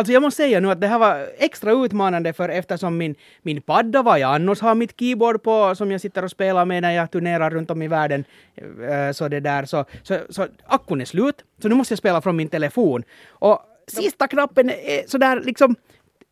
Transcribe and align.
Alltså 0.00 0.12
jag 0.12 0.22
måste 0.22 0.42
säga 0.42 0.60
nu 0.60 0.70
att 0.70 0.80
det 0.80 0.86
här 0.86 0.98
var 0.98 1.28
extra 1.38 1.72
utmanande 1.72 2.32
för 2.32 2.48
eftersom 2.48 2.96
min, 2.96 3.14
min 3.42 3.62
padda, 3.62 4.02
vad 4.02 4.18
jag 4.18 4.34
annars 4.34 4.60
har 4.60 4.74
mitt 4.74 5.00
keyboard 5.00 5.42
på, 5.42 5.74
som 5.74 5.90
jag 5.90 6.00
sitter 6.00 6.24
och 6.24 6.30
spelar 6.30 6.64
med 6.64 6.82
när 6.82 6.90
jag 6.90 7.10
turnerar 7.10 7.50
runt 7.50 7.70
om 7.70 7.82
i 7.82 7.88
världen, 7.88 8.24
eh, 8.56 9.12
så 9.12 9.28
det 9.28 9.40
där, 9.40 9.64
så, 9.64 9.84
så, 10.02 10.18
så 10.28 10.46
akkun 10.66 11.00
är 11.00 11.04
slut, 11.04 11.44
så 11.62 11.68
nu 11.68 11.74
måste 11.74 11.92
jag 11.92 11.98
spela 11.98 12.20
från 12.20 12.36
min 12.36 12.48
telefon. 12.48 13.02
Och 13.28 13.58
sista 13.86 14.28
knappen 14.28 14.70
är 14.70 15.08
sådär 15.08 15.40
liksom 15.44 15.76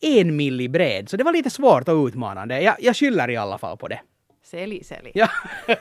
en 0.01 0.37
milli 0.37 0.69
bred, 0.69 1.09
så 1.09 1.17
det 1.17 1.25
var 1.25 1.33
lite 1.33 1.51
svårt 1.51 1.89
och 1.89 2.07
utmanande. 2.07 2.61
Jag, 2.61 2.77
jag 2.79 2.97
skyller 2.97 3.31
i 3.31 3.37
alla 3.37 3.59
fall 3.59 3.77
på 3.77 3.89
det. 3.89 4.01
Sälj, 4.51 4.85
sälj. 4.85 5.11
Ja. 5.15 5.29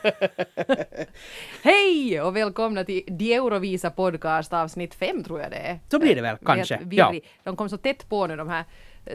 Hej 1.63 2.21
och 2.21 2.35
välkomna 2.35 2.83
till 2.83 3.03
De 3.07 3.33
Eurovisa 3.33 3.89
podcast 3.89 4.53
avsnitt 4.53 4.95
fem 4.95 5.23
tror 5.23 5.41
jag 5.41 5.51
det 5.51 5.57
är. 5.57 5.79
Så 5.91 5.99
blir 5.99 6.15
det 6.15 6.21
väl, 6.21 6.37
kanske. 6.45 6.77
Vet, 6.77 6.87
virrig. 6.87 7.23
De 7.43 7.55
kom 7.55 7.69
så 7.69 7.77
tätt 7.77 8.09
på 8.09 8.27
nu 8.27 8.35
de 8.35 8.49
här 8.49 8.63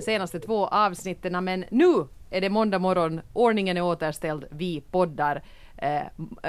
senaste 0.01 0.41
två 0.41 0.67
avsnitten 0.67 1.45
men 1.45 1.65
nu 1.71 2.07
är 2.31 2.41
det 2.41 2.49
måndag 2.49 2.79
morgon, 2.79 3.21
ordningen 3.33 3.77
är 3.77 3.83
återställd, 3.83 4.45
vi 4.51 4.81
poddar 4.81 5.43
eh, 5.83 6.01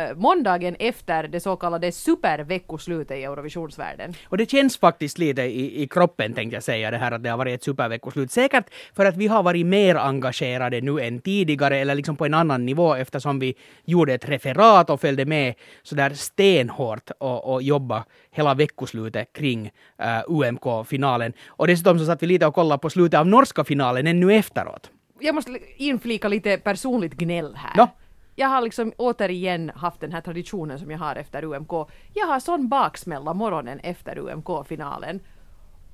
eh, 0.03 0.15
måndagen 0.15 0.75
efter 0.79 1.27
det 1.27 1.39
så 1.39 1.55
kallade 1.55 1.91
superveckoslutet 1.91 3.17
i 3.17 3.23
Eurovisionsvärlden. 3.23 4.13
Och 4.29 4.37
det 4.37 4.51
känns 4.51 4.77
faktiskt 4.77 5.17
lite 5.17 5.41
i, 5.41 5.83
i 5.83 5.87
kroppen 5.87 6.33
tänkte 6.33 6.55
jag 6.55 6.63
säga 6.63 6.91
det 6.91 6.97
här 6.97 7.11
att 7.11 7.23
det 7.23 7.29
har 7.29 7.37
varit 7.37 7.53
ett 7.53 7.63
superveckoslut. 7.63 8.31
Säkert 8.31 8.65
för 8.95 9.05
att 9.05 9.17
vi 9.17 9.27
har 9.27 9.43
varit 9.43 9.65
mer 9.65 9.95
engagerade 9.95 10.81
nu 10.81 10.99
än 10.99 11.19
tidigare 11.19 11.77
eller 11.77 11.95
liksom 11.95 12.15
på 12.15 12.25
en 12.25 12.33
annan 12.33 12.65
nivå 12.65 12.95
eftersom 12.95 13.39
vi 13.39 13.55
gjorde 13.85 14.13
ett 14.13 14.29
referat 14.29 14.89
och 14.89 15.01
följde 15.01 15.25
med 15.25 15.53
sådär 15.83 16.09
stenhårt 16.09 17.11
och, 17.17 17.53
och 17.53 17.61
jobba 17.61 18.05
hela 18.31 18.53
veckoslutet 18.53 19.33
kring 19.33 19.71
uh, 20.01 20.17
eh, 20.17 20.23
UMK-finalen. 20.27 21.33
Och 21.47 21.67
dessutom 21.67 21.99
så 21.99 22.05
satt 22.05 22.23
vi 22.23 22.27
lite 22.27 22.45
och 22.45 22.55
kollade 22.55 22.79
på 22.79 22.89
slutet 22.89 23.19
av 23.19 23.27
norska 23.27 23.63
finalen 23.63 24.07
ännu 24.07 24.33
efteråt. 24.33 24.89
Jag 25.19 25.35
måste 25.35 25.59
inflika 25.77 26.27
lite 26.27 26.57
personligt 26.57 27.13
gnäll 27.13 27.55
här. 27.55 27.77
No 27.77 27.89
jag 28.35 28.47
har 28.47 28.61
liksom 28.61 28.93
återigen 28.97 29.71
haft 29.75 29.99
den 29.99 30.11
här 30.11 30.21
traditionen 30.21 30.79
som 30.79 30.91
jag 30.91 30.99
har 30.99 31.15
efter 31.15 31.43
UMK. 31.43 31.71
Jag 32.13 32.27
har 32.27 32.39
sån 32.39 32.69
baksmälla 32.69 33.33
morgonen 33.33 33.79
efter 33.79 34.17
UMK-finalen. 34.17 35.19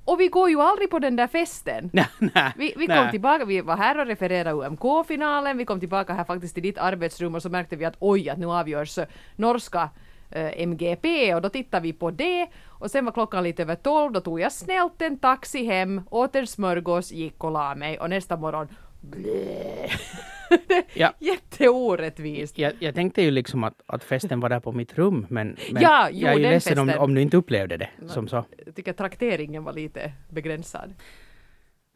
Och 0.04 0.20
vi 0.20 0.28
går 0.28 0.50
ju 0.50 0.60
aldrig 0.60 0.90
på 0.90 0.98
den 0.98 1.16
där 1.16 1.26
festen. 1.26 1.90
Nej, 1.92 2.06
nej, 2.18 2.52
vi 2.56 2.74
vi 2.76 2.86
kom 2.86 3.10
tillbaka, 3.10 3.44
vi 3.44 3.60
var 3.60 3.76
här 3.76 3.98
och 3.98 4.06
refererade 4.06 4.52
UMK-finalen, 4.52 5.58
vi 5.58 5.64
kom 5.64 5.80
tillbaka 5.80 6.12
här 6.12 6.24
faktiskt 6.24 6.54
till 6.54 6.62
ditt 6.62 6.78
arbetsrum 6.78 7.34
och 7.34 7.42
så 7.42 7.48
märkte 7.48 7.76
vi 7.76 7.84
att 7.84 7.96
oj, 7.98 8.30
att 8.30 8.38
nu 8.38 8.46
avgörs 8.46 8.98
norska 9.36 9.90
eh, 10.30 10.62
MGP 10.62 11.34
och 11.34 11.42
då 11.42 11.48
tittade 11.48 11.82
vi 11.82 11.92
på 11.92 12.10
det 12.10 12.48
och 12.66 12.90
sen 12.90 13.04
var 13.04 13.12
klockan 13.12 13.44
lite 13.44 13.62
över 13.62 13.74
tolv, 13.74 14.12
då 14.12 14.20
tog 14.20 14.40
jag 14.40 14.52
snällt 14.52 15.02
en 15.02 15.18
taxi 15.18 15.64
hem, 15.64 16.02
åt 16.10 16.36
en 16.36 16.46
smörgås, 16.46 17.12
gick 17.12 17.44
och 17.44 17.50
la 17.50 17.74
mig 17.74 17.98
och 17.98 18.10
nästa 18.10 18.36
morgon 18.36 18.68
blä. 19.00 19.88
ja. 20.94 21.14
Jätteorättvist. 21.18 22.58
Jag, 22.58 22.72
jag 22.78 22.94
tänkte 22.94 23.22
ju 23.22 23.30
liksom 23.30 23.64
att, 23.64 23.74
att 23.86 24.04
festen 24.04 24.40
var 24.40 24.48
där 24.48 24.60
på 24.60 24.72
mitt 24.72 24.98
rum 24.98 25.26
men, 25.30 25.56
men 25.72 25.82
ja, 25.82 26.08
jo, 26.12 26.26
jag 26.26 26.34
är 26.34 26.38
ju 26.38 26.42
ledsen 26.42 26.78
om, 26.78 26.92
om 26.98 27.14
du 27.14 27.20
inte 27.20 27.36
upplevde 27.36 27.76
det 27.76 27.88
som 28.06 28.28
så. 28.28 28.44
Jag 28.66 28.74
tycker 28.74 28.92
trakteringen 28.92 29.64
var 29.64 29.72
lite 29.72 30.12
begränsad. 30.28 30.94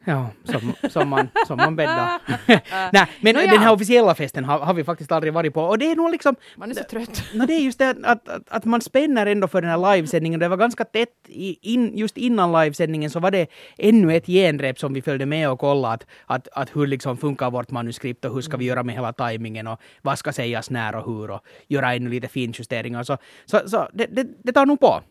Ja, 0.05 0.31
som, 0.45 0.75
som, 0.91 1.09
man, 1.09 1.29
som 1.47 1.57
man 1.57 1.77
bäddar. 1.77 2.21
Nej, 2.93 3.07
men 3.21 3.35
ja. 3.35 3.41
den 3.41 3.59
här 3.59 3.73
officiella 3.73 4.15
festen 4.15 4.45
har, 4.45 4.59
har, 4.59 4.75
vi 4.75 4.85
faktiskt 4.85 5.13
aldrig 5.13 5.33
varit 5.33 5.55
på. 5.55 5.63
Och 5.63 5.79
det 5.79 5.91
är 5.91 5.97
nog 5.97 6.11
liksom... 6.11 6.37
Man 6.57 6.71
är 6.71 6.75
så 6.75 6.85
trött. 6.85 7.23
No, 7.35 7.47
det 7.47 7.53
är 7.53 7.61
just 7.61 7.79
det 7.79 7.91
att, 8.05 8.29
att, 8.29 8.49
att, 8.49 8.65
man 8.65 8.81
spänner 8.81 9.27
ändå 9.27 9.49
för 9.49 9.63
den 9.63 9.71
här 9.71 9.97
livesändningen. 9.97 10.41
Det 10.41 10.49
var 10.49 10.57
ganska 10.57 10.85
tätt, 10.85 11.09
in, 11.29 11.97
just 11.97 12.17
innan 12.17 12.53
livesändningen 12.53 13.11
så 13.11 13.21
var 13.21 13.31
det 13.31 13.47
ännu 13.79 14.17
ett 14.17 14.27
genrep 14.27 14.79
som 14.79 14.95
vi 14.95 15.03
följde 15.03 15.27
med 15.27 15.51
och 15.51 15.59
kollade. 15.59 15.95
Att, 15.95 16.07
att, 16.27 16.49
att 16.53 16.77
hur 16.77 16.87
liksom 16.87 17.17
funkar 17.17 17.51
vårt 17.51 17.71
manuskript 17.71 18.25
och 18.25 18.35
hur 18.35 18.41
ska 18.41 18.57
vi 18.57 18.65
göra 18.65 18.83
med 18.83 18.95
hela 18.95 19.13
tajmingen 19.13 19.67
och 19.67 19.81
vad 20.03 20.19
ska 20.19 20.33
sägas 20.33 20.71
när 20.71 20.95
och 20.95 21.05
hur 21.05 21.31
och 21.31 21.41
göra 21.69 21.95
ännu 21.95 22.11
lite 22.11 22.29
finjusteringar. 22.29 23.03
Så, 23.03 23.17
så, 23.45 23.69
så 23.69 23.89
det, 23.93 24.07
det, 24.07 24.27
det 24.43 24.53
tar 24.53 24.67
nog 24.67 24.81
på. 24.81 25.03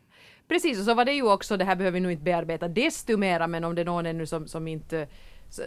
Precis, 0.48 0.80
och 0.80 0.86
så 0.86 0.94
var 0.94 1.06
det 1.06 1.14
ju 1.14 1.32
också, 1.32 1.58
det 1.58 1.66
här 1.66 1.76
behöver 1.76 1.94
vi 1.94 2.00
nog 2.00 2.12
inte 2.12 2.24
bearbeta 2.24 2.68
desto 2.68 3.18
mera, 3.18 3.48
men 3.48 3.64
om 3.64 3.76
det 3.76 3.82
är 3.82 3.86
någon 3.86 4.06
ännu 4.06 4.26
som, 4.26 4.48
som 4.48 4.68
inte 4.68 5.08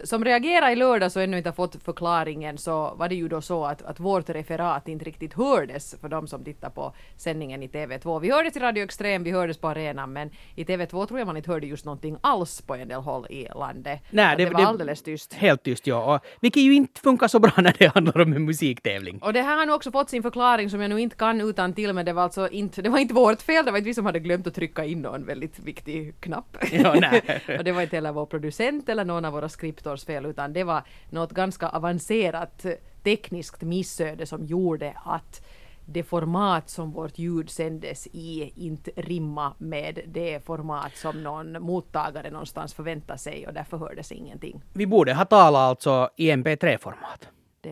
som 0.03 0.25
reagerade 0.25 0.71
i 0.71 0.75
lördag 0.75 1.11
och 1.15 1.21
ännu 1.21 1.37
inte 1.37 1.49
har 1.49 1.53
fått 1.53 1.83
förklaringen 1.83 2.57
så 2.57 2.95
var 2.95 3.09
det 3.09 3.15
ju 3.15 3.27
då 3.27 3.41
så 3.41 3.65
att, 3.65 3.81
att 3.81 3.99
vårt 3.99 4.29
referat 4.29 4.87
inte 4.87 5.05
riktigt 5.05 5.33
hördes 5.33 5.95
för 6.01 6.09
de 6.09 6.27
som 6.27 6.43
tittar 6.43 6.69
på 6.69 6.93
sändningen 7.17 7.63
i 7.63 7.67
TV2. 7.67 8.19
Vi 8.19 8.31
hördes 8.31 8.57
i 8.57 8.59
Radio 8.59 8.83
Extrem, 8.83 9.23
vi 9.23 9.31
hördes 9.31 9.57
på 9.57 9.67
arenan 9.67 10.13
men 10.13 10.29
i 10.55 10.63
TV2 10.63 11.05
tror 11.07 11.19
jag 11.19 11.25
man 11.25 11.37
inte 11.37 11.51
hörde 11.51 11.67
just 11.67 11.85
någonting 11.85 12.17
alls 12.21 12.61
på 12.61 12.75
en 12.75 12.87
del 12.87 13.01
håll 13.01 13.25
i 13.29 13.47
landet. 13.55 14.01
Nej, 14.09 14.37
det, 14.37 14.45
det 14.45 14.51
var 14.51 14.61
alldeles 14.61 15.01
tyst. 15.01 15.33
Helt 15.33 15.63
tyst, 15.63 15.87
ja. 15.87 16.15
Och, 16.15 16.25
vilket 16.41 16.63
ju 16.63 16.73
inte 16.73 17.01
funkar 17.01 17.27
så 17.27 17.39
bra 17.39 17.51
när 17.57 17.75
det 17.79 17.87
handlar 17.87 18.21
om 18.21 18.33
en 18.33 18.45
musiktävling. 18.45 19.19
Och 19.21 19.33
det 19.33 19.41
här 19.41 19.57
har 19.57 19.65
nu 19.65 19.73
också 19.73 19.91
fått 19.91 20.09
sin 20.09 20.23
förklaring 20.23 20.69
som 20.69 20.81
jag 20.81 20.89
nu 20.89 20.99
inte 20.99 21.15
kan 21.15 21.41
utan 21.41 21.73
till 21.73 21.93
men 21.93 22.05
det 22.05 22.13
var 22.13 22.23
alltså 22.23 22.49
inte, 22.49 22.81
det 22.81 22.89
var 22.89 22.99
inte 22.99 23.13
vårt 23.13 23.41
fel, 23.41 23.65
det 23.65 23.71
var 23.71 23.77
inte 23.77 23.87
vi 23.87 23.93
som 23.93 24.05
hade 24.05 24.19
glömt 24.19 24.47
att 24.47 24.55
trycka 24.55 24.85
in 24.85 25.01
någon 25.01 25.25
väldigt 25.25 25.59
viktig 25.59 26.13
knapp. 26.19 26.57
Ja, 26.71 26.91
och 27.57 27.63
det 27.63 27.71
var 27.71 27.81
inte 27.81 27.95
heller 27.95 28.11
vår 28.11 28.25
producent 28.25 28.89
eller 28.89 29.05
någon 29.05 29.25
av 29.25 29.33
våra 29.33 29.49
skrip 29.49 29.76
skriptors 29.77 30.05
fel 30.05 30.25
utan 30.25 30.53
det 30.53 30.63
var 30.63 30.83
något 31.09 31.31
ganska 31.31 31.69
avancerat 31.69 32.65
tekniskt 33.03 33.61
missöde 33.61 34.25
som 34.25 34.45
gjorde 34.45 34.93
att 35.05 35.41
det 35.85 36.03
format 36.03 36.69
som 36.69 36.91
vårt 36.91 37.17
ljud 37.17 37.49
sändes 37.49 38.07
i 38.07 38.51
inte 38.55 38.91
rimma 38.95 39.53
med 39.57 39.99
det 40.07 40.45
format 40.45 40.95
som 40.95 41.23
någon 41.23 41.61
mottagare 41.61 42.31
någonstans 42.31 42.73
förväntar 42.73 43.17
sig 43.17 43.47
och 43.47 43.53
därför 43.53 43.77
hördes 43.77 44.11
ingenting. 44.11 44.61
Vi 44.73 44.87
borde 44.87 45.13
ha 45.13 45.25
talat 45.25 45.61
alltså 45.61 46.09
i 46.17 46.31
MP3-format. 46.31 47.29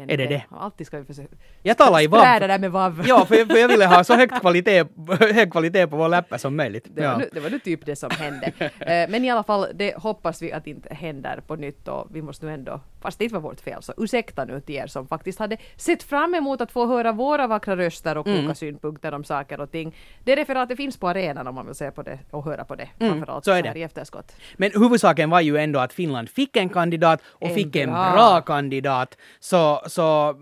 Det 0.08 0.14
är, 0.14 0.18
det 0.18 0.26
det? 0.28 0.44
Alltid 0.50 0.88
ska 0.88 1.00
vi 1.00 1.06
försöka 1.06 1.36
jag 1.62 1.78
talar 1.78 2.02
i 2.02 2.08
vav. 2.08 2.22
där 2.22 2.60
med 2.60 2.72
vav. 2.72 3.04
Ja, 3.08 3.26
för, 3.26 3.46
för 3.46 3.58
jag 3.58 3.68
ville 3.68 3.86
ha 3.86 4.04
så 4.04 4.14
hög 4.14 4.30
kvalitet, 4.42 4.86
hög 5.20 5.52
kvalitet 5.52 5.88
på 5.88 5.96
vår 5.96 6.10
läppar 6.10 6.38
som 6.38 6.56
möjligt. 6.56 6.88
Det, 6.96 7.08
var 7.08 7.18
nu, 7.18 7.30
det 7.32 7.40
var 7.40 7.50
nu 7.50 7.60
typ 7.60 7.86
det 7.86 7.96
som 7.96 8.10
hände. 8.10 8.52
Eh, 8.80 9.10
men 9.10 9.26
i 9.26 9.32
alla 9.32 9.44
fall, 9.44 9.68
det 9.74 9.96
hoppas 9.96 10.42
vi 10.42 10.52
att 10.52 10.68
inte 10.68 10.94
händer 10.94 11.42
på 11.48 11.56
nytt 11.56 11.88
och 11.88 12.08
vi 12.12 12.22
måste 12.22 12.46
nu 12.46 12.54
ändå, 12.54 12.80
fast 13.02 13.20
det 13.20 13.24
inte 13.24 13.34
var 13.34 13.42
vårt 13.42 13.60
fel, 13.60 13.84
så 13.84 13.94
ursäkta 13.98 14.46
nu 14.46 14.62
till 14.62 14.76
er 14.76 14.88
som 14.88 15.08
faktiskt 15.08 15.40
hade 15.40 15.58
sett 15.76 16.04
fram 16.04 16.36
emot 16.36 16.62
att 16.62 16.72
få 16.72 16.88
höra 16.88 17.12
våra 17.12 17.48
vackra 17.48 17.78
röster 17.78 18.18
och 18.18 18.26
koka 18.26 18.40
mm. 18.40 18.56
synpunkter 18.56 19.14
om 19.14 19.24
saker 19.24 19.60
och 19.60 19.72
ting. 19.72 19.96
Det 20.24 20.36
referatet 20.36 20.78
finns 20.78 20.98
på 20.98 21.10
arenan 21.10 21.48
om 21.48 21.56
man 21.56 21.66
vill 21.66 21.76
se 21.76 21.92
på 21.92 22.02
det 22.02 22.20
och 22.32 22.46
höra 22.46 22.64
på 22.66 22.76
det. 22.76 22.90
Mm, 23.00 23.14
framförallt 23.14 23.46
så 23.46 23.52
är 23.52 23.64
det. 23.64 23.80
i 23.80 23.84
efterskott. 23.84 24.36
Men 24.58 24.72
huvudsaken 24.74 25.30
var 25.30 25.42
ju 25.42 25.58
ändå 25.58 25.80
att 25.80 25.94
Finland 25.94 26.30
fick 26.30 26.58
en 26.58 26.70
kandidat 26.70 27.22
och 27.26 27.48
en 27.48 27.56
fick 27.56 27.72
bra. 27.72 27.82
en 27.82 27.90
bra 27.90 28.42
kandidat. 28.42 29.18
Så, 29.40 29.82
så 29.86 30.36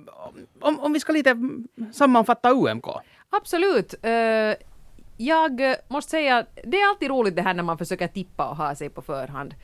om, 0.59 0.79
om 0.79 0.93
vi 0.93 0.99
ska 0.99 1.13
lite 1.13 1.37
sammanfatta 1.93 2.51
UMK. 2.51 2.85
Absolut. 3.29 3.95
Uh, 4.05 4.53
jag 5.17 5.75
måste 5.87 6.11
säga, 6.11 6.45
det 6.63 6.81
är 6.81 6.89
alltid 6.89 7.09
roligt 7.09 7.35
det 7.35 7.41
här 7.41 7.53
när 7.53 7.63
man 7.63 7.77
försöker 7.77 8.07
tippa 8.07 8.49
och 8.49 8.57
ha 8.57 8.75
sig 8.75 8.89
på 8.89 9.01
förhand. 9.01 9.55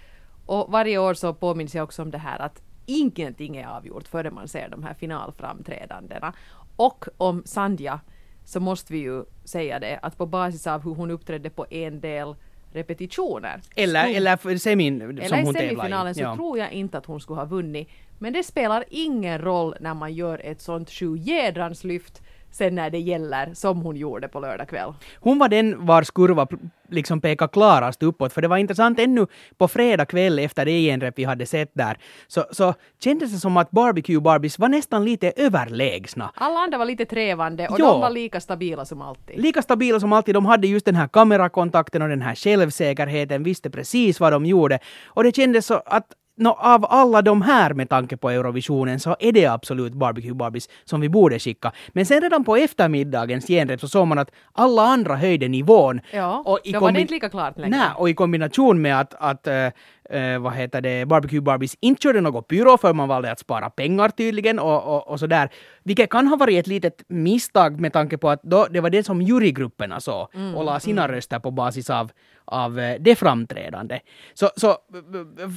Och 0.45 0.71
varje 0.71 0.97
år 0.97 1.13
så 1.13 1.33
påminns 1.33 1.75
jag 1.75 1.83
också 1.83 2.01
om 2.01 2.11
det 2.11 2.17
här 2.17 2.39
att 2.39 2.61
ingenting 2.85 3.57
är 3.57 3.67
avgjort 3.67 4.07
före 4.07 4.31
man 4.31 4.47
ser 4.47 4.69
de 4.69 4.83
här 4.83 4.93
finalframträdandena. 4.93 6.33
Och 6.75 7.05
om 7.17 7.43
Sandja 7.45 7.99
så 8.45 8.59
måste 8.59 8.93
vi 8.93 8.99
ju 8.99 9.23
säga 9.43 9.79
det 9.79 9.99
att 10.01 10.17
på 10.17 10.25
basis 10.25 10.67
av 10.67 10.83
hur 10.83 10.95
hon 10.95 11.11
uppträdde 11.11 11.49
på 11.49 11.65
en 11.69 11.99
del 11.99 12.35
repetitioner. 12.73 13.61
Eller, 13.75 14.03
så, 14.03 14.09
eller 14.09 14.57
semin 14.57 14.99
som 14.99 15.09
eller 15.09 15.43
hon 15.43 15.55
i. 15.55 15.59
semifinalen 15.59 16.15
så 16.15 16.21
ja. 16.21 16.35
tror 16.35 16.57
jag 16.57 16.71
inte 16.71 16.97
att 16.97 17.05
hon 17.05 17.19
skulle 17.19 17.39
ha 17.39 17.45
vunnit. 17.45 17.89
Men 18.19 18.33
det 18.33 18.43
spelar 18.43 18.83
ingen 18.89 19.41
roll 19.41 19.75
när 19.79 19.93
man 19.93 20.13
gör 20.13 20.41
ett 20.43 20.61
sånt 20.61 20.89
sjujädrans 20.89 21.83
lyft 21.83 22.21
sen 22.51 22.75
när 22.75 22.89
det 22.89 22.99
gäller, 22.99 23.53
som 23.53 23.81
hon 23.81 23.95
gjorde 23.95 24.27
på 24.27 24.39
lördag 24.39 24.69
kväll. 24.69 24.93
Hon 25.19 25.39
var 25.39 25.49
den 25.49 25.85
vars 25.85 26.11
kurva 26.11 26.47
liksom 26.89 27.21
pekar 27.21 27.47
klarast 27.47 28.03
uppåt, 28.03 28.33
för 28.33 28.41
det 28.41 28.47
var 28.47 28.57
intressant 28.57 28.99
ännu 28.99 29.27
på 29.57 29.67
fredag 29.67 30.05
kväll 30.05 30.39
efter 30.39 30.65
det 30.65 30.81
genrep 30.81 31.13
vi 31.17 31.23
hade 31.23 31.45
sett 31.45 31.71
där, 31.73 31.97
så, 32.27 32.45
så 32.51 32.73
kändes 33.03 33.31
det 33.31 33.37
som 33.37 33.57
att 33.57 33.71
Barbecue 33.71 34.19
Barbies 34.19 34.59
var 34.59 34.69
nästan 34.69 35.05
lite 35.05 35.33
överlägsna. 35.35 36.31
Alla 36.35 36.59
andra 36.59 36.77
var 36.77 36.85
lite 36.85 37.05
trevande 37.05 37.67
och 37.67 37.79
jo. 37.79 37.85
de 37.85 38.01
var 38.01 38.09
lika 38.09 38.41
stabila 38.41 38.85
som 38.85 39.01
alltid. 39.01 39.39
Lika 39.39 39.61
stabila 39.61 39.99
som 39.99 40.13
alltid. 40.13 40.35
De 40.35 40.45
hade 40.45 40.67
just 40.67 40.85
den 40.85 40.95
här 40.95 41.07
kamerakontakten 41.07 42.01
och 42.01 42.09
den 42.09 42.21
här 42.21 42.35
självsäkerheten, 42.35 43.43
visste 43.43 43.69
precis 43.69 44.19
vad 44.19 44.33
de 44.33 44.45
gjorde. 44.45 44.79
Och 45.05 45.23
det 45.23 45.35
kändes 45.35 45.65
så 45.65 45.81
att 45.85 46.13
no, 46.39 46.49
av 46.49 46.85
alla 46.89 47.21
de 47.21 47.41
här 47.41 47.73
med 47.73 47.89
tanke 47.89 48.17
på 48.17 48.29
Eurovisionen 48.29 48.99
så 48.99 49.15
är 49.19 49.31
det 49.31 49.45
absolut 49.45 49.93
Barbecue 49.93 50.33
Barbies 50.33 50.69
som 50.85 51.01
vi 51.01 51.09
borde 51.09 51.39
skicka. 51.39 51.71
Men 51.89 52.05
sen 52.05 52.21
redan 52.21 52.43
på 52.43 52.55
eftermiddagens 52.55 53.47
genrep 53.47 53.79
så 53.79 53.87
såg 53.87 54.07
man 54.07 54.19
att 54.19 54.31
alla 54.53 54.81
andra 54.81 55.15
höjde 55.15 55.47
nivån. 55.47 56.01
Ja, 56.13 56.43
och 56.45 56.59
i 56.63 56.71
då 56.71 56.79
var 56.79 56.91
det 56.91 57.01
inte 57.01 57.13
lika 57.13 57.29
klart 57.29 57.57
längre. 57.57 57.77
Nej, 57.77 57.89
och 57.95 58.09
i 58.09 58.13
kombination 58.13 58.81
med 58.81 58.99
att, 58.99 59.13
att 59.13 59.47
äh, 59.47 59.67
eh, 60.09 60.39
vad 60.39 60.53
heter 60.53 60.81
det, 60.81 61.05
Barbecue 61.05 61.41
Barbies 61.41 61.75
inte 61.79 62.01
körde 62.01 62.21
något 62.21 62.47
pyro 62.47 62.77
för 62.77 62.93
man 62.93 63.07
valde 63.07 63.31
att 63.31 63.39
spara 63.39 63.69
pengar 63.69 64.09
tydligen 64.09 64.59
och, 64.59 64.83
och, 64.95 65.07
och 65.07 65.19
sådär. 65.19 65.49
Vilket 65.83 66.09
kan 66.09 66.27
ha 66.27 66.35
varit 66.37 66.59
ett 66.59 66.67
litet 66.67 67.03
misstag 67.07 67.79
med 67.79 67.93
tanke 67.93 68.17
på 68.17 68.29
att 68.29 68.43
då, 68.43 68.67
det 68.71 68.81
var 68.81 68.89
det 68.89 69.03
som 69.03 69.21
jurygrupperna 69.21 69.99
såg 69.99 70.27
Mm, 70.33 70.55
och 70.55 70.65
la 70.65 70.79
sina 70.79 71.07
röster 71.07 71.39
på 71.39 71.51
basis 71.51 71.89
av, 71.89 72.11
av 72.45 72.79
eh, 72.79 72.95
det 72.99 73.15
framträdande. 73.15 73.99
Så, 74.33 74.49
så 74.55 74.77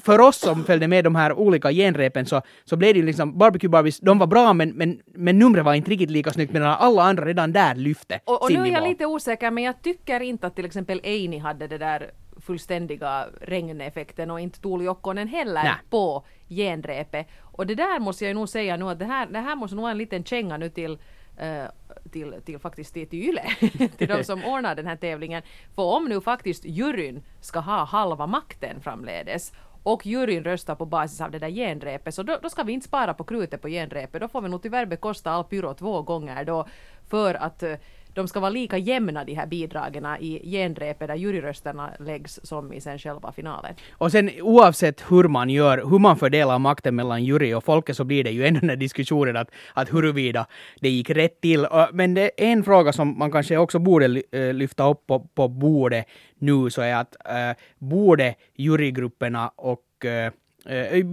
för 0.04 0.18
oss 0.18 0.36
som 0.36 0.64
följde 0.64 0.88
med 0.88 1.04
de 1.04 1.14
här 1.14 1.32
olika 1.32 1.70
genrepen 1.72 2.26
så, 2.26 2.42
så 2.64 2.76
blev 2.76 2.94
det 2.94 3.00
ju 3.00 3.06
liksom 3.06 3.38
Barbecue 3.38 3.68
Barbies, 3.70 4.00
de 4.00 4.18
var 4.18 4.26
bra 4.26 4.52
men, 4.52 4.70
men, 4.70 5.00
men 5.14 5.38
numret 5.38 5.64
var 5.64 5.74
inte 5.74 5.90
riktigt 5.90 6.10
lika 6.10 6.30
snyggt 6.30 6.52
medan 6.52 6.76
alla 6.78 7.02
andra 7.02 7.24
redan 7.24 7.52
där 7.52 7.74
lyfte 7.74 8.20
Och, 8.24 8.42
och 8.42 8.46
sin 8.48 8.56
nu 8.56 8.62
är 8.62 8.72
jag 8.72 8.80
nivå. 8.80 8.88
lite 8.88 9.06
osäker, 9.06 9.50
men 9.50 9.64
jag 9.64 9.82
tycker 9.82 10.20
inte 10.20 10.46
att 10.46 10.56
till 10.56 10.64
exempel 10.64 11.00
Eini 11.02 11.38
hade 11.38 11.66
det 11.66 11.78
där 11.78 12.10
fullständiga 12.42 13.26
regneffekten 13.40 14.30
och 14.30 14.40
inte 14.40 14.60
Tuuli 14.60 14.84
Jokkonen 14.84 15.28
heller 15.28 15.62
Nä. 15.62 15.74
på 15.90 16.24
genrepet. 16.48 17.28
Och 17.40 17.66
det 17.66 17.74
där 17.74 18.00
måste 18.00 18.24
jag 18.24 18.28
ju 18.28 18.34
nog 18.34 18.48
säga 18.48 18.76
nu 18.76 18.88
att 18.88 18.98
det 18.98 19.04
här, 19.04 19.26
det 19.26 19.38
här 19.38 19.56
måste 19.56 19.74
nog 19.74 19.82
vara 19.82 19.92
en 19.92 19.98
liten 19.98 20.24
känga 20.24 20.56
nu 20.56 20.68
till 20.68 20.98
eh, 21.36 21.64
till, 22.12 22.34
till 22.44 22.58
faktiskt 22.58 22.94
till, 22.94 23.08
till 23.08 23.22
Yle, 23.28 23.42
till 23.98 24.08
de 24.08 24.24
som 24.24 24.44
ordnar 24.54 24.74
den 24.74 24.86
här 24.86 24.96
tävlingen. 24.96 25.42
För 25.74 25.82
om 25.82 26.04
nu 26.04 26.20
faktiskt 26.20 26.64
juryn 26.64 27.22
ska 27.40 27.60
ha 27.60 27.84
halva 27.84 28.26
makten 28.26 28.80
framledes 28.80 29.52
och 29.82 30.06
juryn 30.06 30.44
röstar 30.44 30.74
på 30.74 30.86
basis 30.86 31.20
av 31.20 31.30
det 31.30 31.38
där 31.38 31.50
genrepet 31.50 32.14
så 32.14 32.22
då, 32.22 32.38
då 32.42 32.50
ska 32.50 32.62
vi 32.62 32.72
inte 32.72 32.86
spara 32.86 33.14
på 33.14 33.24
krutet 33.24 33.62
på 33.62 33.68
genrepet. 33.68 34.20
Då 34.20 34.28
får 34.28 34.40
vi 34.40 34.48
nog 34.48 34.62
tyvärr 34.62 34.86
bekosta 34.86 35.30
all 35.30 35.44
pyro 35.44 35.74
två 35.74 36.02
gånger 36.02 36.44
då 36.44 36.66
för 37.08 37.34
att 37.34 37.62
eh, 37.62 37.74
de 38.14 38.28
ska 38.28 38.40
vara 38.40 38.50
lika 38.50 38.78
jämna 38.78 39.24
de 39.24 39.34
här 39.34 39.46
bidragen 39.46 40.06
i 40.20 40.50
genrepet 40.50 41.08
där 41.08 41.14
juryrösterna 41.14 41.90
läggs 41.98 42.40
som 42.42 42.72
i 42.72 42.80
sen 42.80 42.98
själva 42.98 43.32
finalen. 43.32 43.74
Och 43.92 44.12
sen 44.12 44.30
oavsett 44.40 45.04
hur 45.10 45.28
man 45.28 45.50
gör, 45.50 45.90
hur 45.90 45.98
man 45.98 46.16
fördelar 46.16 46.58
makten 46.58 46.94
mellan 46.94 47.24
jury 47.24 47.54
och 47.54 47.64
folket 47.64 47.96
så 47.96 48.04
blir 48.04 48.24
det 48.24 48.30
ju 48.30 48.46
ändå 48.46 48.60
den 48.60 48.68
här 48.68 48.76
diskussionen 48.76 49.36
att, 49.36 49.50
att 49.74 49.94
huruvida 49.94 50.46
det 50.80 50.88
gick 50.88 51.10
rätt 51.10 51.40
till. 51.40 51.66
Men 51.92 52.14
det 52.14 52.22
är 52.22 52.52
en 52.52 52.64
fråga 52.64 52.92
som 52.92 53.18
man 53.18 53.32
kanske 53.32 53.56
också 53.56 53.78
borde 53.78 54.22
eh, 54.32 54.54
lyfta 54.54 54.90
upp 54.90 55.06
på, 55.06 55.20
på 55.20 55.48
bordet 55.48 56.06
nu 56.38 56.70
så 56.70 56.82
är 56.82 56.94
att 56.94 57.16
äh, 57.24 57.56
borde 57.78 58.34
jurygrupperna 58.56 59.48
och 59.48 60.04
äh, 60.04 60.32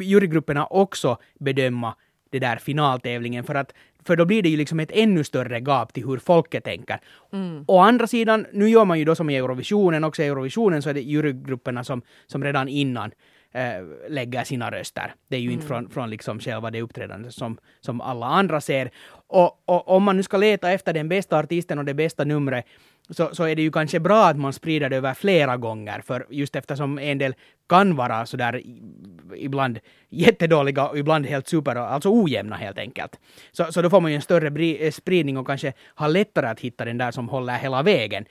jurygrupperna 0.02 0.66
också 0.66 1.18
bedöma 1.40 1.96
det 2.32 2.40
där 2.40 2.58
finaltävlingen 2.58 3.44
för 3.44 3.56
att 3.56 3.74
för 4.10 4.16
då 4.16 4.26
blir 4.26 4.44
det 4.44 4.50
ju 4.50 4.58
liksom 4.58 4.80
ett 4.80 4.92
ännu 4.94 5.24
större 5.24 5.60
gap 5.60 5.94
till 5.94 6.06
hur 6.06 6.18
folket 6.18 6.64
tänker. 6.64 7.00
Å 7.68 7.80
andra 7.80 8.08
sidan, 8.08 8.46
nu 8.54 8.70
gör 8.70 8.86
man 8.86 9.00
ju 9.00 9.06
då 9.06 9.16
som 9.16 9.30
i 9.30 9.38
Eurovisionen, 9.38 10.04
också 10.04 10.24
i 10.24 10.28
Eurovisionen 10.28 10.82
så 10.82 10.90
är 10.90 10.94
det 10.94 11.02
jurygrupperna 11.02 11.84
som, 11.84 12.02
som 12.28 12.44
redan 12.44 12.68
innan 12.68 13.12
eh, 13.54 14.10
lägger 14.10 14.44
sina 14.44 14.72
röster. 14.72 15.14
Det 15.30 15.36
är 15.36 15.40
ju 15.40 15.52
inte 15.52 15.68
från, 15.68 15.90
från 15.90 16.10
liksom 16.10 16.40
själva 16.40 16.72
det 16.72 16.82
uppträdandet 16.82 17.34
som, 17.34 17.58
som 17.82 18.02
alla 18.02 18.26
andra 18.26 18.62
ser. 18.62 18.92
Och, 19.28 19.64
och 19.66 19.90
om 19.90 20.04
man 20.04 20.18
nu 20.18 20.24
ska 20.24 20.38
leta 20.38 20.72
efter 20.72 20.94
den 20.94 21.10
bästa 21.10 21.38
artisten 21.38 21.80
och 21.80 21.86
det 21.86 21.94
bästa 21.94 22.24
numret 22.24 22.66
så, 23.10 23.30
så 23.36 23.44
är 23.44 23.56
det 23.56 23.62
ju 23.62 23.72
kanske 23.72 24.00
bra 24.00 24.28
att 24.28 24.38
man 24.38 24.54
sprider 24.54 24.90
det 24.90 24.98
över 24.98 25.14
flera 25.14 25.58
gånger, 25.58 26.02
för 26.02 26.26
just 26.30 26.56
eftersom 26.56 27.00
en 27.00 27.18
del 27.18 27.34
kan 27.70 27.96
vara 27.96 28.26
sådär 28.26 28.62
ibland 29.36 29.80
jättedåliga 30.10 30.88
och 30.88 30.98
ibland 30.98 31.26
helt 31.26 31.48
super, 31.48 31.76
alltså 31.76 32.10
ojämna 32.10 32.56
helt 32.56 32.78
enkelt. 32.78 33.20
Så, 33.52 33.72
så 33.72 33.82
då 33.82 33.90
får 33.90 34.02
man 34.02 34.12
ju 34.12 34.16
en 34.16 34.22
större 34.22 34.64
eh, 34.66 34.92
spridning 34.92 35.38
och 35.38 35.48
kanske 35.48 35.74
har 35.86 36.08
lättare 36.08 36.48
att 36.48 36.60
hitta 36.60 36.86
den 36.86 36.98
där 36.98 37.12
som 37.12 37.30
håller 37.30 37.54
hela 37.54 37.84
vägen. 37.84 38.26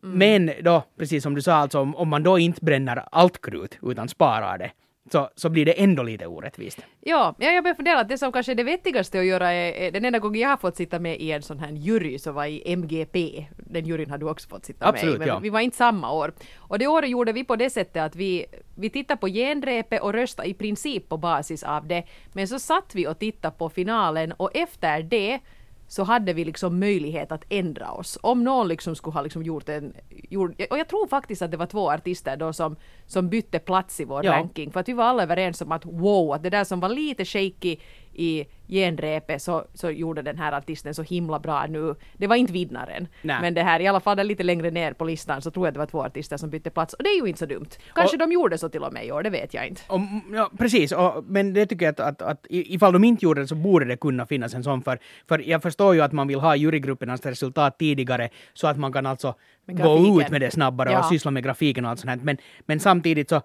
Men 0.00 0.50
då, 0.62 0.82
precis 0.98 1.22
som 1.22 1.34
du 1.34 1.42
sa, 1.42 1.52
alltså 1.54 1.80
om, 1.80 1.96
om 1.96 2.08
man 2.08 2.22
då 2.22 2.38
inte 2.38 2.64
bränner 2.64 3.04
allt 3.12 3.40
krut 3.40 3.78
utan 3.82 4.08
sparar 4.08 4.58
det, 4.58 4.70
så, 5.12 5.28
så 5.34 5.48
blir 5.48 5.64
det 5.64 5.72
ändå 5.72 6.02
lite 6.02 6.26
orättvist. 6.26 6.78
Ja, 7.00 7.34
ja, 7.38 7.50
jag 7.50 7.64
börjar 7.64 7.74
fundera 7.74 8.00
att 8.00 8.08
det 8.08 8.18
som 8.18 8.32
kanske 8.32 8.52
är 8.52 8.56
det 8.56 8.62
vettigaste 8.62 9.18
att 9.18 9.26
göra 9.26 9.52
är, 9.52 9.72
är 9.72 9.90
den 9.90 10.04
enda 10.04 10.18
gången 10.18 10.40
jag 10.40 10.48
har 10.48 10.56
fått 10.56 10.76
sitta 10.76 10.98
med 10.98 11.20
i 11.20 11.32
en 11.32 11.42
sån 11.42 11.58
här 11.58 11.70
jury 11.72 12.18
så 12.18 12.32
var 12.32 12.44
i 12.46 12.62
MGP. 12.72 13.46
Den 13.56 13.86
juryn 13.86 14.10
har 14.10 14.18
du 14.18 14.28
också 14.28 14.48
fått 14.48 14.64
sitta 14.64 14.86
Absolut, 14.86 15.18
med 15.18 15.26
i, 15.26 15.28
men 15.28 15.28
ja. 15.28 15.38
vi 15.38 15.50
var 15.50 15.60
inte 15.60 15.76
samma 15.76 16.12
år. 16.12 16.32
Och 16.56 16.78
det 16.78 16.86
året 16.86 17.10
gjorde 17.10 17.32
vi 17.32 17.44
på 17.44 17.56
det 17.56 17.70
sättet 17.70 18.02
att 18.02 18.16
vi, 18.16 18.46
vi 18.74 18.90
tittade 18.90 19.20
på 19.20 19.28
genrepet 19.28 20.02
och 20.02 20.12
röstade 20.12 20.48
i 20.48 20.54
princip 20.54 21.08
på 21.08 21.16
basis 21.16 21.62
av 21.62 21.86
det. 21.86 22.04
Men 22.32 22.48
så 22.48 22.58
satt 22.58 22.94
vi 22.94 23.06
och 23.06 23.18
tittade 23.18 23.56
på 23.58 23.68
finalen 23.68 24.32
och 24.32 24.56
efter 24.56 25.02
det 25.02 25.40
så 25.88 26.04
hade 26.04 26.32
vi 26.32 26.44
liksom 26.44 26.78
möjlighet 26.78 27.32
att 27.32 27.44
ändra 27.48 27.90
oss. 27.90 28.18
Om 28.22 28.44
någon 28.44 28.68
liksom 28.68 28.94
skulle 28.96 29.14
ha 29.14 29.22
liksom 29.22 29.42
gjort 29.42 29.68
en... 29.68 29.92
Gjort, 30.08 30.50
och 30.70 30.78
jag 30.78 30.88
tror 30.88 31.06
faktiskt 31.06 31.42
att 31.42 31.50
det 31.50 31.56
var 31.56 31.66
två 31.66 31.90
artister 31.92 32.36
då 32.36 32.52
som, 32.52 32.76
som 33.06 33.28
bytte 33.28 33.58
plats 33.58 34.00
i 34.00 34.04
vår 34.04 34.24
Ja. 34.24 34.32
ranking. 34.32 34.72
För 34.72 34.80
att 34.80 34.88
vi 34.88 34.92
var 34.92 35.04
alla 35.04 35.22
överens 35.22 35.60
om 35.60 35.72
att 35.72 35.84
wow, 35.84 36.32
att 36.32 36.42
det 36.42 36.50
där 36.50 36.64
som 36.64 36.80
var 36.80 36.88
lite 36.88 37.24
shaky 37.24 37.76
i 38.18 38.46
genrepet 38.68 39.42
så, 39.42 39.64
så 39.74 39.90
gjorde 39.90 40.22
den 40.22 40.38
här 40.38 40.52
artisten 40.52 40.94
så 40.94 41.02
himla 41.02 41.38
bra 41.38 41.66
nu. 41.68 41.94
Det 42.16 42.26
var 42.26 42.36
inte 42.36 42.52
vinnaren. 42.52 43.08
Nej. 43.22 43.36
Men 43.40 43.54
det 43.54 43.62
här 43.62 43.80
i 43.80 43.86
alla 43.86 44.00
fall 44.00 44.26
lite 44.26 44.42
längre 44.42 44.70
ner 44.70 44.92
på 44.92 45.04
listan 45.04 45.42
så 45.42 45.50
tror 45.50 45.66
jag 45.66 45.74
det 45.74 45.78
var 45.78 45.86
två 45.86 46.04
artister 46.04 46.36
som 46.36 46.50
bytte 46.50 46.70
plats. 46.70 46.94
Och 46.94 47.02
det 47.04 47.10
är 47.10 47.20
ju 47.22 47.26
inte 47.26 47.38
så 47.38 47.46
dumt. 47.46 47.66
Kanske 47.94 48.16
Och- 48.16 48.18
de 48.20 48.32
gjorde 48.32 48.58
så 48.58 48.68
till 48.68 48.82
och 48.82 48.92
med 48.92 49.06
i 49.06 49.12
år, 49.12 49.22
det 49.22 49.30
vet 49.30 49.54
jag 49.54 49.66
inte. 49.66 49.82
Och, 49.88 50.00
ja, 50.32 50.50
precis, 50.58 50.92
och, 50.92 51.24
men 51.28 51.52
det 51.52 51.66
tycker 51.66 51.86
jag 51.86 51.92
att, 51.92 52.00
att, 52.00 52.22
att 52.22 52.46
ifall 52.50 52.92
de 52.92 53.04
inte 53.04 53.24
gjorde 53.24 53.40
det 53.40 53.46
så 53.48 53.54
borde 53.54 53.84
det 53.84 53.96
kunna 53.96 54.26
finnas 54.26 54.54
en 54.54 54.64
sån 54.64 54.82
för, 54.82 54.98
för 55.28 55.48
jag 55.48 55.62
förstår 55.62 55.94
ju 55.94 56.00
att 56.00 56.12
man 56.12 56.28
vill 56.28 56.40
ha 56.40 56.56
jurygruppernas 56.56 57.26
resultat 57.26 57.78
tidigare 57.78 58.28
så 58.54 58.66
att 58.66 58.78
man 58.78 58.92
kan 58.92 59.06
alltså 59.06 59.34
gå 59.66 60.20
ut 60.20 60.30
med 60.30 60.40
det 60.40 60.50
snabbare 60.50 60.90
Ja. 60.92 60.98
och 60.98 61.04
syssla 61.04 61.30
med 61.30 61.44
grafiken 61.44 61.84
och 61.84 61.90
allt 61.90 62.00
sånt 62.00 62.10
här. 62.10 62.18
Men, 62.22 62.36
men 62.66 62.80
samtidigt 62.80 63.28
så 63.28 63.42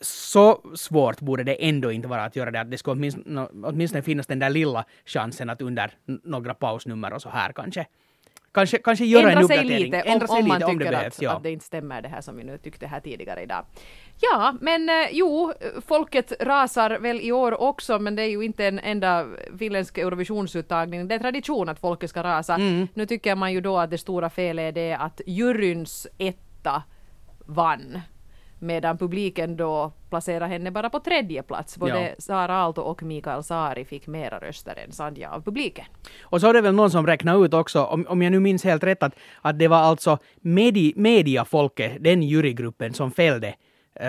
så 0.00 0.60
svårt 0.74 1.20
borde 1.20 1.44
det 1.44 1.68
ändå 1.68 1.92
inte 1.92 2.08
vara 2.08 2.24
att 2.24 2.36
göra 2.36 2.50
det, 2.50 2.60
att 2.60 2.70
det 2.70 2.78
ska 2.78 2.90
åtminstone, 2.90 3.48
åtminstone 3.64 4.02
finnas 4.02 4.26
den 4.26 4.38
där 4.38 4.50
lilla 4.50 4.84
chansen 5.04 5.50
att 5.50 5.62
under 5.62 5.90
några 6.24 6.54
pausnummer 6.54 7.12
och 7.12 7.22
så 7.22 7.28
här 7.28 7.52
kanske, 7.52 7.86
kanske, 8.52 8.78
kanske 8.78 9.04
göra 9.04 9.22
en 9.22 9.28
Ändra 9.38 9.48
sig 9.48 9.56
uppdatering. 9.58 9.84
lite 9.84 10.02
om, 10.02 10.12
Ändra 10.12 10.26
sig 10.26 10.38
om 10.42 10.48
man 10.48 10.58
lite 10.58 10.66
om 10.66 10.72
tycker 10.78 10.84
det 10.84 10.90
behövs. 10.96 11.16
att, 11.16 11.22
Ja. 11.22 11.36
att 11.36 11.42
det 11.42 11.50
inte 11.50 11.64
stämmer 11.64 12.02
det 12.02 12.08
här 12.08 12.20
som 12.20 12.36
vi 12.36 12.44
nu 12.44 12.58
tyckte 12.58 12.86
här 12.86 13.00
tidigare 13.00 13.42
idag. 13.42 13.64
Ja, 14.20 14.54
men 14.60 14.88
eh, 14.88 14.94
jo, 15.12 15.52
folket 15.86 16.32
rasar 16.40 16.98
väl 16.98 17.20
i 17.20 17.32
år 17.32 17.60
också, 17.60 17.98
men 17.98 18.16
det 18.16 18.22
är 18.22 18.30
ju 18.30 18.42
inte 18.42 18.66
en 18.66 18.78
enda 18.78 19.26
finländsk 19.58 19.98
Eurovisionsuttagning. 19.98 21.08
Det 21.08 21.14
är 21.14 21.18
tradition 21.18 21.68
att 21.68 21.78
folket 21.78 22.10
ska 22.10 22.22
rasa. 22.22 22.54
Mm. 22.54 22.88
Nu 22.94 23.06
tycker 23.06 23.34
man 23.34 23.52
ju 23.52 23.60
då 23.60 23.78
att 23.78 23.90
det 23.90 23.98
stora 23.98 24.30
felet 24.30 24.62
är 24.68 24.72
det 24.72 24.94
att 24.94 25.20
juryns 25.26 26.06
etta 26.18 26.82
vann. 27.46 28.00
Medan 28.64 28.98
publiken 28.98 29.56
då 29.56 29.92
placerar 30.10 30.48
henne 30.48 30.70
bara 30.70 30.90
på 30.90 31.00
tredje 31.00 31.42
plats. 31.42 31.78
Både 31.78 32.08
Ja. 32.08 32.14
Sara 32.18 32.54
Aalto 32.56 32.80
och 32.82 33.02
Mikael 33.02 33.42
Saari 33.42 33.84
fick 33.84 34.06
mera 34.06 34.38
röster 34.38 34.78
än 34.84 34.92
Sandja 34.92 35.30
av 35.30 35.40
publiken. 35.40 35.84
Och 36.22 36.40
så 36.40 36.46
är 36.46 36.52
det 36.52 36.60
väl 36.60 36.74
någon 36.74 36.90
som 36.90 37.06
räknade 37.06 37.44
ut 37.44 37.54
också, 37.54 37.84
om, 37.84 38.06
om 38.08 38.22
jag 38.22 38.32
nu 38.32 38.40
minns 38.40 38.64
helt 38.64 38.84
rätt, 38.84 39.02
att, 39.02 39.14
att 39.42 39.58
det 39.58 39.68
var 39.68 39.76
alltså 39.76 40.18
medi, 40.40 40.92
mediafolket, 40.96 41.92
den 42.00 42.22
jurygruppen, 42.22 42.94
som 42.94 43.10
fällde 43.10 43.54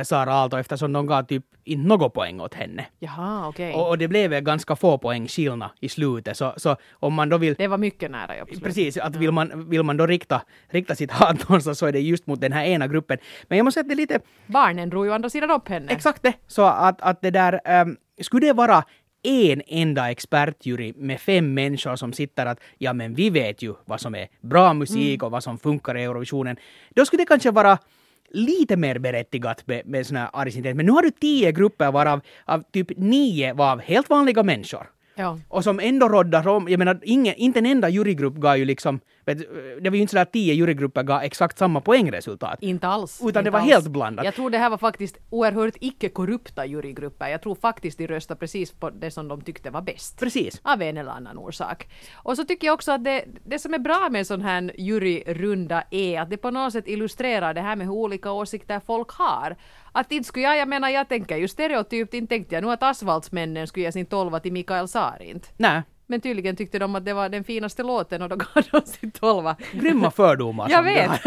Sara 0.03 0.33
Aalto 0.33 0.57
eftersom 0.57 0.93
de 0.93 1.07
gav 1.07 1.23
typ 1.23 1.43
inte 1.63 1.87
något 1.87 2.13
poäng 2.13 2.41
åt 2.41 2.53
henne. 2.53 2.85
Jaha, 2.99 3.47
okej. 3.47 3.73
Och, 3.73 3.89
och 3.89 3.97
det 3.97 4.07
blev 4.07 4.31
ganska 4.31 4.75
få 4.75 4.97
poäng 4.97 5.27
skillnad 5.27 5.69
i 5.79 5.89
slutet. 5.89 6.37
Så, 6.37 6.53
så 6.57 6.75
om 6.93 7.13
man 7.13 7.29
då 7.29 7.37
vill 7.37 7.55
Det 7.57 7.67
var 7.67 7.77
mycket 7.77 8.11
nära. 8.11 8.37
Ja. 8.37 8.45
Precis, 8.63 8.97
att 8.97 9.15
vill 9.15 9.31
man, 9.31 9.69
vill 9.69 9.83
man 9.83 9.97
då 9.97 10.05
rikta, 10.05 10.41
rikta 10.69 10.95
sitt 10.95 11.11
hat 11.11 11.39
någonstans 11.49 11.79
så 11.79 11.85
är 11.85 11.91
det 11.91 11.99
just 11.99 12.27
mot 12.27 12.41
den 12.41 12.51
här 12.51 12.65
ena 12.65 12.87
gruppen. 12.87 13.17
Men 13.47 13.57
jag 13.57 13.65
måste 13.65 13.73
säga 13.77 13.81
att 13.81 13.89
det 13.89 13.93
är 13.93 13.95
lite 13.95 14.19
Barnen 14.47 14.89
drog 14.89 15.05
ju 15.05 15.13
andra 15.13 15.29
sidan 15.29 15.51
upp 15.51 15.69
henne. 15.69 15.91
exakt 15.91 16.23
det. 16.23 16.33
Så 16.47 16.63
att, 16.63 17.01
att 17.01 17.21
det 17.21 17.31
där, 17.31 17.81
um, 17.81 17.97
skulle 18.21 18.47
det 18.47 18.53
vara 18.53 18.83
en 19.23 19.61
enda 19.67 20.11
expertjury 20.11 20.93
med 20.95 21.19
fem 21.21 21.53
människor 21.53 21.95
som 21.95 22.13
sitter 22.13 22.45
att 22.45 22.59
ja 22.77 22.93
men 22.93 23.15
vi 23.15 23.29
vet 23.29 23.61
ju 23.61 23.73
vad 23.85 24.01
som 24.01 24.15
är 24.15 24.27
bra 24.41 24.73
musik 24.73 25.23
och 25.23 25.31
vad 25.31 25.43
som 25.43 25.57
funkar 25.57 25.97
i 25.97 26.03
Eurovisionen. 26.03 26.57
Då 26.95 27.05
skulle 27.05 27.21
det 27.21 27.27
kanske 27.27 27.51
vara 27.51 27.77
lite 28.35 28.77
mer 28.77 28.99
berättigat 28.99 29.67
med, 29.67 29.81
med 29.85 30.07
sån 30.07 30.17
här 30.17 30.29
argsintet. 30.33 30.75
Men 30.75 30.85
nu 30.85 30.91
har 30.91 31.01
du 31.01 31.11
tio 31.11 31.51
grupper 31.51 31.91
varav 31.91 32.21
av 32.45 32.63
typ 32.71 32.97
nio 32.97 33.53
var 33.53 33.71
av 33.71 33.79
helt 33.81 34.09
vanliga 34.09 34.43
människor. 34.43 34.89
Ja. 35.15 35.39
Och 35.47 35.63
som 35.63 35.79
ändå 35.79 36.09
roddar 36.09 36.47
om, 36.47 36.69
jag 36.69 36.77
menar 36.77 36.99
ingen, 37.01 37.35
inte 37.35 37.59
en 37.59 37.65
enda 37.65 37.89
jurygrupp 37.89 38.35
gav 38.35 38.57
ju 38.57 38.65
liksom, 38.65 38.99
det 39.25 39.89
var 39.89 39.95
ju 39.95 40.01
inte 40.01 40.11
så 40.11 40.19
att 40.19 40.31
tio 40.31 40.53
jurygrupper 40.53 41.03
gav 41.03 41.21
exakt 41.21 41.57
samma 41.57 41.81
poängresultat. 41.81 42.57
Inte 42.61 42.87
alls. 42.87 43.21
Utan 43.21 43.33
det 43.33 43.39
inte 43.39 43.51
var 43.51 43.59
alls. 43.59 43.69
helt 43.69 43.87
blandat. 43.87 44.25
Jag 44.25 44.35
tror 44.35 44.49
det 44.49 44.57
här 44.57 44.69
var 44.69 44.77
faktiskt 44.77 45.17
oerhört 45.29 45.75
icke-korrupta 45.79 46.65
jurygrupper. 46.65 47.27
Jag 47.27 47.41
tror 47.41 47.55
faktiskt 47.55 47.97
de 47.97 48.07
röstade 48.07 48.39
precis 48.39 48.71
på 48.71 48.89
det 48.89 49.11
som 49.11 49.27
de 49.27 49.41
tyckte 49.41 49.69
var 49.69 49.81
bäst. 49.81 50.19
Precis. 50.19 50.61
Av 50.63 50.81
en 50.81 50.97
eller 50.97 51.11
annan 51.11 51.37
orsak. 51.37 51.87
Och 52.13 52.35
så 52.35 52.43
tycker 52.43 52.67
jag 52.67 52.73
också 52.73 52.91
att 52.91 53.03
det, 53.03 53.25
det 53.45 53.59
som 53.59 53.73
är 53.73 53.79
bra 53.79 54.07
med 54.11 54.19
en 54.19 54.25
sån 54.25 54.41
här 54.41 54.71
juryrunda 54.77 55.83
är 55.91 56.21
att 56.21 56.29
det 56.29 56.37
på 56.37 56.51
något 56.51 56.73
sätt 56.73 56.87
illustrerar 56.87 57.53
det 57.53 57.61
här 57.61 57.75
med 57.75 57.87
hur 57.87 57.93
olika 57.93 58.31
åsikter 58.31 58.81
folk 58.85 59.11
har. 59.11 59.55
Att 59.91 60.11
inte 60.11 60.27
skulle 60.27 60.45
jag, 60.45 60.57
jag 60.57 60.67
menar 60.67 60.89
jag 60.89 61.09
tänker 61.09 61.37
ju 61.37 61.47
stereotypt, 61.47 62.13
inte 62.13 62.35
tänkte 62.35 62.55
jag 62.55 62.63
nu 62.63 62.71
att 62.71 62.83
asfaltsmännen 62.83 63.67
skulle 63.67 63.85
ge 63.85 63.91
sin 63.91 64.05
tolva 64.05 64.39
till 64.39 64.53
Mikael 64.53 64.87
Saar 64.87 65.21
inte. 65.21 65.47
Nej, 65.57 65.81
Men 66.07 66.21
tydligen 66.21 66.55
tyckte 66.55 66.79
de 66.79 66.95
att 66.95 67.05
det 67.05 67.13
var 67.13 67.29
den 67.29 67.43
finaste 67.43 67.83
låten 67.83 68.21
och 68.21 68.29
då 68.29 68.35
gav 68.35 68.63
de 68.71 68.81
sin 68.81 69.11
tolva. 69.11 69.55
Grymma 69.71 70.11
fördomar. 70.11 70.69
Jag 70.69 70.83
vet. 70.83 71.11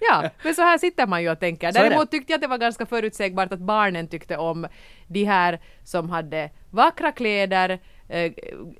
ja, 0.00 0.30
men 0.42 0.54
så 0.54 0.62
här 0.62 0.78
sitter 0.78 1.06
man 1.06 1.22
ju 1.22 1.30
och 1.30 1.40
tänker. 1.40 1.72
Så. 1.72 1.78
Däremot 1.78 2.10
tyckte 2.10 2.32
jag 2.32 2.38
att 2.38 2.42
det 2.42 2.48
var 2.48 2.58
ganska 2.58 2.86
förutsägbart 2.86 3.52
att 3.52 3.60
barnen 3.60 4.08
tyckte 4.08 4.36
om 4.36 4.66
de 5.06 5.24
här 5.24 5.60
som 5.84 6.10
hade 6.10 6.50
vackra 6.70 7.12
kläder, 7.12 7.78
eh, 8.08 8.32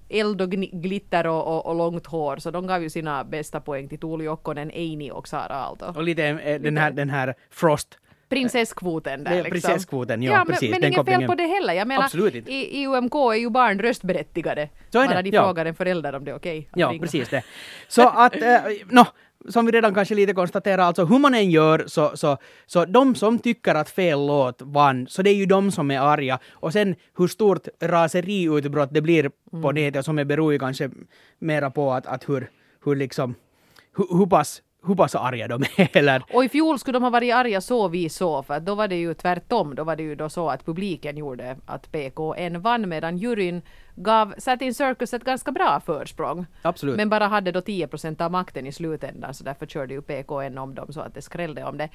eld 0.08 0.40
och 0.40 0.50
glitter 0.50 1.26
och, 1.26 1.46
och, 1.46 1.66
och 1.66 1.74
långt 1.74 2.06
hår. 2.06 2.36
Så 2.36 2.50
de 2.50 2.66
gav 2.66 2.82
ju 2.82 2.90
sina 2.90 3.24
bästa 3.24 3.60
poäng 3.60 3.88
till 3.88 3.98
Tuuli 3.98 4.28
Okkonen, 4.28 4.70
Eini 4.70 5.10
och 5.10 5.28
Sara 5.28 5.54
Aalto. 5.54 5.86
Och 5.86 6.02
lite 6.02 6.24
eh, 6.24 6.60
den 6.60 6.76
här, 6.76 6.90
den 6.90 7.10
här 7.10 7.34
Frost. 7.50 7.98
Prinsesskvoten 8.28 9.24
där 9.24 9.34
liksom. 9.34 9.50
prinsesskvoten, 9.50 10.22
ja, 10.22 10.44
precis, 10.48 10.70
Men, 10.70 10.80
men 10.80 10.92
inget 10.92 11.06
fel 11.06 11.26
på 11.26 11.34
det 11.34 11.46
heller. 11.46 11.74
Jag 11.74 11.88
menar, 11.88 12.04
Absolut 12.04 12.34
inte. 12.34 12.52
i, 12.52 12.82
i 12.82 12.86
UMK 12.86 13.14
är 13.14 13.34
ju 13.34 13.50
barn 13.50 13.78
röstberättigade. 13.78 14.68
Så 14.90 14.98
är 15.00 15.06
Bara 15.08 15.22
det, 15.22 15.30
de 15.30 15.36
ja. 15.36 15.42
frågar 15.44 15.66
en 15.66 15.74
förälder 15.74 16.14
om 16.14 16.24
det 16.24 16.30
är 16.30 16.36
okej. 16.36 16.68
att 16.72 16.78
Ja, 16.80 16.88
ringa. 16.90 17.02
precis 17.02 17.28
det. 17.28 17.42
Så 17.88 18.08
att, 18.08 18.42
eh, 18.42 18.60
nå, 18.90 19.06
som 19.48 19.66
vi 19.66 19.72
redan 19.72 19.94
kanske 19.94 20.14
lite 20.14 20.32
konstaterar, 20.32 20.82
alltså 20.82 21.04
hur 21.04 21.18
man 21.18 21.34
än 21.34 21.50
gör 21.50 21.84
så, 21.86 22.16
så, 22.16 22.36
så 22.66 22.84
de 22.84 23.14
som 23.14 23.38
tycker 23.38 23.74
att 23.74 23.90
fel 23.90 24.26
låt 24.26 24.62
vann, 24.62 25.06
så 25.08 25.22
det 25.22 25.30
är 25.30 25.34
ju 25.34 25.46
de 25.46 25.70
som 25.72 25.90
är 25.90 25.98
arga. 26.00 26.38
Och 26.52 26.72
sen 26.72 26.94
hur 27.18 27.28
stort 27.28 27.68
raseriutbrott 27.80 28.88
det 28.92 29.00
blir 29.00 29.30
på 29.50 29.70
Mm. 29.70 29.74
nätet, 29.84 30.04
som 30.04 30.18
är 30.18 30.24
beror 30.24 30.52
ju 30.52 30.58
kanske 30.58 30.90
mera 31.38 31.70
på 31.70 31.92
att, 31.92 32.06
att 32.06 32.28
hur, 32.28 32.50
hur 32.84 32.96
liksom, 32.96 33.34
hur, 33.96 34.18
hur 34.18 34.26
pass 34.26 34.62
hur 34.86 34.94
pass 34.94 35.14
arga 35.14 35.48
de 35.48 35.62
är 35.76 35.88
eller 35.96 36.22
Och 36.32 36.44
i 36.44 36.48
fjol 36.48 36.78
skulle 36.78 36.96
de 36.96 37.02
ha 37.02 37.10
varit 37.10 37.34
arga 37.34 37.60
så 37.60 37.88
vi 37.88 38.08
så, 38.08 38.42
för 38.42 38.60
då 38.60 38.74
var 38.74 38.88
det 38.88 38.96
ju 38.96 39.14
tvärtom. 39.14 39.74
Då 39.74 39.84
var 39.84 39.96
det 39.96 40.02
ju 40.02 40.14
då 40.14 40.28
så 40.28 40.48
att 40.50 40.66
publiken 40.66 41.16
gjorde 41.16 41.56
att 41.66 41.92
PKN 41.92 42.60
vann 42.60 42.88
medan 42.88 43.18
juryn 43.18 43.62
gav 43.94 44.34
Satin 44.38 44.74
Circus 44.74 45.14
ett 45.14 45.24
ganska 45.24 45.52
bra 45.52 45.80
försprång. 45.86 46.46
Absolut. 46.62 46.96
Men 46.96 47.08
bara 47.08 47.26
hade 47.26 47.52
då 47.52 47.60
10 47.60 47.86
procent 47.86 48.20
av 48.20 48.30
makten 48.30 48.66
i 48.66 48.72
slutändan 48.72 49.34
så 49.34 49.44
därför 49.44 49.66
körde 49.66 49.94
ju 49.94 50.02
PKN 50.02 50.58
om 50.58 50.74
dem 50.74 50.92
så 50.92 51.00
att 51.00 51.14
det 51.14 51.22
skrällde 51.22 51.64
om 51.64 51.78
det. 51.78 51.88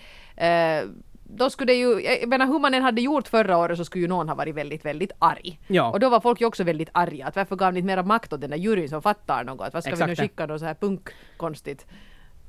Eh, 0.46 0.90
då 1.32 1.50
skulle 1.50 1.74
det 1.74 1.80
ju, 1.80 2.02
jag 2.02 2.30
menar 2.30 2.46
hur 2.46 2.60
man 2.60 2.74
än 2.74 2.84
hade 2.84 3.02
gjort 3.02 3.28
förra 3.28 3.58
året 3.58 3.78
så 3.78 3.86
skulle 3.86 4.02
ju 4.02 4.08
någon 4.08 4.30
ha 4.30 4.36
varit 4.36 4.56
väldigt, 4.56 4.86
väldigt 4.86 5.12
arg. 5.20 5.60
Ja. 5.68 5.92
Och 5.92 6.00
då 6.00 6.10
var 6.10 6.20
folk 6.20 6.42
ju 6.42 6.46
också 6.46 6.64
väldigt 6.64 6.90
arga. 6.92 7.28
Att 7.28 7.36
varför 7.36 7.56
gav 7.56 7.74
ni 7.74 7.80
inte 7.80 7.88
mera 7.88 8.04
makt 8.04 8.34
åt 8.34 8.42
den 8.42 8.50
där 8.50 8.58
juryn 8.58 8.90
som 8.90 9.02
fattar 9.02 9.44
något? 9.44 9.68
Att 9.68 9.74
vad 9.74 9.84
ska 9.84 9.90
vi 9.90 9.94
Exakt 9.94 10.08
nu 10.08 10.16
det. 10.16 10.22
skicka 10.22 10.46
något 10.46 10.60
så 10.60 10.66
här 10.66 10.74
punkkonstigt? 10.74 11.86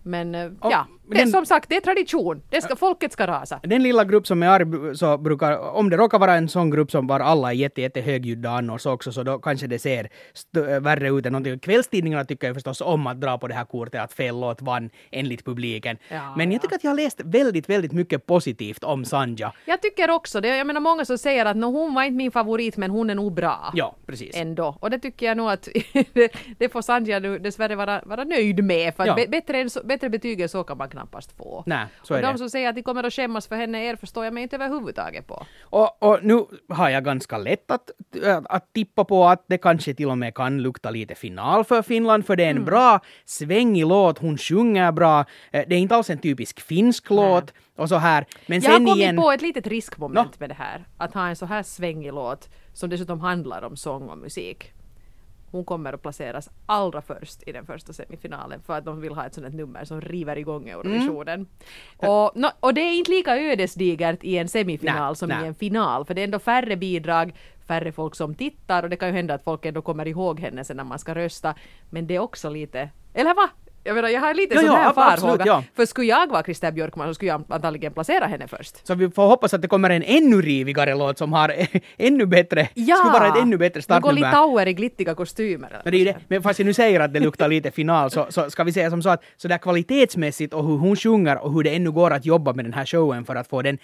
Men 0.02 0.35
eh, 0.35 0.50
ja, 0.62 0.87
det, 1.11 1.16
den- 1.16 1.28
som 1.30 1.47
sagt, 1.47 1.69
det 1.69 1.76
är 1.76 1.80
tradition. 1.80 2.42
Det 2.50 2.62
ska, 2.62 2.76
folket 2.76 3.12
ska 3.12 3.26
rasa. 3.26 3.61
Den 3.62 3.83
lilla 3.83 4.04
grupp 4.04 4.26
som 4.26 4.42
är 4.42 4.47
arg 4.49 4.97
så 4.97 5.19
brukar, 5.19 5.59
om 5.59 5.90
det 5.90 5.97
råkar 5.97 6.19
vara 6.19 6.35
en 6.35 6.49
sån 6.49 6.71
grupp 6.71 6.90
som 6.90 7.07
var 7.07 7.21
alla 7.21 7.49
är 7.49 7.54
jätte, 7.54 7.80
jätte 7.80 8.00
högljudda 8.00 8.50
annars 8.50 8.87
också, 8.87 9.12
så 9.12 9.23
då 9.23 9.38
kanske 9.38 9.66
det 9.66 9.78
ser 9.78 10.09
st- 10.35 10.61
äh, 10.73 10.80
värre 10.80 11.09
ut 11.09 11.26
än 11.26 11.33
någonting. 11.33 11.59
Kvällstidningarna 11.59 12.25
tycker 12.25 12.49
ju 12.49 12.54
förstås 12.54 12.80
om 12.80 13.07
att 13.07 13.21
dra 13.21 13.38
på 13.38 13.49
det 13.49 13.54
här 13.54 13.64
kortet 13.64 14.00
att 14.00 14.12
fel 14.12 14.40
låt 14.40 14.62
vann 14.62 14.90
enligt 15.11 15.45
publiken. 15.45 15.97
Ja, 16.09 16.35
Men 16.37 16.50
jag 16.52 16.57
ja. 16.59 16.62
tycker 16.62 16.76
att 16.76 16.85
jag 16.85 16.90
har 16.90 16.97
läst 16.97 17.21
väldigt, 17.25 17.69
väldigt 17.69 17.92
mycket 17.92 18.26
positivt 18.26 18.85
om 18.85 19.04
Sanja. 19.04 19.52
Jag 19.64 19.83
tycker 19.83 20.11
också 20.11 20.40
det. 20.40 20.57
Jag 20.57 20.66
menar 20.66 20.80
många 20.80 21.04
som 21.04 21.19
säger 21.19 21.47
att 21.47 21.57
"Nå, 21.57 21.71
hon 21.71 21.95
var 21.95 22.02
inte 22.02 22.16
min 22.16 22.30
favorit 22.30 22.76
men 22.76 22.90
hon 22.90 23.11
är 23.11 23.14
nog 23.14 23.35
bra. 23.35 23.71
Ja, 23.75 23.97
precis. 24.07 24.37
Ändå. 24.37 24.76
Och 24.80 24.90
det 24.90 24.99
tycker 24.99 25.26
jag 25.26 25.37
nog 25.37 25.50
att 25.50 25.69
det, 26.12 26.33
det 26.59 26.69
får 26.69 26.83
Sandja 26.83 27.19
nu 27.19 27.38
dessvärre 27.38 27.76
vara, 27.76 28.02
vara 28.07 28.25
nöjd 28.25 28.64
med. 28.64 28.95
För 28.95 29.07
Ja. 29.07 29.19
bättre, 29.28 29.59
än 29.61 29.71
så, 29.71 29.80
bättre 29.90 30.09
betyg 30.11 30.40
än 30.40 30.49
så 30.49 30.64
kan 30.64 30.78
man 30.78 30.88
knappast 30.88 31.30
få. 31.38 31.62
Nej, 31.66 31.87
så 32.02 32.14
och 32.14 32.23
de 32.23 32.32
det. 32.32 32.38
som 32.38 32.50
säger 32.50 32.68
att 32.68 32.75
de 32.75 32.82
kommer 32.82 33.04
att 33.04 33.14
skämmas 33.14 33.49
för 33.49 33.56
henne, 33.56 33.85
er 33.85 33.97
förstår 33.97 34.25
jag 34.25 34.35
mig 34.35 34.42
inte 34.42 34.56
överhuvudtaget 34.56 35.26
på. 35.26 35.47
Och, 35.62 35.90
och 36.06 36.18
nu 36.23 36.37
har 36.68 36.88
jag 36.90 37.04
ganska 37.04 37.38
lätt 37.38 37.70
att, 37.70 37.90
äh, 38.25 38.40
att 38.44 38.73
tippa 38.73 39.04
på 39.04 39.25
att 39.25 39.44
det 39.49 39.59
kanske 39.59 39.94
till 39.94 40.09
och 40.09 40.18
med 40.18 40.35
kan 40.35 40.62
lukta 40.62 40.90
lite 40.90 41.14
final 41.14 41.64
för 41.64 41.82
Finland, 41.82 42.26
för 42.26 42.37
det 42.37 42.44
är 42.44 42.50
en 42.50 42.64
bra 42.64 43.00
svängig 43.25 43.87
låt, 43.87 44.18
hon 44.18 44.38
sjunger 44.38 44.92
bra, 44.92 45.25
Eh, 45.52 45.64
det 45.68 45.75
är 45.75 45.78
inte 45.78 45.97
alls 45.97 46.11
en 46.11 46.18
typisk 46.18 46.61
finsk 46.61 47.11
låt 47.11 47.52
och 47.76 47.88
så 47.88 47.97
här. 47.97 48.26
Men 48.47 48.61
Jag 48.61 48.70
har 48.70 48.78
kommit 48.78 48.97
igen... 48.97 49.16
på 49.16 49.32
ett 49.32 49.42
litet 49.42 49.66
riskmoment 49.66 50.30
Nå. 50.32 50.37
med 50.38 50.50
det 50.50 50.54
här. 50.54 50.85
Att 50.99 51.14
ha 51.14 51.28
en 51.28 51.37
så 51.37 51.47
här 51.47 51.62
svängig 51.62 52.12
låt 52.12 52.49
som 52.73 52.90
dessutom 52.90 53.20
handlar 53.20 53.62
om 53.62 53.76
sång 53.76 54.09
och 54.09 54.18
musik. 54.18 54.73
Hon 55.50 55.64
kommer 55.64 55.92
att 55.92 56.02
placeras 56.02 56.50
allra 56.66 57.02
först 57.02 57.49
i 57.49 57.52
den 57.52 57.66
första 57.66 57.92
semifinalen 57.92 58.61
för 58.62 58.78
att 58.78 58.85
de 58.85 59.00
vill 59.00 59.14
ha 59.14 59.26
ett 59.26 59.35
sånt 59.35 59.54
nummer 59.54 59.85
som 59.85 60.00
river 60.00 60.38
igång 60.38 60.69
Eurovisionen. 60.69 61.35
Mm. 61.35 62.11
Och, 62.11 62.33
nå, 62.35 62.50
och 62.61 62.75
det 62.75 62.80
är 62.80 62.99
inte 62.99 63.11
lika 63.11 63.37
ödesdigert 63.37 64.25
i 64.25 64.38
en 64.38 64.49
semifinal 64.49 65.11
Nej, 65.11 65.16
som 65.16 65.28
nej. 65.28 65.45
i 65.45 65.47
en 65.47 65.54
final 65.54 66.04
för 66.04 66.14
det 66.14 66.21
är 66.21 66.25
ändå 66.25 66.38
färre 66.38 66.76
bidrag, 66.76 67.35
färre 67.66 67.92
folk 67.92 68.14
som 68.14 68.35
tittar 68.35 68.83
och 68.83 68.90
det 68.90 68.97
kan 68.97 69.09
ju 69.09 69.14
hända 69.14 69.35
att 69.35 69.45
folk 69.45 69.64
ändå 69.64 69.83
kommer 69.83 70.09
ihåg 70.09 70.40
henne 70.40 70.64
sen 70.64 70.76
när 70.76 70.85
man 70.85 70.99
ska 70.99 71.14
rösta. 71.14 71.54
Men 71.90 72.07
det 72.07 72.14
är 72.14 72.21
också 72.21 72.50
lite, 72.50 72.90
eller 73.14 73.35
va? 73.35 73.49
Jag 73.84 73.94
menar, 73.94 74.08
jag 74.08 74.20
har 74.20 74.34
lite 74.34 74.54
Ja, 74.54 74.60
sån 74.60 74.66
ja, 74.70 74.76
här 74.76 74.92
farhåga. 74.92 75.44
ja. 75.46 75.64
För 75.76 75.87
skulle 75.87 76.06
jag 76.06 76.26
vara 76.30 76.42
Christer 76.42 76.72
Björkman 76.72 77.08
så 77.08 77.14
skulle 77.14 77.28
jag 77.30 77.44
antagligen 77.49 77.92
placera 77.92 78.26
henne 78.26 78.49
först. 78.49 78.87
Så 78.87 78.94
vi 78.94 79.10
får 79.10 79.26
hoppas 79.26 79.54
att 79.54 79.62
det 79.62 79.68
kommer 79.68 79.90
en 79.90 80.02
ännu 80.02 80.42
rivigare 80.42 80.94
låt 80.94 81.18
som 81.18 81.32
har 81.32 81.52
ännu 81.99 82.26
bättre, 82.26 82.68
skulle 82.75 82.94
vara 83.12 83.26
ett 83.28 83.42
ännu 83.42 83.56
bättre 83.56 83.78
Nu 83.78 83.80
går 83.80 83.82
startnummer. 84.00 84.26
Litauer 84.30 84.68
i 84.68 84.72
glittiga 84.72 85.14
kostymer. 85.14 85.80
Men, 85.84 85.92
det 85.92 85.99
är 86.00 86.04
det. 86.04 86.16
Men 86.28 86.42
fast 86.42 86.58
jag 86.58 86.66
nu 86.66 86.72
säger 86.75 87.00
att 87.00 87.12
det 87.14 87.20
luktar 87.20 87.49
lite 87.49 87.70
final 87.70 88.10
så, 88.10 88.26
så 88.28 88.50
ska 88.50 88.64
vi 88.64 88.72
säga 88.72 88.90
som 88.90 89.02
så 89.02 89.08
att 89.08 89.22
så 89.37 89.49
där 89.49 89.58
kvalitetsmässigt 89.58 90.54
och 90.54 90.66
hur 90.66 90.76
hon 90.76 90.96
sjunger 90.96 91.38
och 91.44 91.52
hur 91.52 91.62
det 91.62 91.70
ännu 91.70 91.90
går 91.90 92.10
att 92.10 92.26
jobba 92.26 92.52
med 92.52 92.64
den 92.64 92.72
här 92.75 92.87
showen 92.87 93.25
för 93.25 93.37
att 93.37 93.49
få 93.49 93.62
den 93.62 93.78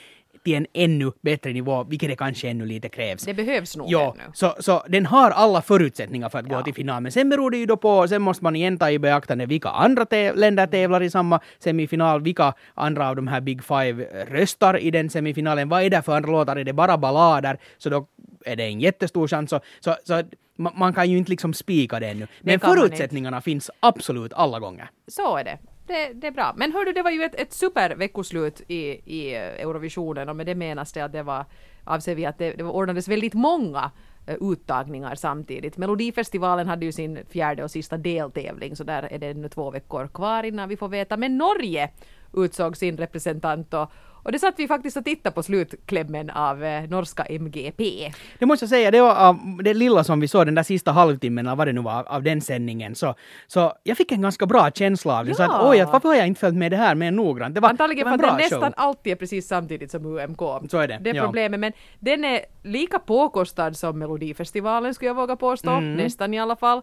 till 0.46 0.54
en 0.56 0.66
ännu 0.74 1.12
bättre 1.22 1.52
nivå, 1.52 1.84
vilket 1.84 2.08
det 2.08 2.16
kanske 2.16 2.48
ännu 2.48 2.66
lite 2.66 2.88
krävs. 2.88 3.22
Det 3.24 3.34
behövs 3.34 3.76
nog 3.76 3.86
Ja, 3.90 4.14
ännu. 4.14 4.30
så, 4.34 4.54
så 4.58 4.82
den 4.88 5.06
har 5.06 5.30
alla 5.30 5.62
förutsättningar 5.62 6.28
för 6.28 6.38
att 6.38 6.46
Ja. 6.50 6.56
gå 6.56 6.62
till 6.62 6.74
final. 6.74 7.02
Men 7.02 7.12
sen 7.12 7.28
beror 7.30 7.50
det 7.50 7.56
ju 7.56 7.66
då 7.66 7.76
på, 7.76 8.08
sen 8.08 8.22
måste 8.22 8.44
man 8.44 8.56
igen 8.56 8.78
ta 8.78 8.90
i 8.90 8.98
beaktande 8.98 9.46
vilka 9.46 9.68
andra 9.68 10.06
länder 10.34 10.66
tävlar 10.66 11.02
i 11.02 11.10
samma 11.10 11.40
semifinal, 11.58 12.20
vilka 12.22 12.54
andra 12.74 13.08
av 13.08 13.16
de 13.16 13.26
här 13.28 13.40
Big 13.40 13.64
Five 13.64 14.04
röstar 14.30 14.78
i 14.78 14.90
den 14.90 15.10
semifinalen. 15.10 15.68
Vad 15.68 15.82
är 15.82 15.90
det 15.90 16.02
för 16.02 16.16
andra 16.16 16.30
låtar? 16.30 16.56
Är 16.56 16.64
det 16.64 16.72
bara 16.72 16.98
ballader? 16.98 17.58
Så 17.78 17.90
då 17.90 18.06
är 18.44 18.56
det 18.56 18.64
en 18.64 18.80
jättestor 18.80 19.28
chans. 19.28 19.50
Så, 19.50 19.60
så, 19.80 19.96
så 20.04 20.22
man, 20.58 20.72
man 20.76 20.92
kan 20.94 21.10
ju 21.10 21.18
inte 21.18 21.30
liksom 21.30 21.54
spika 21.54 22.00
det 22.00 22.06
ännu. 22.08 22.26
Men 22.40 22.60
förutsättningarna 22.60 23.40
finns 23.40 23.70
absolut 23.80 24.32
alla 24.32 24.58
gånger. 24.60 24.88
Så 25.08 25.36
är 25.36 25.44
det. 25.44 25.58
Det, 25.86 26.12
det 26.14 26.26
är 26.26 26.30
bra. 26.30 26.54
Men 26.56 26.72
hördu, 26.72 26.92
det 26.92 27.02
var 27.02 27.10
ju 27.10 27.22
ett, 27.22 27.34
ett 27.34 27.52
superveckoslut 27.52 28.62
i, 28.68 28.80
i 29.04 29.34
Eurovisionen 29.34 30.28
och 30.28 30.36
med 30.36 30.46
det 30.46 30.54
menas 30.54 30.92
det 30.92 31.00
att 31.00 31.12
det 31.12 31.22
var, 31.22 31.44
avser 31.84 32.14
vi 32.14 32.26
att 32.26 32.38
det, 32.38 32.52
det 32.52 32.64
ordnades 32.64 33.08
väldigt 33.08 33.34
många 33.34 33.90
eh, 34.26 34.36
uttagningar 34.40 35.14
samtidigt. 35.14 35.76
Melodifestivalen 35.76 36.68
hade 36.68 36.86
ju 36.86 36.92
sin 36.92 37.18
fjärde 37.30 37.64
och 37.64 37.70
sista 37.70 37.96
deltävling 37.96 38.76
så 38.76 38.84
där 38.84 39.02
är 39.02 39.18
det 39.18 39.34
nu 39.34 39.48
två 39.48 39.70
veckor 39.70 40.08
kvar 40.08 40.42
innan 40.42 40.68
vi 40.68 40.76
får 40.76 40.88
veta. 40.88 41.16
Men 41.16 41.38
Norge 41.38 41.90
utsåg 42.36 42.76
sin 42.76 42.96
representant 42.96 43.74
och, 43.74 43.92
och 44.26 44.32
det 44.32 44.38
satt 44.38 44.54
vi 44.56 44.68
faktiskt 44.68 44.96
och 44.96 45.04
tittade 45.04 45.34
på 45.34 45.42
slutklämmen 45.42 46.30
av 46.30 46.64
eh, 46.64 46.88
norska 46.88 47.24
MGP. 47.24 48.12
Det 48.38 48.46
måste 48.46 48.62
jag 48.62 48.70
säga, 48.70 48.90
det 48.90 49.00
var 49.00 49.14
av 49.14 49.60
det 49.64 49.74
lilla 49.74 50.04
som 50.04 50.20
vi 50.20 50.28
såg 50.28 50.46
den 50.46 50.54
där 50.54 50.62
sista 50.62 50.92
halvtimmen 50.92 51.48
av 51.48 51.58
vad 51.58 51.66
det 51.66 51.72
nu 51.72 51.80
var 51.80 52.04
av, 52.08 52.22
den 52.22 52.40
sändningen. 52.40 52.94
Så, 52.94 53.14
så 53.46 53.72
jag 53.82 53.96
fick 53.96 54.12
en 54.12 54.22
ganska 54.22 54.46
bra 54.46 54.70
känsla 54.70 55.18
av 55.18 55.26
det. 55.26 55.34
Så 55.34 55.42
att 55.42 55.50
Ja. 55.52 55.70
oj, 55.70 55.80
att 55.80 55.92
varför 55.92 56.08
har 56.08 56.16
jag 56.16 56.26
inte 56.26 56.40
följt 56.40 56.56
med 56.56 56.72
det 56.72 56.76
här 56.76 56.94
mer 56.94 57.10
noggrant? 57.10 57.54
Det 57.54 57.60
var, 57.60 57.68
det 57.68 57.70
Antagligen 57.70 58.10
var 58.10 58.18
för 58.18 58.24
en 58.24 58.30
att 58.30 58.36
bra 58.36 58.48
den 58.48 58.60
nästan 58.60 58.72
alltid 58.76 59.12
är 59.12 59.16
precis 59.16 59.48
samtidigt 59.48 59.90
som 59.90 60.06
UMK. 60.06 60.40
Så 60.70 60.78
är 60.78 60.88
det, 60.88 60.98
Det 61.02 61.10
är 61.10 61.14
ja. 61.14 61.24
problemet. 61.24 61.60
Men 61.60 61.72
den 61.98 62.24
är 62.24 62.40
lika 62.62 62.98
påkostad 62.98 63.76
som 63.76 63.98
Melodifestivalen 63.98 64.94
skulle 64.94 65.08
jag 65.08 65.14
våga 65.14 65.36
påstå. 65.36 65.70
Mm. 65.70 65.94
Nästan 65.94 66.34
i 66.34 66.38
alla 66.40 66.56
fall. 66.56 66.82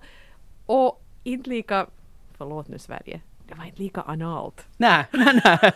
Och 0.66 1.04
inte 1.24 1.50
lika, 1.50 1.86
förlåt 2.38 2.68
nu 2.68 2.80
Sverige, 2.80 3.22
det 3.48 3.56
var 3.56 3.66
inte 3.66 3.82
lika 3.82 4.02
analt. 4.02 4.68
Nej, 4.78 5.06
nej, 5.12 5.42
nej. 5.44 5.72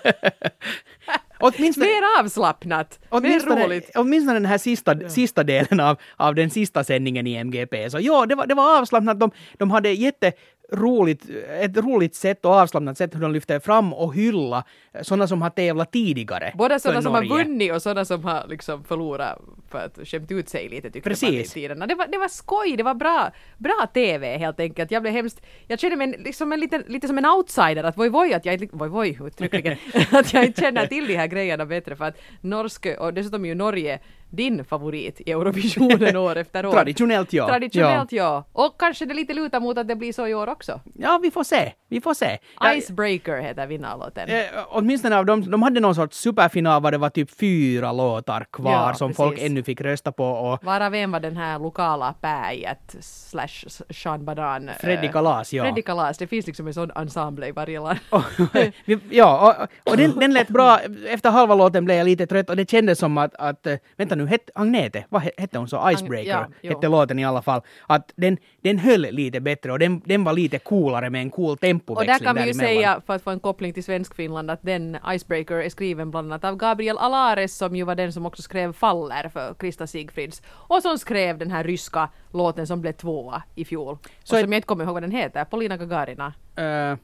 Åtminstone, 1.40 1.86
Mer 1.86 2.20
avslappnat, 2.20 3.00
mer 3.12 3.66
roligt. 3.66 3.92
åtminstone 3.96 4.34
den 4.34 4.46
här 4.46 4.58
sista, 4.58 5.10
sista 5.10 5.44
delen 5.44 5.80
av, 5.80 5.98
av 6.16 6.36
den 6.36 6.50
sista 6.50 6.84
sändningen 6.84 7.28
i 7.28 7.34
MGP. 7.36 7.90
Så 7.90 8.00
ja, 8.00 8.26
det 8.26 8.36
var, 8.36 8.46
det 8.46 8.56
var 8.56 8.80
avslappnat. 8.80 9.20
De, 9.20 9.32
de 9.58 9.72
hade 9.72 9.92
jätteroligt, 9.92 11.26
ett 11.62 11.78
roligt 11.78 12.16
sätt 12.16 12.46
och 12.46 12.52
avslappnat 12.52 12.98
sätt 12.98 13.16
hur 13.16 13.22
de 13.22 13.32
lyfte 13.32 13.60
fram 13.60 13.94
och 13.94 14.16
hylla 14.16 14.64
sådana 15.02 15.28
som 15.28 15.42
har 15.42 15.50
tävlat 15.50 15.92
tidigare. 15.92 16.52
Både 16.56 16.80
sådana 16.80 17.02
som 17.02 17.14
har 17.14 17.26
vunnit 17.26 17.74
och 17.74 17.82
sådana 17.82 18.06
som 18.06 18.24
har 18.24 18.48
liksom 18.48 18.84
förlorat 18.84 19.40
för 19.70 19.80
att 19.80 20.08
skämt 20.08 20.32
ut 20.32 20.50
sig 20.50 20.70
lite 20.70 20.92
tyckte 20.92 21.10
Precis. 21.10 21.30
man 21.30 21.40
i 21.40 21.44
tiderna. 21.44 21.88
Det 21.88 21.96
var, 21.96 22.08
det 22.08 22.18
var 22.18 22.28
skoj, 22.28 22.78
det 22.78 22.84
var 22.84 22.94
bra, 22.94 23.32
bra 23.58 23.88
TV 23.94 24.38
helt 24.38 24.60
enkelt. 24.60 24.92
Jag 24.92 25.02
blev 25.02 25.14
hemskt, 25.14 25.42
jag 25.68 25.80
kände 25.80 25.96
mig 25.98 26.16
liksom 26.20 26.54
en 26.54 26.60
liten, 26.60 26.84
lite 26.88 27.08
som 27.08 27.18
en 27.18 27.26
outsider, 27.26 27.84
att 27.84 27.98
voi 27.98 28.10
voi 28.10 28.34
att 28.34 28.46
jag 28.46 28.62
inte, 28.62 28.76
voi 28.76 29.18
uttryckligen, 29.28 29.78
att 30.12 30.34
jag 30.34 30.46
inte 30.46 30.62
känner 30.62 30.88
till 30.88 31.08
de 31.08 31.16
här 31.16 31.28
grejerna 31.28 31.66
bättre 31.66 31.96
för 31.96 32.06
att 32.06 32.18
norsk 32.42 32.88
och 33.00 33.14
dessutom 33.14 33.46
ju 33.46 33.56
Norge 33.56 34.00
din 34.30 34.66
favorit 34.66 35.22
i 35.22 35.32
Eurovisionen 35.32 36.18
år 36.28 36.36
efter 36.36 36.66
år. 36.66 36.72
Traditionellt 36.72 37.34
ja. 37.34 37.48
Traditionellt 37.48 38.12
ja. 38.12 38.44
Och 38.54 38.80
kanske 38.80 39.06
det 39.06 39.14
lite 39.14 39.34
lutar 39.34 39.60
mot 39.60 39.78
att 39.78 39.88
det 39.88 39.96
blir 39.96 40.14
så 40.14 40.28
i 40.28 40.34
år 40.34 40.50
också. 40.50 40.80
Ja, 40.94 41.20
vi 41.24 41.32
får 41.32 41.44
se. 41.44 41.74
Vi 41.90 42.02
får 42.02 42.14
se. 42.14 42.38
Ja, 42.60 42.74
Icebreaker 42.74 43.42
heter 43.42 43.68
vinnarlåten. 43.68 44.30
eh, 44.30 44.44
åtminstone 44.70 45.18
av 45.18 45.26
dem, 45.26 45.52
de 45.52 45.64
hade 45.64 45.80
någon 45.80 45.96
sorts 45.96 46.18
superfinal 46.18 46.82
var 46.82 46.92
det 46.92 46.98
var 46.98 47.10
typ 47.10 47.32
fyra 47.40 47.92
låtar 47.92 48.46
kvar 48.52 48.72
Ja, 48.72 48.94
som 48.94 49.08
precis. 49.10 49.18
folk 49.18 49.40
ännu 49.42 49.64
fick 49.64 49.82
rösta 49.82 50.12
på 50.12 50.26
och 50.26 50.64
Varav 50.64 50.96
en 50.96 51.12
var 51.12 51.20
den 51.20 51.38
här 51.38 51.60
lokala 51.60 52.14
päijät 52.22 52.96
slash 53.02 53.68
Sean 53.90 54.26
Badan. 54.26 54.70
eh, 54.70 54.76
Freddy 54.80 55.08
Kalas, 55.08 55.54
ja. 55.54 55.64
Freddy 55.64 55.82
Kalas, 55.82 56.18
det 56.18 56.28
finns 56.28 56.48
liksom 56.48 56.68
en 56.68 56.74
sån 56.74 56.92
ensemble 56.96 57.48
i 57.48 57.52
varje 57.52 57.80
land. 57.80 58.00
Ja, 59.10 59.56
och, 59.86 59.92
och 59.92 59.98
den, 59.98 60.20
den 60.20 60.34
lät 60.34 60.48
bra. 60.48 60.80
Efter 61.08 61.30
halva 61.32 61.56
låten 61.56 61.86
blev 61.86 61.98
jag 61.98 62.06
lite 62.06 62.28
trött 62.28 62.50
och 62.50 62.56
det 62.56 62.70
kändes 62.70 63.00
som 63.00 63.18
att, 63.18 63.36
att 63.36 63.68
eh, 63.68 63.76
vänta 63.98 64.16
nu, 64.18 64.26
het, 64.28 64.50
Agnete, 64.56 65.06
vad 65.10 65.22
he- 65.22 65.32
hette 65.38 65.58
hon 65.58 65.68
så? 65.68 65.90
Icebreaker 65.92 66.30
ja, 66.32 66.46
jo. 66.62 66.70
hette 66.74 66.88
låten 66.88 67.20
i 67.20 67.26
alla 67.26 67.42
fall. 67.42 67.62
Att 67.88 68.14
den, 68.16 68.38
den 68.62 68.80
höll 68.80 69.02
lite 69.12 69.40
bättre 69.40 69.72
och 69.72 69.80
den, 69.80 70.02
den 70.06 70.24
var 70.24 70.34
lite 70.34 70.60
coolare 70.60 71.10
med 71.10 71.22
en 71.22 71.30
cool 71.30 71.52
Och 71.52 71.60
tempoväxling 71.60 72.18
där 72.18 72.26
kan 72.26 72.36
vi 72.36 72.48
ju 72.48 72.54
säga, 72.54 73.02
för 73.06 73.14
att 73.16 73.24
få 73.24 73.30
en 73.32 73.40
koppling 73.40 73.74
till 73.74 73.84
Svenskfinland, 73.84 74.52
att 74.52 74.60
den 74.62 74.98
Icebreaker 75.12 75.56
är 75.56 75.70
skriven 75.70 76.12
bland 76.12 76.28
annat 76.34 76.44
av 76.44 76.56
Gabriel 76.56 76.98
Alares 76.98 77.58
som 77.58 77.76
ju 77.76 77.84
var 77.84 77.96
den 77.96 78.14
som 78.14 78.26
också 78.26 78.42
skrev 78.42 78.74
Faller 78.74 79.30
för 79.30 79.54
Krista 79.54 79.88
Sigfrids 79.88 80.42
och 80.50 80.82
som 80.82 80.98
skrev 80.98 81.38
den 81.38 81.52
här 81.52 81.64
ryska 81.64 82.10
låten 82.34 82.68
som 82.68 82.82
blev 82.82 82.92
tvåa 82.94 83.44
i 83.56 83.66
fjol. 83.66 83.98
Så 84.24 84.36
och 84.36 84.40
ett- 84.40 84.44
som 84.46 84.52
jag 84.54 84.58
inte 84.58 84.68
kommer 84.68 84.84
ihåg 84.84 84.94
vad 84.94 85.04
den 85.04 85.12
heter, 85.12 85.46
Polina 85.46 85.78
Gagarina. 85.78 86.34
Eh, 86.56 86.98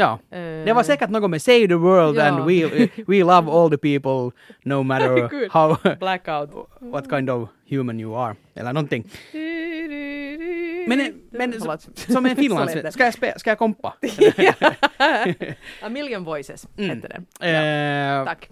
ja, 0.00 0.18
Eh. 0.30 0.64
det 0.64 0.72
var 0.72 0.82
säkert 0.82 1.10
något 1.10 1.30
med 1.30 1.42
Save 1.42 1.68
the 1.68 1.74
world 1.74 2.16
Ja. 2.16 2.22
and 2.24 2.44
we, 2.46 2.88
we 3.06 3.18
love 3.18 3.50
all 3.52 3.70
the 3.70 3.78
people 3.78 4.36
no 4.64 4.82
matter 4.82 5.48
how, 5.52 5.76
Blackout. 5.98 6.50
what 6.80 7.10
kind 7.10 7.30
of 7.30 7.48
human 7.70 8.00
you 8.00 8.16
are. 8.16 8.34
Eller 8.54 8.72
någonting. 8.72 9.10
Men, 10.88 11.12
men 11.30 11.52
Förlåt. 11.52 11.82
som 11.98 12.26
en 12.26 12.36
finlandssvensk, 12.44 12.92
ska 12.92 13.26
jag, 13.26 13.40
ska 13.40 13.50
jag 13.50 13.58
kompa? 13.58 13.94
A 15.82 15.88
million 15.88 16.24
voices 16.24 16.68
hette 16.76 17.08
den. 17.08 17.26
Eh, 17.54 18.24
Tack. 18.24 18.48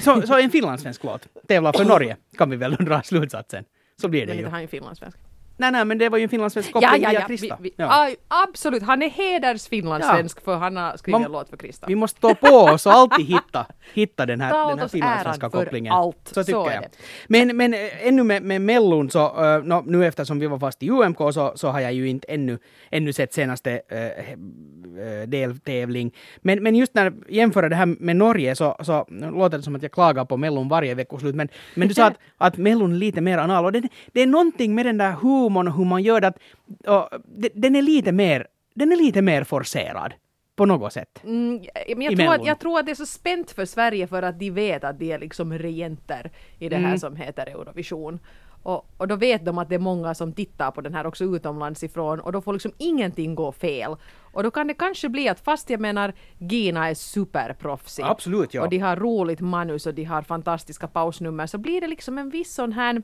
så, 0.00 0.22
så 0.22 0.38
en 0.38 0.50
finlandssvensk 0.50 1.04
låt 1.04 1.28
tävlar 1.48 1.72
för 1.72 1.84
Norge, 1.84 2.16
kan 2.38 2.50
vi 2.50 2.56
väl 2.56 2.72
dra 2.76 3.02
slutsatsen. 3.02 3.64
Så 4.00 4.08
blir 4.08 4.20
det 4.20 4.26
Men 4.26 4.36
ju. 4.36 4.40
inte 4.42 4.50
han 4.50 4.62
är 4.62 4.66
finlandssvensk. 4.66 5.18
Nej, 5.56 5.72
nej, 5.72 5.84
men 5.84 5.98
det 5.98 6.08
var 6.08 6.18
ju 6.18 6.22
en 6.24 6.28
finlandssvensk 6.30 6.72
koppling 6.72 6.90
Ja, 6.92 6.96
ja, 6.98 7.10
via 7.10 7.20
ja. 7.20 7.26
Krista. 7.26 7.56
Vi, 7.60 7.68
vi, 7.68 7.74
Ja. 7.84 8.08
absolut, 8.28 8.82
han 8.82 9.02
är 9.02 9.08
heders 9.10 9.68
finlandssvensk 9.68 10.40
för 10.44 10.56
han 10.56 10.76
har 10.76 10.96
skrivit 10.96 11.12
Man- 11.12 11.24
en 11.24 11.32
låt 11.32 11.48
för 11.48 11.56
Krista. 11.56 11.86
Vi 11.86 11.94
måste 11.94 12.18
stå 12.18 12.34
på 12.34 12.48
oss 12.56 12.86
och 12.86 12.92
alltid 12.92 13.26
hitta, 13.26 13.66
hitta 13.94 14.26
den 14.26 14.40
här, 14.40 14.50
Ta 14.50 14.68
den 14.68 14.78
här 14.78 14.88
finlandssvenska 14.88 15.50
för 15.50 15.64
kopplingen. 15.64 15.92
allt. 15.92 16.16
Så 16.32 16.44
tycker 16.44 16.58
Så 16.60 16.70
jag. 16.70 16.84
Men, 17.28 17.56
men 17.56 17.74
eh, 17.74 18.06
ännu 18.06 18.22
med, 18.22 18.42
med 18.42 18.60
Mellon 18.60 19.10
så, 19.10 19.44
uh, 19.56 19.64
nå, 19.64 19.82
nu 19.86 20.06
eftersom 20.06 20.38
vi 20.38 20.46
var 20.46 20.58
fast 20.58 20.82
i 20.82 20.90
UMK 20.90 21.18
så, 21.18 21.52
så 21.56 21.68
har 21.68 21.80
jag 21.80 21.92
ju 21.92 22.08
inte 22.08 22.28
ännu, 22.28 22.58
ännu 22.90 23.12
sett 23.12 23.32
senaste 23.34 23.80
uh, 23.92 25.28
deltävling. 25.28 26.14
Men, 26.38 26.62
men 26.62 26.74
just 26.76 26.94
när 26.94 27.04
jag 27.04 27.14
jämför 27.28 27.68
det 27.68 27.76
här 27.76 27.86
med 27.86 28.16
Norge 28.16 28.56
så, 28.56 28.76
så 28.80 29.06
låter 29.08 29.56
det 29.58 29.62
som 29.64 29.74
att 29.76 29.82
jag 29.82 29.92
klagar 29.92 30.24
på 30.24 30.36
Mellon 30.36 30.68
varje 30.68 30.94
veckoslut. 30.94 31.34
Men, 31.34 31.48
men 31.74 31.88
du 31.88 31.94
sa 31.94 32.04
att, 32.06 32.18
att 32.38 32.56
Mellon 32.56 32.92
är 32.92 32.96
lite 32.96 33.20
mer 33.20 33.38
anal 33.38 33.64
och 33.64 33.72
det, 33.72 33.82
det 34.12 34.20
är 34.22 34.26
någonting 34.26 34.74
med 34.74 34.86
den 34.86 34.98
där 34.98 35.12
humorn 35.44 35.68
och 35.68 35.74
hur 35.74 35.84
man 35.84 36.02
gör 36.02 36.20
det 36.20 36.28
att 36.28 36.38
och, 36.86 37.08
den 37.54 37.76
är 37.76 37.82
lite 37.82 38.12
mer, 38.12 38.46
den 38.74 38.92
är 38.92 38.96
lite 38.96 39.22
mer 39.22 39.44
forcerad. 39.44 40.14
På 40.56 40.66
något 40.66 40.92
sätt. 40.92 41.20
Mm, 41.24 41.64
men 41.96 42.02
jag 42.02 42.16
tror, 42.16 42.34
att, 42.34 42.46
jag 42.46 42.58
tror 42.58 42.78
att 42.78 42.86
det 42.86 42.92
är 42.92 42.94
så 42.94 43.06
spänt 43.06 43.50
för 43.50 43.64
Sverige 43.64 44.06
för 44.06 44.22
att 44.22 44.38
de 44.38 44.50
vet 44.50 44.84
att 44.84 44.98
de 44.98 45.12
är 45.12 45.18
liksom 45.18 45.58
regenter 45.58 46.30
i 46.58 46.68
det 46.68 46.76
här 46.76 46.84
Mm. 46.84 46.98
som 46.98 47.16
heter 47.16 47.46
Eurovision. 47.46 48.18
Och, 48.62 48.86
och 48.96 49.08
då 49.08 49.16
vet 49.16 49.44
de 49.44 49.58
att 49.58 49.68
det 49.68 49.74
är 49.74 49.78
många 49.78 50.14
som 50.14 50.32
tittar 50.32 50.70
på 50.70 50.80
den 50.80 50.94
här 50.94 51.06
också 51.06 51.24
utomlands 51.24 51.82
ifrån 51.82 52.20
och 52.20 52.32
då 52.32 52.40
får 52.40 52.52
liksom 52.52 52.72
ingenting 52.78 53.34
gå 53.34 53.52
fel. 53.52 53.96
Och 54.32 54.42
då 54.42 54.50
kan 54.50 54.66
det 54.66 54.74
kanske 54.74 55.08
bli 55.08 55.28
att 55.28 55.40
fast 55.40 55.70
jag 55.70 55.80
menar 55.80 56.12
Gina 56.38 56.88
är 56.88 56.94
superproffsig 56.94 58.04
Absolut, 58.04 58.54
ja. 58.54 58.62
och 58.62 58.68
de 58.68 58.78
har 58.78 58.96
roligt 58.96 59.40
manus 59.40 59.86
och 59.86 59.94
de 59.94 60.04
har 60.04 60.22
fantastiska 60.22 60.88
pausnummer 60.88 61.46
så 61.46 61.58
blir 61.58 61.80
det 61.80 61.86
liksom 61.86 62.18
en 62.18 62.30
viss 62.30 62.54
sån 62.54 62.72
här 62.72 63.02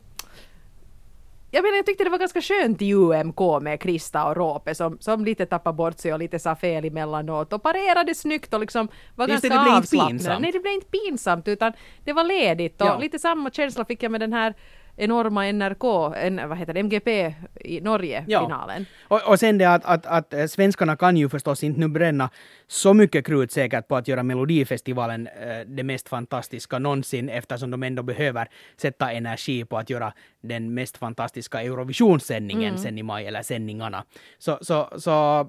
jag 1.51 1.63
menar, 1.63 1.77
jag 1.77 1.87
tyckte 1.87 2.05
det 2.05 2.11
var 2.11 2.19
ganska 2.19 2.41
skönt 2.41 2.83
i 2.83 2.93
UMK 2.95 3.39
med 3.63 3.81
Krista 3.81 4.25
och 4.27 4.37
Råpe 4.37 4.75
som, 4.75 4.99
som 5.01 5.25
lite 5.25 5.47
tappade 5.47 5.77
bort 5.77 5.99
sig 5.99 6.13
och 6.13 6.19
lite 6.19 6.39
sa 6.39 6.57
fel 6.57 6.85
emellanåt 6.85 7.53
och 7.53 7.63
parerade 7.63 8.15
snyggt 8.15 8.55
och 8.55 8.61
liksom 8.61 8.89
var 9.17 9.29
Just 9.29 9.43
det, 9.43 9.49
ganska 9.49 9.59
det 9.59 9.65
blev 9.65 9.77
inte 9.77 9.79
avslappnade. 9.79 10.13
pinsamt. 10.19 10.41
Nej, 10.41 10.53
det 10.53 10.61
blev 10.61 10.73
inte 10.75 10.87
pinsamt 10.87 11.49
utan 11.49 11.73
det 12.05 12.13
var 12.13 12.25
ledigt 12.25 12.81
och 12.81 12.87
Ja. 12.87 12.99
lite 12.99 13.19
samma 13.19 13.51
känsla 13.51 13.85
fick 13.85 14.03
jag 14.03 14.13
med 14.13 14.21
den 14.21 14.33
här 14.33 14.55
enorma 15.01 15.53
NRK, 15.53 15.85
en, 16.17 16.49
vad 16.49 16.59
heter 16.59 16.75
det, 16.75 16.81
MGP 16.81 17.35
i 17.61 17.81
Norge-finalen. 17.81 18.87
Och, 19.09 19.29
och 19.29 19.41
sen 19.41 19.59
det 19.59 19.65
att, 19.65 19.85
att, 19.85 20.07
att 20.07 20.35
eh, 20.35 20.47
svenskarna 20.47 20.97
kan 20.97 21.17
ju 21.17 21.29
förstås 21.29 21.65
inte 21.65 21.81
nu 21.81 21.89
bränna 21.89 22.31
så 22.67 22.95
mycket 22.95 23.27
krut 23.27 23.53
säkert 23.53 23.89
på 23.89 23.97
att 23.97 24.09
göra 24.09 24.23
Melodifestivalen 24.23 25.27
eh, 25.27 25.61
det 25.67 25.83
mest 25.83 26.09
fantastiska 26.09 26.79
någonsin 26.79 27.29
eftersom 27.29 27.71
de 27.71 27.83
ändå 27.83 28.03
behöver 28.03 28.49
sätta 28.77 29.13
energi 29.13 29.65
på 29.65 29.79
att 29.79 29.91
göra 29.91 30.13
den 30.41 30.75
mest 30.75 30.97
fantastiska 30.97 31.63
Eurovisionssändningen 31.63 32.79
sen 32.79 32.99
i 32.99 33.03
maj, 33.03 33.27
eller 33.27 33.43
sändningarna. 33.43 34.05
Så, 34.39 34.59
så, 34.61 34.89
så 34.97 35.47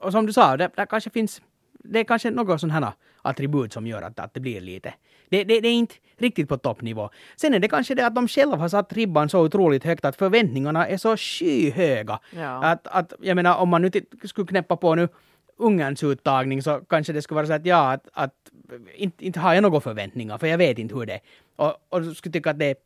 och 0.00 0.12
som 0.12 0.26
du 0.26 0.32
sa, 0.32 0.56
det, 0.56 0.70
där 0.76 0.86
kanske 0.86 1.10
finns 1.10 1.42
det 1.88 2.00
är 2.00 2.04
kanske 2.04 2.30
något 2.30 2.60
sån 2.60 2.70
här 2.70 2.92
attribut 3.22 3.72
som 3.72 3.86
gör 3.86 4.02
att, 4.02 4.20
att 4.20 4.34
det 4.34 4.40
blir 4.40 4.60
lite... 4.60 4.94
Det, 5.28 5.44
det, 5.44 5.60
det 5.60 5.68
är 5.68 5.72
inte 5.72 5.94
riktigt 6.18 6.48
på 6.48 6.58
toppnivå. 6.58 7.10
Sen 7.36 7.54
är 7.54 7.58
det 7.58 7.68
kanske 7.68 7.94
det 7.94 8.06
att 8.06 8.14
de 8.14 8.28
själva 8.28 8.56
har 8.56 8.68
satt 8.68 8.92
ribban 8.92 9.28
så 9.28 9.40
otroligt 9.40 9.84
högt 9.84 10.04
att 10.04 10.16
förväntningarna 10.16 10.86
är 10.86 10.96
så 10.96 11.16
skyhöga. 11.16 12.18
Ja. 12.36 12.64
Att, 12.64 12.86
att, 12.86 13.12
jag 13.20 13.34
menar, 13.34 13.56
om 13.56 13.68
man 13.68 13.82
nu 13.82 13.90
skulle 14.24 14.46
knäppa 14.46 14.76
på 14.76 14.94
nu 14.94 15.08
Ungerns 15.58 16.02
uttagning 16.02 16.62
så 16.62 16.80
kanske 16.88 17.12
det 17.12 17.22
skulle 17.22 17.36
vara 17.36 17.46
så 17.46 17.52
att 17.52 17.66
ja, 17.66 17.92
att, 17.92 18.08
att 18.12 18.34
inte, 18.94 19.26
inte 19.26 19.40
har 19.40 19.54
jag 19.54 19.62
några 19.62 19.80
förväntningar 19.80 20.38
för 20.38 20.46
jag 20.46 20.58
vet 20.58 20.78
inte 20.78 20.94
hur 20.94 21.06
det 21.06 21.12
är. 21.12 21.20
Och, 21.56 21.74
och 21.88 22.16
skulle 22.16 22.32
tycka 22.32 22.50
att 22.50 22.58
det 22.58 22.66
är 22.66 22.76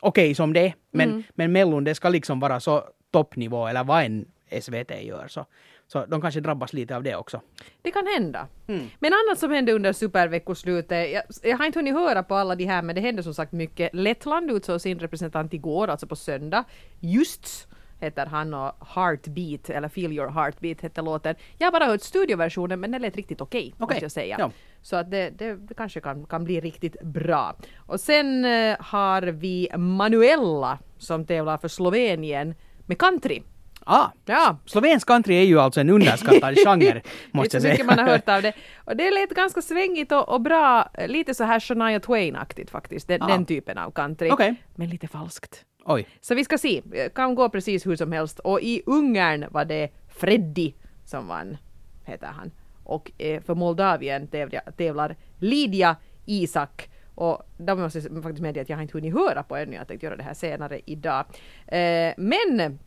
okej 0.00 0.34
som 0.34 0.52
det 0.52 0.60
är, 0.60 0.74
men, 0.90 1.24
men 1.34 1.52
Mellon 1.52 1.84
det 1.84 1.94
ska 1.94 2.08
liksom 2.08 2.40
vara 2.40 2.60
så 2.60 2.84
toppnivå 3.10 3.66
eller 3.66 3.84
vad 3.84 4.04
en 4.04 4.26
SVT 4.60 5.02
gör 5.02 5.28
så, 5.28 5.46
så 5.86 6.06
de 6.06 6.20
kanske 6.20 6.40
drabbas 6.40 6.72
lite 6.72 6.96
av 6.96 7.02
det 7.02 7.16
också. 7.16 7.40
Det 7.82 7.90
kan 7.90 8.06
hända. 8.06 8.48
Mm. 8.66 8.86
Men 8.98 9.12
annat 9.12 9.38
som 9.38 9.50
hände 9.50 9.72
under 9.72 9.92
superveckoslutet, 9.92 11.12
jag, 11.12 11.22
jag 11.42 11.58
har 11.58 11.66
inte 11.66 11.78
hunnit 11.78 11.94
höra 11.94 12.22
på 12.22 12.34
alla 12.34 12.54
de 12.54 12.64
här 12.64 12.82
men 12.82 12.94
det 12.94 13.00
hände 13.00 13.22
som 13.22 13.34
sagt 13.34 13.52
mycket. 13.52 13.94
Lettland 13.94 14.50
utsåg 14.50 14.80
sin 14.80 14.98
representant 14.98 15.54
igår, 15.54 15.88
alltså 15.88 16.06
på 16.06 16.16
söndag. 16.16 16.64
Just 17.00 17.68
heter 18.00 18.26
han 18.26 18.54
och 18.54 18.72
Heartbeat, 18.86 19.70
eller 19.70 19.88
Feel 19.88 20.12
Your 20.12 20.28
Heartbeat 20.30 20.80
hette 20.80 21.02
låten. 21.02 21.34
Jag 21.58 21.66
har 21.66 21.72
bara 21.72 21.86
hört 21.86 22.02
studioversionen 22.02 22.80
men 22.80 22.90
den 22.90 23.02
lät 23.02 23.16
riktigt 23.16 23.40
okej, 23.40 23.60
Okej, 23.60 23.74
måste 23.78 24.04
jag 24.04 24.12
säga. 24.12 24.36
ja. 24.38 24.50
Så 24.82 24.96
att 24.96 25.10
det, 25.10 25.30
det, 25.30 25.54
det 25.54 25.74
kanske 25.74 26.00
kan, 26.00 26.26
kan 26.26 26.44
bli 26.44 26.60
riktigt 26.60 27.02
bra. 27.02 27.56
Och 27.76 28.00
sen 28.00 28.44
eh, 28.44 28.76
har 28.80 29.22
vi 29.22 29.68
Manuela 29.76 30.78
som 30.98 31.26
tävlar 31.26 31.58
för 31.58 31.68
Slovenien 31.68 32.54
med 32.86 32.98
country. 32.98 33.42
Ah, 33.86 34.06
Ja, 34.26 34.56
slovensk 34.66 35.06
country 35.08 35.34
är 35.34 35.42
ju 35.44 35.60
alltså 35.60 35.80
en 35.80 35.90
underskattad 35.90 36.54
genre, 36.64 37.02
måste 37.32 37.56
jag 37.56 37.62
så 37.62 37.68
mycket 37.68 37.86
säga. 37.86 37.96
man 37.96 37.98
har 37.98 38.12
hört 38.12 38.28
av 38.28 38.42
det. 38.42 38.52
Och 38.84 38.96
det 38.96 39.10
lät 39.10 39.30
ganska 39.30 39.62
svängigt 39.62 40.12
och, 40.12 40.28
och 40.28 40.40
bra, 40.40 40.90
lite 41.06 41.34
så 41.34 41.44
här 41.44 41.60
Shania 41.60 41.98
Twain-aktigt 42.00 42.70
faktiskt, 42.70 43.08
den, 43.08 43.18
Ja. 43.20 43.26
den 43.26 43.46
typen 43.46 43.78
av 43.78 43.90
country. 43.90 44.30
Okej. 44.30 44.54
Men 44.74 44.88
lite 44.88 45.08
falskt. 45.08 45.64
Oj. 45.84 46.06
Så 46.20 46.34
vi 46.34 46.44
ska 46.44 46.58
se, 46.58 46.82
kan 47.14 47.34
gå 47.34 47.48
precis 47.48 47.86
hur 47.86 47.96
som 47.96 48.12
helst. 48.12 48.38
Och 48.38 48.60
i 48.60 48.82
Ungern 48.86 49.46
var 49.50 49.64
det 49.64 49.88
Freddy 50.08 50.72
som 51.04 51.28
vann, 51.28 51.56
heter 52.04 52.26
han. 52.26 52.50
Och 52.84 53.10
eh, 53.18 53.42
för 53.42 53.54
Moldavien 53.54 54.28
tävlar, 54.76 55.16
Lydia 55.38 55.96
Isak. 56.26 56.88
Och 57.14 57.42
där 57.56 57.76
måste 57.76 57.98
jag 57.98 58.22
faktiskt 58.22 58.42
medge 58.42 58.60
att 58.62 58.68
jag 58.68 58.76
har 58.76 58.82
inte 58.82 58.94
hunnit 58.98 59.14
höra 59.14 59.42
på 59.42 59.56
ännu, 59.56 59.76
jag 59.76 59.88
tänkte 59.88 60.06
göra 60.06 60.16
det 60.16 60.22
här 60.22 60.34
senare 60.34 60.80
idag. 60.86 61.24
Eh, 61.66 62.14
men 62.16 62.78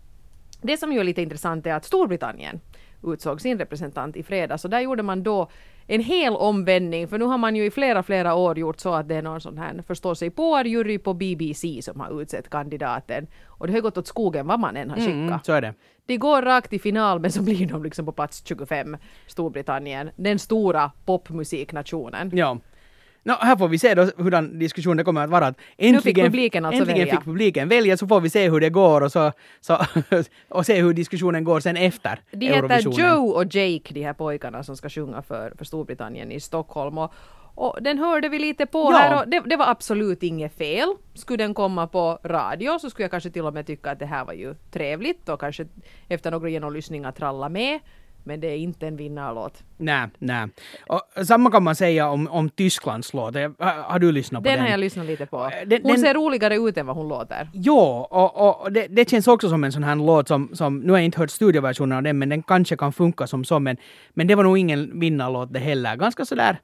det 0.62 0.78
som 0.78 0.94
ju 0.94 1.00
är 1.00 1.04
lite 1.04 1.22
intressant 1.22 1.68
är 1.68 1.74
att 1.74 1.86
Storbritannien 1.86 2.60
utsåg 3.04 3.42
sin 3.42 3.60
representant 3.60 4.16
i 4.16 4.24
fredags 4.24 4.66
och 4.66 4.72
där 4.72 4.80
gjorde 4.80 5.04
man 5.04 5.24
då 5.24 5.50
en 5.88 6.02
hel 6.02 6.36
omvändning 6.36 7.08
för 7.08 7.18
nu 7.18 7.26
har 7.26 7.38
man 7.38 7.56
ju 7.56 7.66
i 7.66 7.72
flera, 7.72 8.04
flera 8.04 8.36
år 8.36 8.60
gjort 8.60 8.80
så 8.80 8.94
att 8.94 9.08
det 9.08 9.16
är 9.16 9.22
någon 9.22 9.42
sån 9.42 9.58
här 9.58 9.84
förstår 9.88 10.16
sig 10.16 10.30
på-jury 10.30 10.98
på 10.98 11.14
BBC 11.14 11.82
som 11.82 12.00
har 12.00 12.22
utsett 12.22 12.50
kandidaten 12.50 13.28
och 13.46 13.68
det 13.68 13.74
har 13.74 13.82
gått 13.82 13.98
åt 13.98 14.08
skogen 14.08 14.48
vad 14.48 14.60
man 14.60 14.78
än 14.78 14.90
har 14.90 14.98
skickat. 14.98 15.14
Mm, 15.14 15.40
så 15.44 15.54
är 15.54 15.62
det. 15.62 15.74
De 16.06 16.18
går 16.18 16.42
rakt 16.42 16.70
till 16.70 16.82
final 16.82 17.20
men 17.20 17.32
så 17.32 17.42
blir 17.44 17.68
de 17.68 17.84
liksom 17.84 18.06
på 18.06 18.12
plats 18.12 18.44
25, 18.46 18.98
Storbritannien, 19.28 20.10
den 20.16 20.40
stora 20.40 20.92
popmusiknationen. 21.06 22.32
Ja. 22.34 22.58
Nå, 23.28 23.34
här 23.40 23.56
får 23.56 23.68
vi 23.68 23.80
se 23.80 23.96
då 23.96 24.04
hurdan 24.18 24.60
diskussionen 24.60 25.06
kommer 25.06 25.24
att 25.24 25.30
vara. 25.30 25.48
Att 25.48 25.58
Äntligen, 25.78 26.26
publiken 26.26 26.66
alltså 26.66 26.82
äntligen 26.82 27.00
välja. 27.00 27.16
fick 27.16 27.26
publiken 27.26 27.70
välja 27.70 27.98
så 27.98 28.08
får 28.08 28.22
vi 28.22 28.30
se 28.30 28.50
hur 28.50 28.60
det 28.60 28.70
går 28.70 29.02
och, 29.02 29.12
så, 29.12 29.32
så, 29.62 29.78
och 30.50 30.66
se 30.66 30.82
hur 30.82 30.94
diskussionen 30.94 31.44
går 31.44 31.60
sen 31.60 31.78
efter 31.78 32.20
De 32.32 32.46
heter. 32.46 32.80
Joe 32.80 33.30
och 33.32 33.56
Jake, 33.56 33.94
de 33.94 34.04
här 34.04 34.14
pojkarna 34.14 34.64
som 34.64 34.78
ska 34.78 34.90
sjunga 34.90 35.22
för, 35.22 35.54
för 35.58 35.66
Storbritannien 35.66 36.32
i 36.32 36.40
Stockholm. 36.40 36.98
Och, 36.98 37.14
Och 37.56 37.78
den 37.82 38.00
hörde 38.00 38.30
vi 38.30 38.40
lite 38.40 38.66
på 38.66 38.90
Ja. 38.92 38.98
här 38.98 39.22
och 39.22 39.30
det, 39.30 39.42
det 39.46 39.56
var 39.56 39.68
absolut 39.68 40.24
inget 40.24 40.58
fel. 40.58 40.96
Skulle 41.14 41.44
den 41.44 41.54
komma 41.54 41.88
på 41.88 42.20
radio 42.24 42.80
så 42.80 42.90
skulle 42.90 43.04
jag 43.04 43.12
kanske 43.12 43.30
till 43.30 43.46
och 43.46 43.54
med 43.54 43.66
tycka 43.68 43.92
att 43.92 44.00
det 44.00 44.06
här 44.06 44.26
var 44.26 44.34
ju 44.34 44.56
trevligt 44.72 45.30
och 45.30 45.40
kanske 45.40 45.66
efter 46.10 46.32
några 46.32 46.50
genomlyssningar 46.50 47.12
tralla 47.12 47.50
med. 47.50 47.80
Men 48.28 48.40
det 48.40 48.48
är 48.48 48.58
inte 48.58 48.88
en 48.88 48.96
vinnarlåt. 48.96 49.64
Nej, 49.78 50.08
nej. 50.20 50.48
Och 50.88 51.02
samma 51.28 51.52
kan 51.52 51.64
man 51.64 51.76
säga 51.76 52.10
om, 52.10 52.28
om 52.28 52.50
Tysklands 52.50 53.14
låt. 53.14 53.36
Har 53.60 54.00
du 54.00 54.12
lyssnat 54.12 54.44
på 54.44 54.50
Den 54.50 54.54
den? 54.58 54.64
har 54.64 54.72
jag 54.72 54.80
lyssnat 54.80 55.06
lite 55.06 55.26
på. 55.26 55.38
Eh, 55.46 55.68
den- 55.68 55.82
Hon 55.84 55.92
den- 55.92 56.02
ser 56.02 56.14
roligare 56.14 56.56
ut 56.56 56.78
än 56.78 56.86
vad 56.86 56.96
hon 56.96 57.08
låter. 57.08 57.50
Jo, 57.54 57.78
och, 58.10 58.62
och 58.64 58.72
det, 58.72 58.88
det 58.88 59.10
känns 59.10 59.28
också 59.28 59.50
som 59.50 59.64
en 59.64 59.72
sån 59.72 59.84
här 59.84 59.96
låt 59.96 60.28
som, 60.28 60.50
som, 60.54 60.80
nu 60.80 60.92
har 60.92 60.98
jag 61.00 61.06
inte 61.06 61.20
hört 61.20 61.30
studioversionen 61.30 61.98
av 61.98 62.04
den, 62.04 62.18
men 62.18 62.30
den 62.30 62.44
kanske 62.44 62.76
kan 62.78 62.94
funka 62.94 63.28
som 63.28 63.44
så, 63.46 63.60
men, 63.60 63.78
men 64.14 64.28
det 64.28 64.36
var 64.36 64.44
nog 64.44 64.58
ingen 64.58 65.00
vinnarlåt 65.00 65.54
det 65.54 65.60
heller. 65.60 65.96
Ganska 65.96 66.26
sådär, 66.26 66.60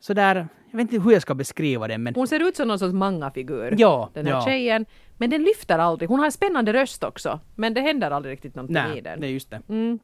sådär, 0.00 0.48
jag 0.70 0.76
vet 0.78 0.92
inte 0.92 1.04
hur 1.04 1.12
jag 1.12 1.22
ska 1.22 1.34
beskriva 1.34 1.88
den, 1.88 2.02
men 2.02 2.14
Hon 2.14 2.28
ser 2.28 2.48
ut 2.48 2.56
som 2.56 2.68
någon 2.68 2.78
sorts 2.78 2.92
manga-figur. 2.94 3.74
Ja, 3.78 4.10
den 4.14 4.26
här 4.26 4.32
ja. 4.32 4.44
tjejen. 4.44 4.86
Men 5.18 5.30
den 5.30 5.42
lyfter 5.42 5.78
aldrig. 5.78 6.08
Hon 6.08 6.18
har 6.18 6.26
en 6.26 6.32
spännande 6.32 6.72
röst 6.72 7.04
också. 7.04 7.40
Men 7.54 7.74
det 7.74 7.80
händer 7.80 8.10
aldrig 8.10 8.32
riktigt 8.32 8.54
någonting 8.54 8.76
i 8.76 8.80
nej, 8.80 9.02
den. 9.02 9.22
är 9.24 9.28
just 9.28 9.50
det. 9.50 9.62
Mm. 9.68 9.98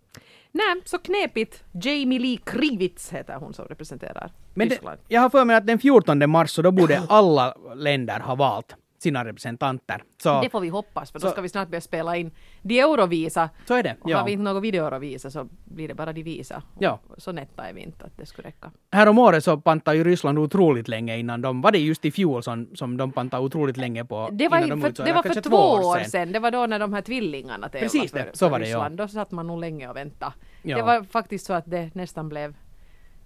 Nej, 0.52 0.82
så 0.84 0.98
knepigt. 0.98 1.64
Jamie 1.82 2.18
Lee 2.18 2.38
Krivitz 2.44 3.10
heter 3.12 3.34
hon 3.34 3.54
som 3.54 3.64
representerar 3.64 4.30
Men 4.54 4.68
det, 4.68 4.74
Tyskland. 4.74 5.00
jag 5.08 5.20
har 5.20 5.30
för 5.30 5.44
mig 5.44 5.56
att 5.56 5.66
den 5.66 5.78
14 5.78 6.30
mars 6.30 6.50
så 6.50 6.62
då 6.62 6.70
borde 6.72 7.02
alla 7.08 7.54
länder 7.74 8.20
ha 8.20 8.34
valt 8.34 8.76
sina 9.02 9.24
representanter. 9.24 10.02
Så, 10.22 10.40
Det 10.42 10.50
får 10.50 10.60
vi 10.60 10.68
hoppas, 10.68 11.10
för 11.12 11.18
då 11.18 11.26
Så- 11.26 11.32
ska 11.32 11.40
vi 11.40 11.48
snart 11.48 11.68
börja 11.68 11.80
spela 11.80 12.16
in 12.16 12.30
de 12.62 12.80
Eurovisa. 12.80 13.50
så 13.68 13.74
är 13.74 13.82
det. 13.82 13.96
Och 14.00 14.10
har 14.10 14.18
Ja. 14.18 14.24
vi 14.24 14.32
inte 14.32 14.42
något 14.42 14.62
video 14.62 14.84
Eurovisa 14.84 15.30
så 15.30 15.48
blir 15.64 15.88
det 15.88 15.94
bara 15.94 16.12
de 16.12 16.22
visa. 16.22 16.62
Ja. 16.78 16.98
Så 17.16 17.32
nätta 17.32 17.68
är 17.68 17.72
vi 17.74 17.80
inte 17.80 18.04
att 18.04 18.16
det 18.16 18.26
skulle 18.26 18.48
räcka. 18.48 18.70
Härom 18.92 19.18
året 19.18 19.44
så 19.44 19.56
pantade 19.60 19.96
ju 19.96 20.04
Ryssland 20.04 20.38
otroligt 20.38 20.88
länge 20.88 21.16
innan 21.18 21.40
de, 21.42 21.60
var 21.60 21.72
det 21.72 21.78
just 21.78 22.04
i 22.04 22.10
fjol 22.10 22.42
som, 22.42 22.68
som 22.74 22.96
de 22.96 23.12
pantade 23.12 23.42
otroligt 23.42 23.76
länge 23.76 24.04
på 24.04 24.28
Det 24.32 24.48
var, 24.48 24.60
de 24.60 24.80
för, 24.80 25.04
det 25.04 25.12
var 25.12 25.22
för 25.22 25.40
två 25.40 25.56
år 25.56 25.98
sedan. 26.04 26.32
Det 26.32 26.38
var 26.38 26.50
då 26.50 26.66
när 26.66 26.78
de 26.78 26.92
här 26.92 27.02
tvillingarna 27.02 27.68
tävlade 27.68 27.78
Precis 27.92 28.10
för, 28.10 28.18
det, 28.18 28.30
så 28.32 28.46
för 28.46 28.50
var 28.50 28.58
det, 28.58 28.68
ja. 28.68 28.76
Ryssland. 28.76 28.96
Då 28.96 29.08
satt 29.08 29.30
man 29.30 29.46
nog 29.46 29.60
länge 29.60 29.88
och 29.88 29.96
väntade. 29.96 30.32
Ja. 30.62 30.76
Det 30.76 30.82
var 30.82 31.02
faktiskt 31.02 31.46
så 31.46 31.52
att 31.52 31.64
det 31.70 31.94
nästan 31.94 32.28
blev, 32.28 32.54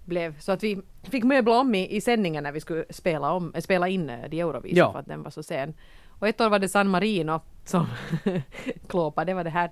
blev 0.07 0.39
så 0.39 0.51
att 0.51 0.63
vi 0.63 0.81
fick 1.03 1.23
möbla 1.23 1.59
om 1.59 1.75
i, 1.75 1.95
i 1.95 2.01
sändningen 2.01 2.43
när 2.43 2.51
vi 2.51 2.59
skulle 2.59 2.85
spela, 2.89 3.31
om, 3.31 3.53
äh, 3.55 3.61
spela 3.61 3.87
in 3.87 4.09
äh, 4.09 4.29
de 4.29 4.39
Eurovisa 4.39 4.77
Ja. 4.77 4.91
för 4.91 4.99
att 4.99 5.05
den 5.05 5.23
var 5.23 5.31
så 5.31 5.43
sen. 5.43 5.73
Och 6.19 6.27
ett 6.27 6.41
år 6.41 6.49
var 6.49 6.59
det 6.59 6.69
San 6.69 6.89
Marino 6.89 7.41
som 7.65 7.87
klåpade. 8.87 9.31
Det 9.31 9.35
var 9.35 9.43
det 9.43 9.49
här 9.49 9.71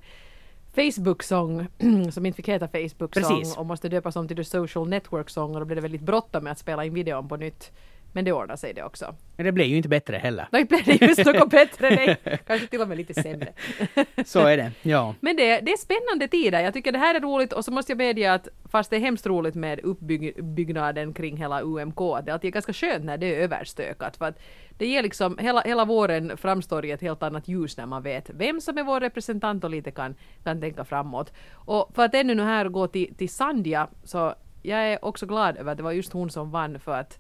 Facebook-sång 0.76 1.68
som 2.12 2.26
inte 2.26 2.36
fick 2.36 2.50
heta 2.50 2.68
Facebook-sång 2.68 3.10
Precis. 3.10 3.58
och 3.58 3.66
måste 3.66 3.90
döpas 3.90 4.16
om 4.16 4.28
till 4.28 4.38
The 4.38 4.44
Social 4.44 4.90
Network-sång 4.90 5.54
och 5.54 5.60
då 5.60 5.66
blev 5.66 5.76
det 5.76 5.82
väldigt 5.82 6.02
bråttom 6.02 6.44
med 6.44 6.52
att 6.52 6.60
spela 6.60 6.86
in 6.86 6.94
videon 6.94 7.28
på 7.28 7.38
nytt. 7.38 7.72
Men 8.16 8.26
det 8.26 8.32
ordnade 8.32 8.58
sig 8.58 8.74
det 8.74 8.84
också. 8.84 9.16
Men 9.36 9.46
det 9.46 9.52
blev 9.52 9.68
ju 9.68 9.78
inte 9.78 9.90
bättre 9.90 10.18
heller. 10.18 10.48
Då 10.52 10.66
blev 10.66 10.86
det 10.86 11.02
just 11.02 11.26
något 11.26 11.50
bättre, 11.50 11.90
nej. 11.90 12.18
kanske 12.48 12.68
till 12.68 12.82
och 12.82 12.88
med 12.88 12.98
lite 12.98 13.14
sämre. 13.14 13.54
Så 14.26 14.40
är 14.40 14.58
det, 14.58 14.72
ja. 14.82 15.16
Men 15.20 15.36
det, 15.36 15.60
det 15.60 15.72
är 15.72 15.78
spännande 15.78 16.28
tider. 16.28 16.62
Jag 16.62 16.74
tycker 16.74 16.92
det 16.92 16.98
här 16.98 17.16
är 17.16 17.20
roligt 17.20 17.54
och 17.54 17.66
så 17.66 17.72
måste 17.72 17.92
jag 17.92 17.98
medge 17.98 18.34
att 18.34 18.48
fast 18.72 18.90
det 18.90 18.96
är 18.96 19.00
hemskt 19.00 19.26
roligt 19.26 19.56
med 19.56 19.80
uppbyggnaden 19.80 21.14
kring 21.14 21.38
hela 21.38 21.62
UMK, 21.62 22.02
att 22.02 22.26
det 22.26 22.34
alltid 22.34 22.48
är 22.48 22.52
ganska 22.52 22.74
skönt 22.74 23.06
när 23.06 23.18
det 23.18 23.36
är 23.36 23.40
överstökat. 23.40 24.18
För 24.18 24.26
att 24.26 24.40
det 24.78 24.88
ger 24.88 25.04
liksom, 25.04 25.38
hela, 25.38 25.62
hela 25.62 25.86
våren 25.86 26.38
framstår 26.38 26.86
i 26.86 26.92
ett 26.92 27.02
helt 27.02 27.24
annat 27.24 27.48
ljus 27.48 27.78
när 27.78 27.86
man 27.86 28.04
vet 28.04 28.30
vem 28.30 28.62
som 28.62 28.78
är 28.78 28.84
vår 28.84 29.00
representant 29.00 29.64
och 29.64 29.70
lite 29.70 29.92
kan, 29.92 30.16
kan 30.44 30.62
tänka 30.62 30.86
framåt. 30.86 31.34
Och 31.54 31.92
för 31.96 32.06
att 32.06 32.16
ännu 32.16 32.36
nu 32.36 32.44
här 32.44 32.70
gå 32.70 32.88
till, 32.88 33.16
till 33.16 33.30
Sandja, 33.30 33.88
så 34.04 34.36
jag 34.62 34.80
är 34.80 35.06
också 35.06 35.26
glad 35.26 35.58
över 35.58 35.72
att 35.72 35.78
det 35.78 35.84
var 35.84 35.92
just 35.92 36.14
hon 36.14 36.30
som 36.30 36.52
vann 36.52 36.80
för 36.80 37.00
att 37.00 37.20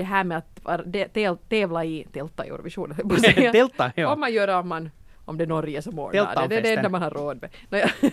det 0.00 0.06
här 0.06 0.24
med 0.24 0.42
att 0.62 0.84
de- 1.12 1.36
tävla 1.48 1.84
i, 1.84 2.06
tälta 2.12 2.46
i 2.46 2.48
Eurovisionen. 2.48 3.08
Tälta, 3.52 3.92
ja. 3.94 4.12
Om 4.12 4.20
man 4.20 4.32
gör 4.32 4.48
om 4.48 4.68
man 4.68 4.90
om 5.24 5.38
det 5.38 5.44
är 5.44 5.48
Norge 5.48 5.82
som 5.82 5.98
ordnar 5.98 6.34
det. 6.34 6.46
Det 6.48 6.56
är 6.56 6.62
det 6.62 6.72
enda 6.72 6.88
man 6.88 7.02
har 7.02 7.10
råd 7.10 7.46
med. 7.70 7.90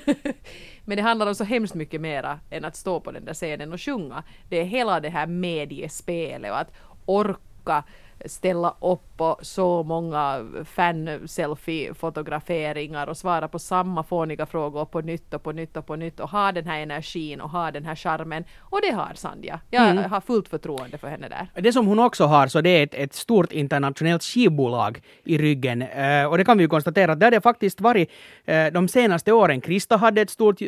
Men 0.85 0.97
det 0.97 1.01
handlar 1.03 1.27
om 1.27 1.35
så 1.35 1.43
hemskt 1.43 1.75
mycket 1.75 2.01
mera 2.01 2.39
än 2.49 2.65
att 2.65 2.75
stå 2.75 2.99
på 2.99 3.11
den 3.11 3.25
där 3.25 3.33
scenen 3.33 3.73
och 3.73 3.81
sjunga. 3.81 4.23
Det 4.49 4.59
är 4.59 4.63
hela 4.63 4.99
det 4.99 5.09
här 5.09 5.27
mediespelet 5.27 6.51
och 6.51 6.59
att 6.59 6.71
orka 7.05 7.83
ställa 8.25 8.75
upp 8.81 9.17
på 9.17 9.39
så 9.41 9.83
många 9.83 10.45
fan-selfie-fotograferingar 10.65 13.07
och 13.07 13.17
svara 13.17 13.47
på 13.47 13.59
samma 13.59 14.03
fåniga 14.03 14.45
frågor 14.45 14.85
på 14.85 15.01
nytt 15.01 15.33
och 15.33 15.43
på 15.43 15.51
nytt 15.51 15.77
och 15.77 15.85
på 15.85 15.95
nytt 15.95 16.19
och 16.19 16.29
ha 16.29 16.51
den 16.51 16.65
här 16.67 16.79
energin 16.81 17.41
och 17.41 17.49
ha 17.49 17.71
den 17.71 17.85
här 17.85 17.95
charmen. 17.95 18.43
Och 18.59 18.79
det 18.81 18.91
har 18.91 19.11
Sandja. 19.15 19.59
Jag 19.69 19.89
Mm. 19.89 20.11
har 20.11 20.21
fullt 20.21 20.47
förtroende 20.47 20.97
för 20.97 21.07
henne 21.07 21.27
där. 21.29 21.61
Det 21.61 21.73
som 21.73 21.87
hon 21.87 21.99
också 21.99 22.25
har, 22.25 22.47
så 22.47 22.61
det 22.61 22.69
är 22.69 22.83
ett, 22.83 22.93
ett 22.93 23.13
stort 23.13 23.51
internationellt 23.51 24.23
skivbolag 24.23 25.01
i 25.23 25.37
ryggen. 25.37 25.81
Eh, 25.81 26.25
och 26.25 26.37
det 26.37 26.45
kan 26.45 26.57
vi 26.57 26.63
ju 26.63 26.67
konstatera 26.67 27.11
att 27.11 27.19
det 27.19 27.25
har 27.25 27.31
det 27.31 27.41
faktiskt 27.41 27.81
varit 27.81 28.11
eh, 28.45 28.67
de 28.67 28.87
senaste 28.87 29.31
åren. 29.31 29.61
Krista 29.61 29.97
hade 29.97 30.21
ett 30.21 30.29
stort 30.29 30.61
eh, 30.61 30.67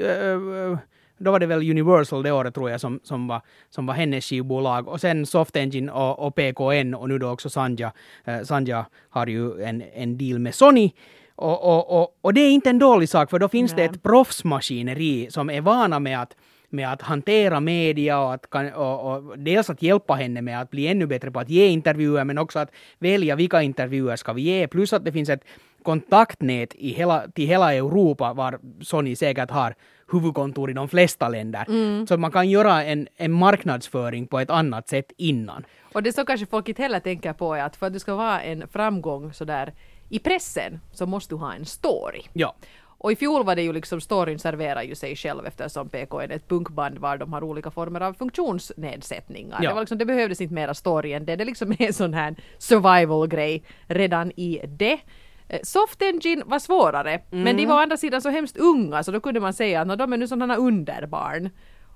då 1.20 1.32
var 1.32 1.40
det 1.40 1.46
väl 1.46 1.72
Universal 1.72 2.24
det 2.24 2.32
året 2.32 2.56
tror 2.56 2.70
jag 2.70 2.82
som, 2.82 3.00
som, 3.04 3.28
var, 3.28 3.42
som 3.70 3.86
var 3.86 3.94
hennes 3.94 4.26
skivbolag. 4.26 4.88
Och 4.88 5.02
sen 5.02 5.26
Soft 5.26 5.56
Engine 5.56 5.92
och, 5.92 6.20
och 6.20 6.36
PKN 6.36 6.94
och 6.94 7.10
nu 7.10 7.18
då 7.18 7.30
också 7.30 7.50
Sanja. 7.50 7.92
Eh, 8.26 8.42
Sanja 8.42 8.86
har 9.10 9.28
ju 9.28 9.62
en, 9.64 9.84
en 9.94 10.18
deal 10.18 10.40
med 10.40 10.56
Sony. 10.56 10.92
Och, 11.36 11.64
och, 11.64 12.02
och, 12.02 12.18
och 12.22 12.34
det 12.34 12.42
är 12.42 12.52
inte 12.52 12.70
en 12.70 12.80
dålig 12.80 13.10
sak 13.10 13.30
för 13.30 13.40
då 13.40 13.50
finns 13.50 13.76
Nej. 13.76 13.88
det 13.88 13.94
ett 13.94 14.04
proffsmaskineri 14.04 15.28
som 15.32 15.50
är 15.50 15.62
vana 15.62 16.00
med 16.00 16.22
att 16.22 16.36
med 16.72 16.92
att 16.92 17.02
hantera 17.02 17.60
media 17.60 18.20
och, 18.20 18.34
att, 18.34 18.50
kan- 18.50 18.74
och, 18.74 19.14
och 19.14 19.40
dels 19.40 19.70
att 19.70 19.82
hjälpa 19.82 20.14
henne 20.14 20.42
med 20.42 20.62
att 20.62 20.70
bli 20.72 20.88
ännu 20.88 21.08
bättre 21.08 21.32
på 21.32 21.40
att 21.40 21.50
ge 21.50 21.68
intervjuer 21.68 22.24
men 22.24 22.38
också 22.38 22.60
att 22.60 22.72
välja 23.00 23.36
vilka 23.36 23.62
intervjuer 23.62 24.16
ska 24.16 24.34
vi 24.34 24.42
ge. 24.42 24.68
Plus 24.68 24.94
att 24.94 25.06
det 25.06 25.12
finns 25.12 25.30
ett 25.30 25.44
kontaktnät 25.84 26.76
i 26.76 26.90
hela, 26.90 27.28
till 27.28 27.48
hela 27.48 27.74
Europa 27.74 28.34
var 28.34 28.60
Sony 28.82 29.16
säkert 29.16 29.52
har 29.52 29.76
huvudkontor 30.12 30.70
i 30.70 30.74
de 30.74 30.90
flesta 30.90 31.30
länder. 31.30 31.66
Så 32.06 32.18
man 32.18 32.32
kan 32.32 32.50
göra 32.50 32.84
en, 32.84 33.08
en 33.16 33.32
marknadsföring 33.32 34.28
på 34.28 34.40
ett 34.40 34.50
annat 34.50 34.90
sätt 34.90 35.12
innan. 35.18 35.66
Och 35.94 36.04
det 36.04 36.14
som 36.14 36.26
kanske 36.26 36.46
folk 36.46 36.70
inte 36.70 36.82
heller 36.82 37.00
tänker 37.00 37.34
på 37.34 37.56
är 37.56 37.64
att 37.64 37.76
för 37.76 37.88
att 37.88 37.94
det 37.94 38.00
ska 38.00 38.16
vara 38.16 38.42
en 38.42 38.68
framgång 38.68 39.34
sådär 39.34 39.74
i 40.10 40.20
pressen 40.20 40.80
så 40.92 41.06
måste 41.06 41.34
du 41.34 41.40
ha 41.40 41.54
en 41.54 41.66
story. 41.66 42.22
Ja. 42.34 42.56
Och 43.02 43.12
i 43.12 43.16
fjol 43.16 43.46
var 43.46 43.56
det 43.56 43.62
ju 43.62 43.74
liksom 43.74 44.02
storyn 44.02 44.40
serverar 44.40 44.84
ju 44.84 44.96
sig 44.96 45.16
själv 45.16 45.46
eftersom 45.46 45.90
PK 45.90 46.20
är 46.20 46.32
ett 46.32 46.48
punkband 46.48 46.98
var 46.98 47.18
de 47.18 47.34
har 47.34 47.44
olika 47.44 47.72
former 47.72 48.02
av 48.02 48.14
funktionsnedsättningar. 48.14 49.60
Ja. 49.62 49.70
Det, 49.70 49.74
var 49.74 49.82
liksom, 49.82 49.98
det 49.98 50.06
behövdes 50.06 50.42
inte 50.42 50.54
mera 50.54 50.74
story 50.74 51.14
än 51.14 51.26
det. 51.26 51.36
Det 51.36 51.46
liksom 51.46 51.72
är 51.72 51.82
en 51.82 51.94
sån 51.94 52.14
här 52.14 52.36
survival-grej 52.58 53.64
redan 53.88 54.32
i 54.32 54.62
det. 54.68 55.00
Eh, 55.50 55.60
Soft 55.64 56.02
Engine 56.02 56.44
var 56.46 56.60
svårare, 56.60 57.20
men 57.30 57.42
Mm. 57.42 57.58
de 57.58 57.66
var 57.66 57.76
å 57.76 57.80
andra 57.80 57.98
sidan 57.98 58.22
så 58.22 58.30
hemskt 58.30 58.58
unga 58.58 59.04
så 59.04 59.12
då 59.12 59.20
kunde 59.20 59.40
man 59.40 59.54
säga 59.54 59.82
att 59.82 59.88
"Nå, 59.88 59.96
de 59.96 60.14
är 60.14 60.18
nu 60.18 60.28
sådana 60.28 60.56
underbarn. 60.56 61.50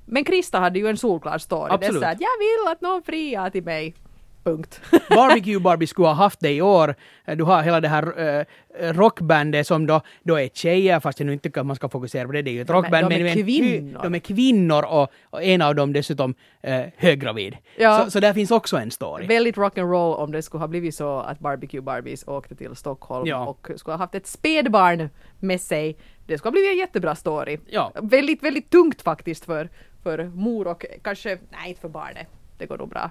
Men 0.06 0.24
Krista 0.24 0.60
hade 0.60 0.80
ju 0.80 0.88
en 0.88 0.98
solklar 0.98 1.38
story. 1.38 1.68
Det 1.70 1.74
är 1.74 1.76
Absolut. 1.76 2.02
så 2.02 2.08
att 2.10 2.22
jag 2.22 2.30
vill 2.40 2.72
att 2.72 2.82
någon 2.82 3.04
friar 3.04 3.50
till 3.50 3.64
mig. 3.64 3.96
Punkt. 4.44 4.82
Barbecue 5.10 5.60
Barbie 5.60 5.88
skulle 5.88 6.08
ha 6.08 6.16
haft 6.16 6.40
det 6.40 6.52
i 6.54 6.62
år. 6.62 6.96
Eh, 7.26 7.36
Du 7.38 7.44
har 7.44 7.64
hela 7.64 7.82
det 7.82 7.88
här 7.88 8.20
uh, 8.40 8.46
rockbandet 8.94 9.68
som 9.68 9.86
då, 9.88 10.02
då 10.24 10.40
är 10.40 10.48
tjejer, 10.54 11.00
fast 11.00 11.20
jag 11.20 11.26
nu 11.28 11.34
inte 11.34 11.44
tycker 11.44 11.62
att 11.62 11.68
man 11.68 11.76
ska 11.76 11.90
fokusera 11.90 12.26
på 12.26 12.32
det. 12.32 12.42
Det 12.42 12.52
är 12.52 12.54
ju 12.54 12.62
ett 12.62 12.68
De 12.68 12.74
är- 12.74 12.82
rockband. 12.82 13.10
de 13.10 13.16
är 13.16 13.24
men 13.24 13.34
kvinnor. 13.44 14.00
De 14.04 14.16
är 14.16 14.20
kvinnor 14.20 14.84
och, 14.86 15.12
och 15.30 15.44
en 15.44 15.62
av 15.62 15.76
dem 15.76 15.94
dessutom 15.94 16.34
uh, 16.68 16.82
höggravid. 16.98 17.58
Ja. 17.78 18.06
Så, 18.06 18.12
så 18.12 18.20
där 18.20 18.34
finns 18.34 18.52
också 18.52 18.78
en 18.78 18.92
story. 18.92 19.28
Väldigt 19.28 19.56
rock'n'roll 19.56 20.16
om 20.16 20.32
det 20.32 20.42
skulle 20.42 20.62
ha 20.62 20.68
blivit 20.68 20.96
så 20.96 21.20
att 21.20 21.40
Barbecue 21.40 21.82
Barbies 21.82 22.28
åkte 22.28 22.56
till 22.56 22.76
Stockholm 22.76 23.28
Ja. 23.28 23.46
och 23.46 23.70
skulle 23.76 23.94
ha 23.94 23.98
haft 23.98 24.16
ett 24.16 24.28
spädbarn 24.28 25.10
med 25.40 25.62
sig. 25.62 25.98
Det 26.28 26.38
skulle 26.38 26.48
ha 26.50 26.52
blivit 26.52 26.72
en 26.72 26.78
jättebra 26.78 27.16
story. 27.16 27.58
Ja. 27.70 27.92
Väldigt, 28.02 28.44
väldigt 28.44 28.70
tungt 28.70 29.02
faktiskt 29.02 29.46
för, 29.46 29.70
för 30.04 30.24
mor 30.24 30.68
och 30.68 30.86
kanske, 31.04 31.30
nej 31.52 31.70
inte 31.70 31.82
för 31.82 31.90
barnet. 31.90 32.28
Det 32.58 32.66
går 32.66 32.78
nog 32.78 32.90
bra. 32.90 33.10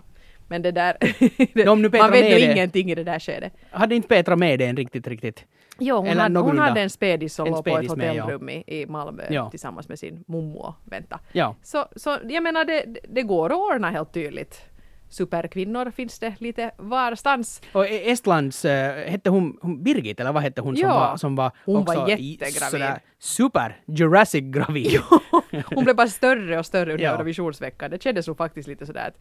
Men 0.52 0.62
det 0.62 0.70
där, 0.72 0.96
om 1.68 1.82
nu 1.82 1.90
Petra 1.90 2.02
man 2.06 2.12
vet 2.12 2.30
ju 2.30 2.34
det- 2.46 2.52
ingenting 2.52 2.90
i 2.90 2.94
det 2.94 3.04
där 3.04 3.18
skedet. 3.18 3.52
Hade 3.70 3.94
inte 3.94 4.08
Petra 4.08 4.36
med 4.36 4.58
den 4.58 4.76
riktigt, 4.76 5.06
riktigt? 5.06 5.44
Jo, 5.78 5.96
hon, 5.96 6.06
Eller 6.06 6.22
hade, 6.22 6.40
hon 6.40 6.58
hade 6.58 6.80
en 6.80 6.90
spädis 6.90 7.34
som 7.34 7.46
En 7.46 7.52
låg 7.52 7.64
på 7.64 7.70
ett 7.70 7.74
spädis 7.76 7.96
med, 7.96 8.16
ja. 8.16 8.22
hotellrum 8.22 8.48
i, 8.48 8.86
Malmö 8.88 9.22
Ja. 9.30 9.50
tillsammans 9.50 9.88
med 9.88 9.98
sin 9.98 10.24
mommo 10.26 10.58
och 10.58 10.74
vänta. 10.84 11.20
Ja. 11.32 11.56
Så, 11.62 11.86
så 11.96 12.18
jag 12.28 12.42
menar, 12.42 12.64
det, 12.64 12.84
det 13.08 13.22
går 13.22 13.46
att 13.52 13.58
ordna 13.74 13.90
helt 13.90 14.12
tydligt. 14.14 14.60
Superkvinnor 15.08 15.90
finns 15.90 16.18
det 16.18 16.34
lite 16.38 16.70
varstans. 16.78 17.62
Och 17.72 17.86
E- 17.86 18.10
Estlands, 18.10 18.64
eh, 18.64 19.10
hette 19.10 19.30
hon, 19.30 19.58
hon 19.62 19.82
Birgit 19.82 20.20
eller 20.20 20.32
vad 20.32 20.42
hette 20.42 20.60
hon 20.60 20.76
som 20.76 20.88
var, 20.88 21.16
som 21.16 21.36
var 21.36 21.50
Hon 21.64 21.84
var 21.84 21.96
också 21.96 22.08
i- 22.16 22.30
jättegravid. 22.30 22.70
sådär 22.70 22.98
super 23.18 23.80
Jurassic 23.86 24.42
gravid. 24.44 24.98
Hon 25.74 25.84
blev 25.84 25.96
bara 25.96 26.08
större 26.08 26.58
och 26.58 26.66
större 26.66 26.92
under 26.92 27.04
Ja. 27.04 27.10
Eurovisionsveckan. 27.10 27.90
Det 27.90 28.02
kändes 28.02 28.26
nog 28.28 28.36
faktiskt 28.36 28.68
lite 28.68 28.86
sådär 28.86 29.08
att 29.08 29.18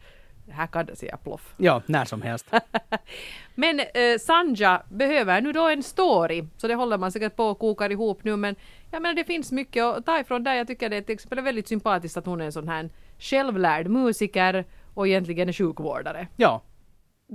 här 0.50 0.66
kan 0.66 0.86
det 0.86 0.96
säga 0.96 1.16
ploff. 1.16 1.54
ja, 1.56 1.82
när 1.86 2.04
som 2.04 2.22
helst. 2.22 2.46
Men 3.54 3.80
eh, 3.80 4.18
Sanja 4.20 4.82
behöver 4.88 5.40
nu 5.40 5.52
då 5.52 5.68
en 5.68 5.82
story, 5.82 6.44
så 6.56 6.68
det 6.68 6.74
håller 6.74 6.98
man 6.98 7.12
säkert 7.12 7.36
på 7.36 7.44
och 7.44 7.58
kokar 7.58 7.90
ihop 7.90 8.24
nu. 8.24 8.36
Men 8.36 8.56
jag 8.90 9.02
menar 9.02 9.14
det 9.14 9.24
finns 9.24 9.52
mycket 9.52 9.84
att 9.84 10.06
ta 10.06 10.20
ifrån 10.20 10.44
där. 10.44 10.54
Jag 10.54 10.66
tycker 10.66 10.88
det 10.88 10.96
är 10.96 11.02
till 11.02 11.14
exempel 11.14 11.40
väldigt 11.40 11.68
sympatiskt 11.68 12.16
att 12.16 12.26
hon 12.26 12.40
är 12.40 12.44
en 12.44 12.52
sån 12.52 12.68
här 12.68 12.90
självlärd 13.18 13.88
musiker. 13.88 14.64
och 14.94 15.08
egentligen 15.08 15.48
är 15.48 15.52
sjukvårdare. 15.52 16.26
Ja. 16.36 16.62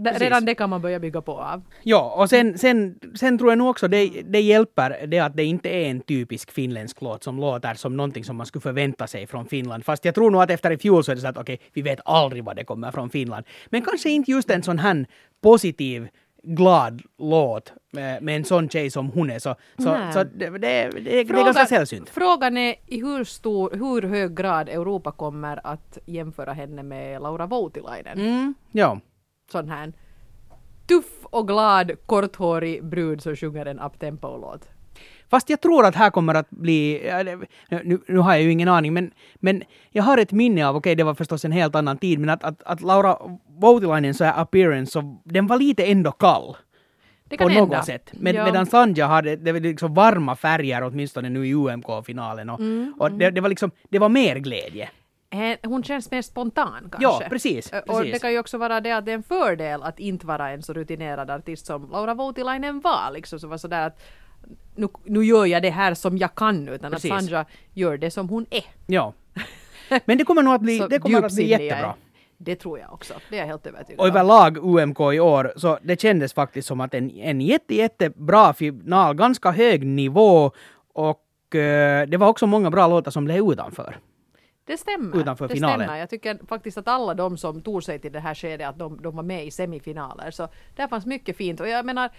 Precis. 0.04 0.22
redan 0.22 0.46
det 0.46 0.56
kan 0.56 0.70
man 0.70 0.82
börja 0.82 1.00
bygga 1.00 1.22
på 1.22 1.40
av. 1.42 1.64
Ja, 1.84 2.14
och 2.18 2.30
sen, 2.30 2.58
sen, 2.58 3.00
sen 3.16 3.38
tror 3.38 3.52
jag 3.52 3.58
nog 3.58 3.70
också 3.70 3.88
det, 3.88 4.22
det 4.26 4.42
hjälper 4.42 5.08
det 5.08 5.20
att 5.20 5.38
det 5.38 5.44
inte 5.44 5.70
är 5.70 5.90
en 5.90 6.02
typisk 6.02 6.52
finländsk 6.52 7.02
låt 7.02 7.24
som 7.24 7.38
låter 7.40 7.74
som 7.74 7.98
någonting 7.98 8.24
som 8.24 8.36
man 8.36 8.46
skulle 8.46 8.62
förvänta 8.62 9.08
sig 9.08 9.28
från 9.28 9.46
Finland. 9.46 9.86
Fast 9.86 10.06
jag 10.06 10.16
tror 10.16 10.32
nog 10.32 10.42
att 10.42 10.52
efter 10.52 10.72
i 10.72 10.78
fjol 10.78 11.04
så 11.04 11.12
är 11.12 11.16
det 11.16 11.22
så 11.22 11.28
att 11.28 11.38
okej, 11.38 11.60
vi 11.74 11.82
vet 11.82 12.00
aldrig 12.06 12.44
vad 12.44 12.56
det 12.56 12.64
kommer 12.64 12.92
från 12.92 13.10
Finland. 13.10 13.46
Men 13.66 13.82
kanske 13.82 14.10
inte 14.10 14.32
just 14.32 14.50
en 14.50 14.64
sån 14.64 14.80
här 14.80 15.06
positiv 15.42 16.08
glad 16.44 17.02
låt 17.18 17.74
med, 17.92 18.30
en 18.30 18.46
sån 18.46 18.70
tjej 18.70 18.90
som 18.90 19.10
hon 19.10 19.30
är. 19.30 19.40
Så, 19.40 19.56
så, 19.78 19.98
så 20.14 20.24
det, 20.24 20.50
det, 20.50 20.58
det, 20.58 20.90
det 21.00 21.20
är 21.20 21.24
ganska 21.24 21.66
sällsynt. 21.66 22.10
frågan 22.10 22.58
är 22.58 22.76
i 22.86 23.02
hur, 23.02 23.24
stor, 23.24 23.72
hur 23.72 24.02
hög 24.02 24.38
grad 24.38 24.70
Europa 24.70 25.12
kommer 25.12 25.68
att 25.68 25.98
jämföra 26.06 26.54
henne 26.54 26.84
med 26.84 27.22
Laura 27.22 27.46
Voutilainen. 27.46 28.20
Mm, 28.20 28.54
ja. 28.72 29.00
Sån 29.52 29.70
här 29.70 29.94
tuff 30.88 31.06
och 31.24 31.48
glad 31.48 31.92
korthårig 32.06 32.86
brud 32.86 33.22
som 33.24 33.36
sjunger 33.36 33.66
en 33.66 33.80
uptempo-låt. 33.80 34.70
Fast 35.30 35.50
jag 35.50 35.62
tror 35.62 35.86
att 35.86 35.96
här 35.96 36.10
kommer 36.10 36.34
att 36.36 36.50
bli... 36.50 37.02
Nu, 37.70 38.00
nu 38.08 38.18
har 38.18 38.34
jag 38.34 38.42
ju 38.42 38.52
ingen 38.52 38.68
aning, 38.68 38.94
men, 38.94 39.12
men 39.36 39.64
jag 39.92 40.04
har 40.04 40.18
ett 40.18 40.32
minne 40.32 40.68
av, 40.68 40.76
okej 40.76 40.96
det 40.96 41.04
var 41.04 41.14
förstås 41.14 41.46
en 41.46 41.52
helt 41.52 41.76
annan 41.76 41.98
tid, 41.98 42.20
men 42.20 42.30
att, 42.30 42.44
att, 42.44 42.64
att 42.64 42.82
Laura 42.82 43.18
Voutilainen 43.60 44.14
så 44.14 44.24
här 44.24 44.42
appearance, 44.42 44.92
så, 44.92 45.22
den 45.24 45.48
var 45.48 45.58
lite 45.58 45.86
ändå 45.86 46.12
kall. 46.12 46.56
Det 47.30 47.38
På 47.38 47.44
kan 47.44 47.54
något 47.54 47.70
hända. 47.70 47.84
sätt. 47.84 48.10
Men, 48.14 48.36
Ja. 48.36 48.46
Medan 48.46 48.66
Sanja 48.66 49.08
hade 49.08 49.36
det 49.36 49.52
var 49.52 49.60
liksom 49.60 49.94
varma 49.94 50.36
färger 50.36 50.84
åtminstone 50.84 51.30
nu 51.30 51.48
i 51.48 51.54
UMK-finalen. 51.54 52.50
Och, 52.50 52.60
Mm, 52.60 52.94
och 53.00 53.12
det, 53.12 53.30
det 53.32 53.42
var 53.42 53.50
liksom, 53.50 53.72
det 53.90 54.00
var 54.00 54.10
mer 54.10 54.36
glädje. 54.36 54.90
Eh, 55.30 55.70
Hon 55.70 55.84
känns 55.84 56.12
mer 56.12 56.22
spontan 56.22 56.74
kanske. 56.92 57.04
Ja, 57.04 57.22
precis, 57.30 57.74
Eh, 57.74 57.80
Och 57.80 57.98
precis. 57.98 58.14
det 58.14 58.20
kan 58.20 58.32
ju 58.32 58.40
också 58.40 58.58
vara 58.58 58.82
det 58.82 58.92
att 58.92 59.06
det 59.06 59.12
är 59.12 59.16
en 59.16 59.24
fördel 59.24 59.84
att 59.84 60.00
inte 60.00 60.28
vara 60.28 60.50
en 60.50 60.64
så 60.64 60.74
rutinerad 60.74 61.30
artist 61.30 61.66
som 61.66 61.90
Laura 61.92 62.14
Voutilainen 62.14 62.80
var. 62.82 63.12
Liksom, 63.14 63.40
som 63.40 63.50
var 63.50 63.58
sådär 63.58 63.88
att 63.88 64.02
nu, 64.76 64.88
nu 65.04 65.24
gör 65.26 65.46
jag 65.46 65.62
det 65.62 65.70
här 65.70 65.94
som 65.94 66.18
jag 66.18 66.36
kan 66.36 66.68
utan 66.68 66.92
Precis. 66.92 67.12
att 67.12 67.18
Sandra 67.20 67.46
gör 67.74 67.98
det 67.98 68.12
som 68.12 68.30
hon 68.30 68.46
är. 68.50 68.64
Ja. 68.88 69.14
Men 70.06 70.18
det 70.18 70.24
kommer 70.24 70.44
nog 70.44 70.54
att 70.54 70.62
bli, 70.62 70.78
Så 70.80 70.88
det 70.88 71.00
kommer 71.00 71.24
att 71.24 71.36
bli 71.36 71.50
jättebra. 71.50 71.94
Det 72.38 72.56
tror 72.56 72.80
jag 72.80 72.94
också. 72.94 73.14
Det 73.30 73.36
är 73.36 73.40
jag 73.40 73.48
helt 73.48 73.68
övertygad 73.68 74.00
Och 74.00 74.08
överlag 74.08 74.58
UMK 74.58 75.00
i 75.00 75.20
år, 75.20 75.54
så 75.56 75.80
det 75.82 76.02
kändes 76.02 76.34
faktiskt 76.34 76.68
som 76.68 76.82
att 76.82 76.94
en, 76.94 77.12
en 77.12 77.42
jätte, 77.42 77.76
jättebra 77.76 78.54
final, 78.54 79.16
ganska 79.16 79.52
hög 79.52 79.86
nivå 79.86 80.52
och 80.94 81.56
eh, 81.56 82.08
det 82.08 82.18
var 82.18 82.28
också 82.28 82.48
många 82.48 82.72
bra 82.72 82.88
låtar 82.88 83.12
som 83.12 83.26
blev 83.26 83.52
utanför. 83.52 83.98
Det 84.68 84.78
stämmer. 84.78 85.18
utanför 85.18 85.48
det 85.48 85.54
finalen. 85.54 85.80
stämmer. 85.80 86.00
Jag 86.00 86.10
tycker 86.10 86.40
faktiskt 86.48 86.78
att 86.78 86.88
alla 86.88 87.14
de 87.14 87.38
som 87.38 87.62
tog 87.62 87.84
sig 87.84 88.00
till 88.00 88.12
det 88.12 88.20
här 88.20 88.36
skedet, 88.36 88.70
att 88.70 88.80
de, 88.80 89.02
de 89.02 89.16
var 89.16 89.24
med 89.24 89.46
i 89.46 89.52
semifinaler. 89.52 90.32
Så 90.32 90.48
där 90.76 90.88
fanns 90.88 91.06
mycket 91.06 91.38
fint. 91.38 91.60
Och 91.60 91.68
jag 91.68 91.86
menar, 91.86 92.10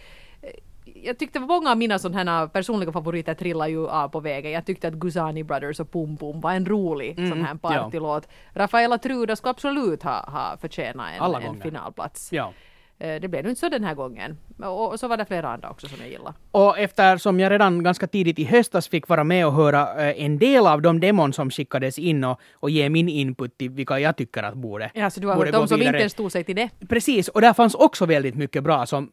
eh, 0.42 0.50
jag 0.94 1.18
tyckte 1.18 1.40
många 1.40 1.70
av 1.70 1.76
mina 1.76 1.98
sådana 1.98 2.30
här 2.38 2.46
personliga 2.46 2.92
favoriter 2.92 3.34
trillade 3.34 3.70
ju 3.70 3.88
av 3.88 4.08
på 4.08 4.20
vägen. 4.20 4.52
Jag 4.52 4.66
tyckte 4.66 4.88
att 4.88 4.94
Guzani 4.94 5.44
Brothers 5.44 5.80
och 5.80 5.92
Pum 5.92 6.16
Pum 6.16 6.40
var 6.40 6.52
en 6.52 6.66
rolig 6.66 7.16
sån 7.16 7.44
här 7.44 7.54
partylåt. 7.54 8.28
Rafaela 8.54 8.98
Truda 8.98 9.36
skulle 9.36 9.50
absolut 9.50 10.02
ha, 10.02 10.30
ha 10.30 10.56
förtjänat 10.60 11.10
en, 11.20 11.34
en 11.34 11.60
finalplats. 11.60 12.32
Ja. 12.32 12.52
Eh, 13.00 13.20
Det 13.20 13.28
blev 13.28 13.44
nu 13.44 13.48
inte 13.50 13.60
så 13.60 13.68
den 13.68 13.84
här 13.84 13.94
gången. 13.94 14.38
Och, 14.62 15.00
så 15.00 15.08
var 15.08 15.16
det 15.16 15.24
flera 15.24 15.48
andra 15.48 15.70
också 15.70 15.88
som 15.88 15.98
jag 16.00 16.08
gillade. 16.10 16.34
Och 16.50 16.78
eftersom 16.78 17.40
jag 17.40 17.52
redan 17.52 17.82
ganska 17.82 18.06
tidigt 18.06 18.38
i 18.38 18.44
höstas 18.44 18.88
fick 18.88 19.08
vara 19.08 19.24
med 19.24 19.46
och 19.46 19.52
höra 19.52 20.08
eh, 20.08 20.24
en 20.24 20.38
del 20.38 20.66
av 20.66 20.82
de 20.82 21.00
demon 21.00 21.32
som 21.32 21.50
skickades 21.50 21.98
in 21.98 22.24
och, 22.24 22.40
och 22.54 22.70
ge 22.70 22.88
min 22.88 23.08
input 23.08 23.58
till 23.58 23.70
vilka 23.70 23.98
jag 23.98 24.16
tycker 24.16 24.42
att 24.42 24.54
borde 24.54 24.90
Ja, 24.94 25.10
så 25.10 25.20
du 25.20 25.26
har 25.26 25.34
hört 25.34 25.44
gå 25.46 25.50
de 25.52 25.68
som 25.68 25.82
inte 25.82 25.98
ens 25.98 26.14
tog 26.14 26.32
sig 26.32 26.44
till 26.44 26.56
det? 26.56 26.68
Precis, 26.88 27.28
och 27.28 27.40
där 27.40 27.52
fanns 27.52 27.74
också 27.74 28.06
väldigt 28.06 28.34
mycket 28.34 28.62
bra 28.64 28.86
som, 28.86 29.10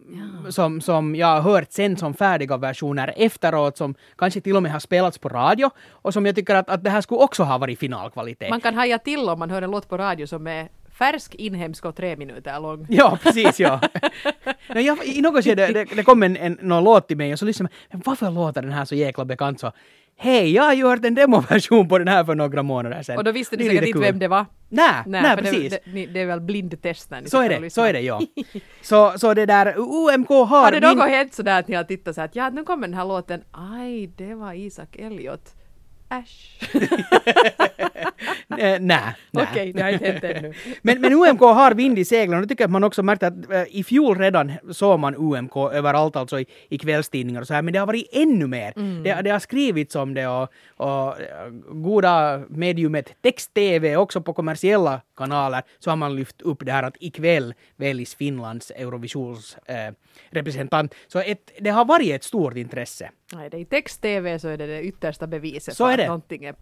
som, 0.49 0.81
som 0.81 1.15
jag 1.15 1.27
har 1.27 1.41
hört 1.41 1.71
sen 1.71 1.97
som 1.97 2.13
färdiga 2.13 2.57
versioner 2.57 3.13
efteråt 3.17 3.77
som 3.77 3.95
kanske 4.17 4.41
till 4.41 4.55
och 4.55 4.63
med 4.63 4.71
har 4.71 4.79
spelats 4.79 5.17
på 5.17 5.29
radio 5.29 5.69
och 5.89 6.13
som 6.13 6.25
jag 6.25 6.35
tycker 6.35 6.55
att, 6.55 6.69
att 6.69 6.83
det 6.83 6.89
här 6.89 7.01
skulle 7.01 7.19
också 7.21 7.43
ha 7.43 7.57
varit 7.57 7.79
finalkvalitet. 7.79 8.49
Man 8.49 8.61
kan 8.61 8.75
haja 8.75 8.99
till 8.99 9.29
om 9.29 9.39
man 9.39 9.49
hör 9.49 9.61
en 9.61 9.71
låt 9.71 9.89
på 9.89 9.97
radio 9.97 10.27
som 10.27 10.47
är 10.47 10.67
färsk, 10.97 11.35
inhemsk 11.35 11.85
och 11.85 11.95
tre 11.95 12.15
minuter 12.15 12.59
lång. 12.59 12.85
Ja, 12.89 13.17
precis 13.23 13.59
ja. 13.59 13.81
no, 14.75 14.79
jag, 14.79 15.05
I 15.05 15.21
något 15.21 15.43
skede 15.43 15.67
det, 15.67 15.85
det 15.95 16.03
kom 16.03 16.23
en, 16.23 16.37
en, 16.37 16.57
någon 16.61 16.83
låt 16.83 17.07
till 17.07 17.17
mig 17.17 17.33
och 17.33 17.39
så 17.39 17.45
lyssnade 17.45 17.73
jag, 17.89 17.97
men 17.97 18.03
varför 18.05 18.31
låter 18.31 18.61
den 18.61 18.71
här 18.71 18.85
så 18.85 18.95
jäkla 18.95 19.25
bekant 19.25 19.59
så? 19.59 19.71
Hej, 20.17 20.53
jag 20.53 20.63
har 20.63 20.75
hört 20.75 21.05
en 21.05 21.15
demoversion 21.15 21.87
på 21.87 21.97
den 21.97 22.07
här 22.07 22.23
för 22.23 22.35
några 22.35 22.63
månader 22.63 23.03
sedan. 23.03 23.17
Och 23.17 23.23
då 23.23 23.31
visste 23.31 23.55
du 23.55 23.63
säkert 23.63 23.79
inte 23.81 23.91
kul. 23.91 24.01
vem 24.01 24.19
det 24.19 24.27
var. 24.27 24.45
Nej, 24.69 25.03
nej, 25.05 25.37
precis. 25.37 25.69
Det, 25.69 25.79
det, 25.93 26.05
det 26.05 26.19
är 26.21 26.25
väl 26.25 26.41
blindtest 26.41 27.11
när 27.11 27.21
ni 27.21 27.29
så 27.29 27.41
är 27.41 27.49
det, 27.49 27.69
så 27.69 27.81
är 27.81 27.93
det 27.93 28.01
ja. 28.01 28.21
Så, 28.81 29.13
så 29.17 29.33
det 29.33 29.45
där, 29.45 29.73
UMK 29.77 30.29
har... 30.29 30.45
Har 30.45 30.71
det 30.71 30.81
min- 30.81 30.97
något 30.97 31.09
hänt 31.09 31.33
sådär 31.33 31.59
att 31.59 31.67
ni 31.67 31.75
har 31.75 31.83
tittat 31.83 32.15
så 32.15 32.21
här 32.21 32.27
att 32.27 32.35
ja, 32.35 32.49
nu 32.49 32.63
kommer 32.63 32.87
den 32.87 32.97
här 32.97 33.05
låten. 33.05 33.43
Aj, 33.51 34.07
det 34.07 34.35
var 34.35 34.53
Isak 34.53 34.95
Elliot. 34.95 35.55
Äsch. 36.19 36.51
Nej, 38.47 38.79
nej. 38.79 39.15
Okej, 39.33 39.73
det 39.73 39.81
har 39.81 39.89
inte 39.89 40.05
hänt 40.05 40.23
ännu. 40.23 40.53
men, 40.81 41.01
men 41.01 41.13
UMK 41.13 41.39
har 41.39 41.73
vind 41.73 41.99
i 41.99 42.05
seglen 42.05 42.35
och 42.35 42.41
det 42.41 42.47
tycker 42.47 42.63
jag 42.63 42.67
att 42.67 42.71
man 42.71 42.83
också 42.83 43.03
märkte 43.03 43.27
att 43.27 43.51
eh, 43.51 43.63
i 43.69 43.83
fjol 43.83 44.17
redan 44.17 44.51
såg 44.71 44.99
man 44.99 45.15
UMK 45.15 45.57
överallt, 45.57 46.15
alltså 46.15 46.39
i, 46.39 46.45
i 46.69 46.77
kvällstidningar 46.77 47.41
och 47.41 47.47
så 47.47 47.53
här, 47.53 47.61
men 47.61 47.73
det 47.73 47.79
har 47.79 47.87
varit 47.87 48.09
ännu 48.11 48.47
mer. 48.47 48.73
Mm. 48.75 49.03
Det, 49.03 49.21
det 49.21 49.29
har 49.29 49.39
skrivits 49.39 49.95
om 49.95 50.13
det 50.13 50.27
och, 50.27 50.49
och 50.77 51.21
eh, 51.21 51.49
goda 51.69 52.43
mediumet 52.49 53.13
text-tv 53.21 53.97
också 53.97 54.21
på 54.21 54.33
kommersiella 54.33 55.01
kanaler 55.17 55.63
så 55.79 55.89
har 55.89 55.97
man 55.97 56.15
lyft 56.15 56.41
upp 56.41 56.65
det 56.65 56.71
här 56.71 56.83
att 56.83 56.97
ikväll 56.99 57.53
väljs 57.75 58.15
Finlands 58.15 58.71
Eurovisionsrepresentant. 58.71 59.97
Eh, 60.31 60.35
representant. 60.35 60.93
så 61.07 61.19
ett, 61.19 61.51
det 61.59 61.69
har 61.69 61.85
varit 61.85 62.11
ett 62.11 62.23
stort 62.23 62.57
intresse. 62.57 63.09
Nej, 63.33 63.49
det 63.49 63.57
är 63.57 63.61
i 63.61 63.65
text-tv 63.65 64.39
så 64.39 64.47
är 64.47 64.57
det 64.57 64.67
det 64.67 64.81
yttersta 64.81 65.27
beviset 65.27 65.77
Så 65.77 65.87
är 65.87 65.97
att 65.97 66.04
det. 66.05 66.07
någonting 66.07 66.45
är 66.45 66.55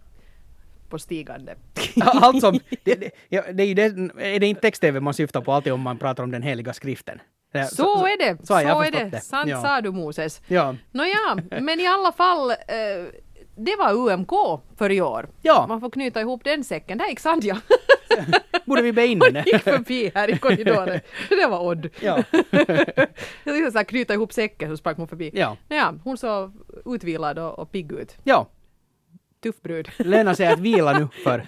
på 0.89 0.99
stigande. 0.99 1.55
Allt 2.01 2.41
som, 2.41 2.59
det, 2.83 2.95
det, 2.95 3.11
det 3.29 3.63
är 3.63 3.75
det, 3.75 3.83
är 4.35 4.39
det 4.39 4.47
inte 4.47 4.61
text-tv 4.61 4.99
man 4.99 5.13
syftar 5.13 5.41
på 5.41 5.51
alltid 5.53 5.73
om 5.73 5.81
man 5.81 5.97
pratar 5.97 6.23
om 6.23 6.31
den 6.31 6.41
heliga 6.41 6.73
skriften? 6.73 7.19
Det- 7.53 7.65
Så, 7.67 8.05
är 8.05 8.17
det, 8.17 8.45
så 8.47 8.53
jag 8.53 8.87
är 8.87 8.91
det. 8.91 9.09
det. 9.09 9.21
Sant 9.21 9.49
Ja. 9.49 9.61
sa 9.61 9.81
du 9.81 9.91
Moses. 9.91 10.41
Ja. 10.47 10.75
Nåja, 10.91 11.37
men 11.61 11.79
i 11.79 11.87
alla 11.87 12.11
fall, 12.11 12.51
eh, 12.51 12.55
det 13.55 13.75
var 13.75 13.93
UMK 13.93 14.61
för 14.77 14.91
i 14.91 15.01
år. 15.01 15.29
Ja. 15.41 15.65
Man 15.67 15.79
får 15.81 15.89
knyta 15.89 16.21
ihop 16.21 16.43
den 16.43 16.63
säcken. 16.63 16.97
Där 16.97 17.07
gick 17.07 17.19
Sandja. 17.19 17.61
Borde 18.65 18.81
vi 18.81 18.91
be 18.93 19.05
in 19.07 19.21
henne? 19.21 19.43
gick 19.45 19.61
förbi 19.61 20.11
här 20.15 20.29
i 20.29 20.37
korridoren. 20.37 20.99
Det 21.29 21.45
var 21.47 21.59
odd. 21.67 21.89
Ja. 22.01 22.23
Jag 23.43 23.71
så 23.71 23.77
här, 23.77 23.83
knyta 23.83 24.13
ihop 24.13 24.33
säcken 24.33 24.69
så 24.69 24.77
sprang 24.77 24.95
hon 24.95 25.07
förbi. 25.07 25.31
Ja. 25.33 25.57
Nåja, 25.69 25.93
hon 26.03 26.17
såg 26.17 26.51
utvilad 26.85 27.39
och, 27.39 27.59
och 27.59 27.71
pigg 27.71 27.91
ut. 27.91 28.15
ja, 28.23 28.47
Tuff 29.43 29.61
brud. 29.61 29.89
lönar 29.97 30.33
sig 30.39 30.47
att 30.47 30.59
vila 30.59 30.99
nu 30.99 31.07
för 31.23 31.47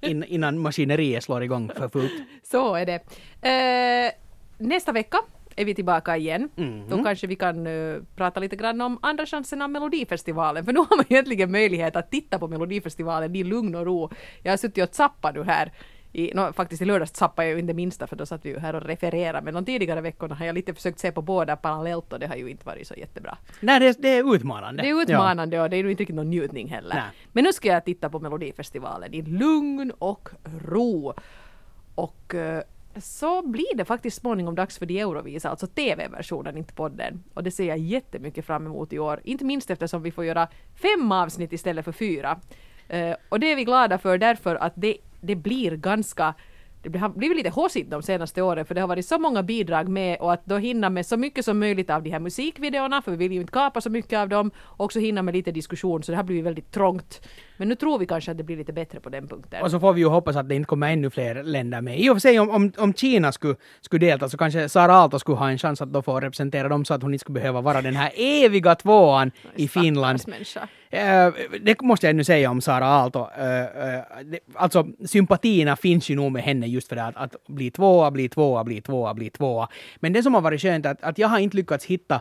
in, 0.00 0.24
innan 0.24 0.58
maskineriet 0.58 1.24
slår 1.24 1.42
igång 1.42 1.70
för 1.76 1.88
fullt. 1.88 2.12
Så 2.42 2.74
är 2.74 2.86
det. 2.86 3.00
Eh, 3.48 4.12
nästa 4.58 4.92
vecka 4.92 5.18
är 5.56 5.64
vi 5.64 5.74
tillbaka 5.74 6.16
igen. 6.16 6.48
Mhm. 6.54 6.88
Då 6.88 7.04
kanske 7.04 7.26
vi 7.26 7.36
kan 7.36 7.66
eh, 7.66 7.96
prata 8.16 8.40
lite 8.40 8.56
grann 8.56 8.80
om 8.80 8.98
andra 9.02 9.26
chansen 9.26 9.62
av 9.62 9.70
Melodifestivalen. 9.70 10.64
För 10.64 10.72
nu 10.72 10.78
har 10.78 10.96
man 10.96 11.04
egentligen 11.08 11.50
möjlighet 11.52 11.96
att 11.96 12.10
titta 12.10 12.38
på 12.38 12.48
Melodifestivalen 12.48 13.36
i 13.36 13.44
lugn 13.44 13.74
och 13.74 13.84
ro. 13.86 14.10
Jag 14.42 14.52
har 14.52 14.56
suttit 14.56 14.88
och 14.88 14.94
zappat 14.94 15.34
nu 15.34 15.44
här. 15.44 15.72
I, 16.12 16.34
no, 16.34 16.52
faktiskt 16.52 16.82
i 16.82 16.84
lördags 16.84 17.14
zappade 17.14 17.48
jag 17.48 17.54
ju 17.54 17.60
inte 17.60 17.74
minsta 17.74 18.06
för 18.06 18.16
då 18.16 18.26
satt 18.26 18.44
vi 18.44 18.48
ju 18.48 18.58
här 18.58 18.74
och 18.74 18.82
refererade. 18.82 19.44
Men 19.44 19.54
de 19.54 19.64
tidigare 19.64 20.00
veckorna 20.00 20.34
har 20.34 20.46
jag 20.46 20.54
lite 20.54 20.74
försökt 20.74 20.98
se 20.98 21.12
på 21.12 21.22
båda 21.22 21.56
parallellt 21.56 22.12
och 22.12 22.18
det 22.18 22.26
har 22.26 22.36
ju 22.36 22.50
inte 22.50 22.66
varit 22.66 22.86
så 22.86 22.94
jättebra. 22.94 23.38
Nej, 23.60 23.80
det, 23.80 24.02
det 24.02 24.08
är 24.08 24.34
utmanande. 24.34 24.82
Det 24.82 24.88
är 24.88 25.02
utmanande 25.02 25.60
och 25.60 25.70
det 25.70 25.76
är 25.76 25.84
ju 25.84 25.90
inte 25.90 26.00
riktigt 26.00 26.16
någon 26.16 26.30
njutning 26.30 26.68
heller. 26.68 26.94
Nej. 26.94 27.04
Men 27.32 27.44
nu 27.44 27.52
ska 27.52 27.68
jag 27.68 27.84
titta 27.84 28.10
på 28.10 28.20
Melodifestivalen 28.20 29.14
i 29.14 29.22
lugn 29.22 29.92
och 29.98 30.28
ro. 30.64 31.14
Och 31.94 32.34
eh, 32.34 32.62
så 32.96 33.42
blir 33.42 33.76
det 33.76 33.84
faktiskt 33.84 34.20
småningom 34.20 34.54
dags 34.54 34.78
för 34.78 34.86
de 34.86 35.00
Eurovisa, 35.00 35.50
alltså 35.50 35.66
TV-versionen, 35.66 36.56
inte 36.56 36.74
podden. 36.74 37.22
Och 37.34 37.42
det 37.42 37.50
ser 37.50 37.64
jag 37.64 37.78
jättemycket 37.78 38.44
fram 38.44 38.66
emot 38.66 38.92
i 38.92 38.98
år. 38.98 39.20
Inte 39.24 39.44
minst 39.44 39.70
eftersom 39.70 40.02
vi 40.02 40.10
får 40.10 40.24
göra 40.24 40.48
fem 40.74 41.12
avsnitt 41.12 41.52
istället 41.52 41.84
för 41.84 41.92
fyra. 41.92 42.40
Eh, 42.88 43.14
och 43.28 43.40
det 43.40 43.52
är 43.52 43.56
vi 43.56 43.64
glada 43.64 43.98
för 43.98 44.18
därför 44.18 44.56
att 44.56 44.72
det, 44.76 44.96
det 45.22 45.34
blir 45.36 45.76
ganska 45.76 46.34
det 46.82 46.88
blir- 46.90 47.00
har 47.00 47.08
blivit 47.08 47.36
lite 47.36 47.50
haussigt 47.50 47.90
de 47.90 48.02
senaste 48.02 48.42
åren 48.42 48.64
för 48.66 48.74
det 48.74 48.80
har 48.80 48.88
varit 48.88 49.06
så 49.06 49.18
många 49.18 49.42
bidrag 49.42 49.88
med 49.88 50.18
och 50.20 50.32
att 50.32 50.46
då 50.46 50.56
hinna 50.58 50.90
med 50.90 51.06
så 51.06 51.16
mycket 51.16 51.44
som 51.44 51.58
möjligt 51.58 51.90
av 51.90 52.02
de 52.02 52.10
här 52.10 52.18
musikvideorna 52.20 53.02
för 53.02 53.10
vi 53.10 53.16
vill 53.16 53.32
ju 53.32 53.40
inte 53.40 53.52
kapa 53.52 53.80
så 53.80 53.90
mycket 53.90 54.18
av 54.18 54.28
dem 54.28 54.50
och 54.58 54.84
också 54.84 54.98
hinna 54.98 55.22
med 55.22 55.34
lite 55.34 55.52
diskussion 55.52 56.02
så 56.02 56.12
det 56.12 56.16
har 56.16 56.24
blivit 56.24 56.44
väldigt 56.44 56.72
trångt. 56.72 57.28
Men 57.56 57.68
nu 57.68 57.74
tror 57.74 57.98
vi 57.98 58.06
kanske 58.06 58.30
att 58.30 58.36
det 58.38 58.44
blir 58.44 58.56
lite 58.56 58.72
bättre 58.72 59.00
på 59.00 59.08
den 59.08 59.28
punkten. 59.28 59.62
Och 59.62 59.70
så 59.70 59.80
får 59.80 59.92
vi 59.92 60.00
ju 60.00 60.06
hoppas 60.06 60.36
att 60.36 60.48
det 60.48 60.54
inte 60.54 60.66
kommer 60.66 60.92
ännu 60.92 61.10
fler 61.10 61.42
länder 61.42 61.80
med. 61.80 62.00
I 62.00 62.10
och 62.10 62.14
för 62.14 62.20
sig 62.20 62.40
om, 62.40 62.50
om, 62.50 62.72
om 62.78 62.94
Kina 62.94 63.32
skulle, 63.32 63.54
skulle 63.80 64.06
delta 64.06 64.28
så 64.28 64.36
kanske 64.36 64.68
Sara 64.68 64.92
Aalto 64.94 65.18
skulle 65.18 65.38
ha 65.38 65.50
en 65.50 65.58
chans 65.58 65.82
att 65.82 65.92
då 65.92 66.02
få 66.02 66.20
representera 66.20 66.68
dem 66.68 66.84
så 66.84 66.94
att 66.94 67.02
hon 67.02 67.14
inte 67.14 67.20
skulle 67.22 67.40
behöva 67.40 67.60
vara 67.60 67.82
den 67.82 67.96
här 67.96 68.10
eviga 68.16 68.74
tvåan 68.74 69.30
i 69.56 69.68
Stackars 69.68 69.82
Finland. 69.84 70.20
människa. 70.26 70.68
Eh, 70.92 71.32
det 71.60 71.80
måste 71.80 72.06
jag 72.06 72.16
nu 72.16 72.24
säga 72.24 72.50
om 72.50 72.60
Sara 72.60 72.86
Aalto. 72.86 73.28
Eh, 73.38 73.94
eh, 73.94 74.02
alltså 74.54 74.86
sympatierna 75.06 75.76
finns 75.76 76.08
ju 76.08 76.16
nog 76.16 76.32
med 76.32 76.42
henne 76.42 76.66
just 76.66 76.88
för 76.88 76.96
det 76.96 77.04
att, 77.04 77.16
att 77.16 77.46
bli 77.46 77.70
tvåa, 77.70 78.10
bli 78.10 78.28
tvåa, 78.28 78.64
bli 78.64 78.80
tvåa, 78.80 79.14
bli 79.14 79.30
tvåa. 79.30 79.68
Men 80.00 80.12
det 80.12 80.22
som 80.22 80.34
har 80.34 80.40
varit 80.40 80.60
skönt 80.60 80.86
är 80.86 80.90
att, 80.90 81.02
att 81.02 81.18
jag 81.18 81.28
har 81.28 81.38
inte 81.38 81.56
lyckats 81.56 81.84
hitta 81.84 82.20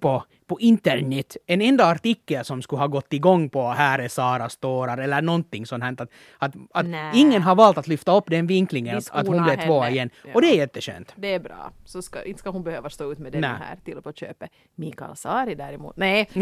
på, 0.00 0.24
på 0.46 0.60
internet 0.60 1.36
en 1.46 1.60
enda 1.62 1.84
artikel 1.86 2.44
som 2.44 2.62
skulle 2.62 2.80
ha 2.80 2.86
gått 2.86 3.12
igång 3.12 3.48
på 3.48 3.68
här 3.70 3.98
är 3.98 4.08
Saras 4.08 4.56
tårar 4.56 4.98
eller 4.98 5.22
någonting 5.22 5.66
sånt 5.66 5.84
här. 5.84 5.92
Att, 5.92 6.10
att, 6.38 6.54
att 6.72 6.86
ingen 7.14 7.42
har 7.42 7.54
valt 7.54 7.78
att 7.78 7.88
lyfta 7.88 8.16
upp 8.16 8.24
den 8.30 8.46
vinklingen 8.46 8.94
Vi 8.94 8.98
att, 8.98 9.10
att 9.10 9.26
hon 9.26 9.42
blev 9.44 9.56
tvåa 9.66 9.90
igen. 9.90 10.10
Ja. 10.24 10.30
Och 10.34 10.42
det 10.42 10.48
är 10.48 10.56
jätteskönt. 10.56 11.12
Det 11.16 11.34
är 11.34 11.40
bra. 11.40 11.72
Så 11.84 12.02
ska, 12.02 12.22
inte 12.24 12.40
ska 12.40 12.50
hon 12.50 12.62
behöva 12.64 12.90
stå 12.90 13.12
ut 13.12 13.18
med 13.18 13.32
det 13.32 13.46
här 13.46 13.76
till 13.84 14.02
på 14.02 14.12
köpet. 14.12 14.50
Mikael 14.74 15.16
Sari 15.16 15.54
däremot, 15.54 15.96
nej. 15.96 16.28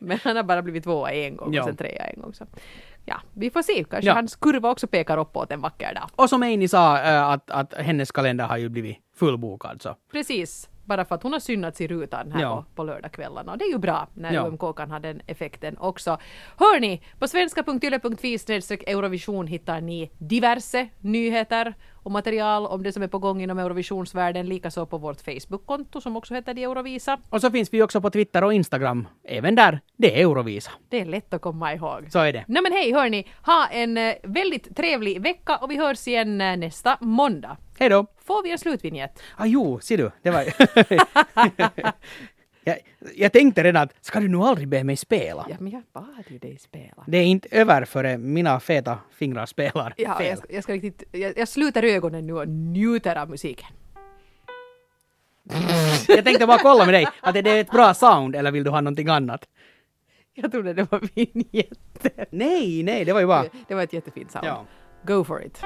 Men 0.00 0.18
han 0.24 0.36
har 0.36 0.42
bara 0.42 0.62
blivit 0.62 0.84
tvåa 0.84 1.12
en 1.12 1.36
gång 1.36 1.54
Ja. 1.54 1.62
och 1.62 1.66
sen 1.68 1.76
trea 1.76 2.04
en 2.04 2.20
gång. 2.22 2.34
Så. 2.34 2.46
Ja, 3.04 3.20
vi 3.32 3.50
får 3.50 3.62
se. 3.62 3.84
Kanske 3.84 4.08
Ja. 4.10 4.14
hans 4.14 4.36
kurva 4.36 4.70
också 4.70 4.86
pekar 4.86 5.18
uppåt 5.18 5.52
en 5.52 5.60
vacker 5.60 5.94
dag. 5.94 6.08
Och 6.16 6.28
som 6.30 6.42
Eini 6.42 6.68
sa, 6.68 7.00
eh, 7.00 7.24
att, 7.28 7.50
att 7.50 7.74
hennes 7.74 8.12
kalender 8.12 8.44
har 8.46 8.56
ju 8.56 8.68
blivit 8.68 8.98
fullbokad. 9.14 9.82
Så. 9.82 9.96
Precis. 10.12 10.68
Bara 10.86 11.04
för 11.04 11.14
att 11.14 11.22
hon 11.22 11.32
har 11.32 11.40
synnats 11.40 11.80
i 11.80 11.86
rutan 11.86 12.32
här 12.32 12.40
Ja. 12.42 12.56
på, 12.56 12.74
på 12.74 12.82
lördagskvällarna. 12.84 13.52
Och 13.52 13.58
det 13.58 13.64
är 13.64 13.70
ju 13.70 13.78
bra 13.78 14.08
när 14.14 14.32
Ja. 14.32 14.46
UMK 14.46 14.76
kan 14.76 14.90
ha 14.90 14.98
den 14.98 15.22
effekten 15.26 15.78
också. 15.78 16.18
Hörni, 16.56 17.02
på 17.18 17.28
svenska.yle.fi 17.28 18.38
Eurovision 18.86 19.46
hittar 19.46 19.80
ni 19.80 20.10
diverse 20.18 20.88
nyheter 21.00 21.74
och 21.92 22.10
material 22.10 22.66
om 22.66 22.82
det 22.82 22.92
som 22.92 23.02
är 23.02 23.08
på 23.08 23.18
gång 23.18 23.42
inom 23.42 23.58
Eurovisionsvärlden. 23.58 24.46
Likaså 24.46 24.86
på 24.86 24.98
vårt 24.98 25.20
Facebook-konto 25.20 26.00
som 26.00 26.16
också 26.16 26.34
heter 26.34 26.54
De 26.54 26.62
Eurovisa. 26.64 27.18
Och 27.30 27.40
så 27.40 27.50
finns 27.50 27.74
vi 27.74 27.82
också 27.82 28.00
på 28.00 28.10
Twitter 28.10 28.44
och 28.44 28.52
Instagram. 28.54 29.08
Även 29.24 29.54
där, 29.54 29.80
det 29.96 30.16
är 30.20 30.22
Eurovisa. 30.22 30.70
Det 30.88 31.00
är 31.00 31.04
lätt 31.04 31.34
att 31.34 31.40
komma 31.42 31.74
ihåg. 31.74 32.06
Så 32.12 32.18
är 32.18 32.32
det. 32.32 32.44
Nej 32.48 32.62
men 32.62 32.72
hej 32.72 32.92
hörni, 32.92 33.26
ha 33.46 33.66
en 33.66 33.96
eh, 33.98 34.14
väldigt 34.22 34.76
trevlig 34.76 35.22
vecka 35.22 35.56
och 35.56 35.70
vi 35.70 35.76
hörs 35.78 36.08
igen 36.08 36.40
eh, 36.40 36.56
nästa 36.56 36.96
måndag. 37.00 37.56
Hej 37.78 37.88
då! 37.88 38.06
Får 38.24 38.42
vi 38.42 38.50
en 38.52 38.58
slutvinjett? 38.58 39.22
Ah, 39.36 39.46
jo, 39.46 39.80
ser 39.80 39.96
du, 39.98 40.10
det 40.22 40.30
var... 40.30 40.44
jag, 42.64 42.78
jag 43.14 43.32
tänkte 43.32 43.62
redan 43.64 43.82
att 43.82 43.94
ska 44.04 44.20
du 44.20 44.28
nu 44.28 44.38
aldrig 44.38 44.68
be 44.68 44.84
mig 44.84 44.96
spela? 44.96 45.46
Ja 45.50 45.56
men 45.58 45.72
jag 45.72 45.82
bad 45.92 46.24
ju 46.28 46.38
dig 46.38 46.58
spela. 46.58 47.04
Det 47.06 47.18
är 47.18 47.24
inte 47.24 47.48
över 47.50 47.84
förrän 47.84 48.32
mina 48.32 48.60
feta 48.60 48.98
fingrar 49.12 49.46
spelar 49.46 49.94
Ja, 49.96 50.18
fel. 50.18 50.26
jag, 50.26 50.56
jag, 50.56 50.62
ska 50.64 50.72
riktigt, 50.72 51.02
jag, 51.12 51.38
jag 51.38 51.48
sluter 51.48 51.82
ögonen 51.82 52.26
nu 52.26 52.32
och 52.32 52.48
njuter 52.48 53.16
av 53.16 53.30
musiken. 53.30 53.68
Jag 56.08 56.24
tänkte 56.24 56.46
bara 56.46 56.58
kolla 56.58 56.84
med 56.84 56.94
dig, 56.94 57.06
att 57.20 57.36
är 57.36 57.42
det 57.42 57.58
ett 57.58 57.70
bra 57.70 57.94
sound 57.94 58.36
eller 58.36 58.50
vill 58.50 58.64
du 58.64 58.70
ha 58.70 58.80
någonting 58.80 59.08
annat? 59.08 59.48
Jag 60.34 60.52
trodde 60.52 60.72
det 60.72 60.92
var 60.92 61.00
vinjetten. 61.14 62.26
Nej, 62.30 62.82
nej, 62.82 63.04
det 63.04 63.12
var 63.12 63.20
ju 63.20 63.26
bara... 63.26 63.44
Det 63.68 63.74
var 63.74 63.82
ett 63.82 63.92
jättefint 63.92 64.30
sound. 64.30 64.46
Ja. 64.46 64.64
Go 65.06 65.24
for 65.24 65.42
it. 65.44 65.62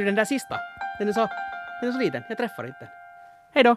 Du 0.00 0.04
den 0.04 0.14
där 0.14 0.24
sista? 0.24 0.56
Den 0.98 1.08
är 1.08 1.12
så, 1.12 1.28
den 1.80 1.88
är 1.88 1.92
så 1.92 1.98
liten, 1.98 2.22
jag 2.28 2.38
träffar 2.38 2.66
inte 2.66 2.78
den. 2.80 2.88
Hej 3.54 3.64
då! 3.64 3.76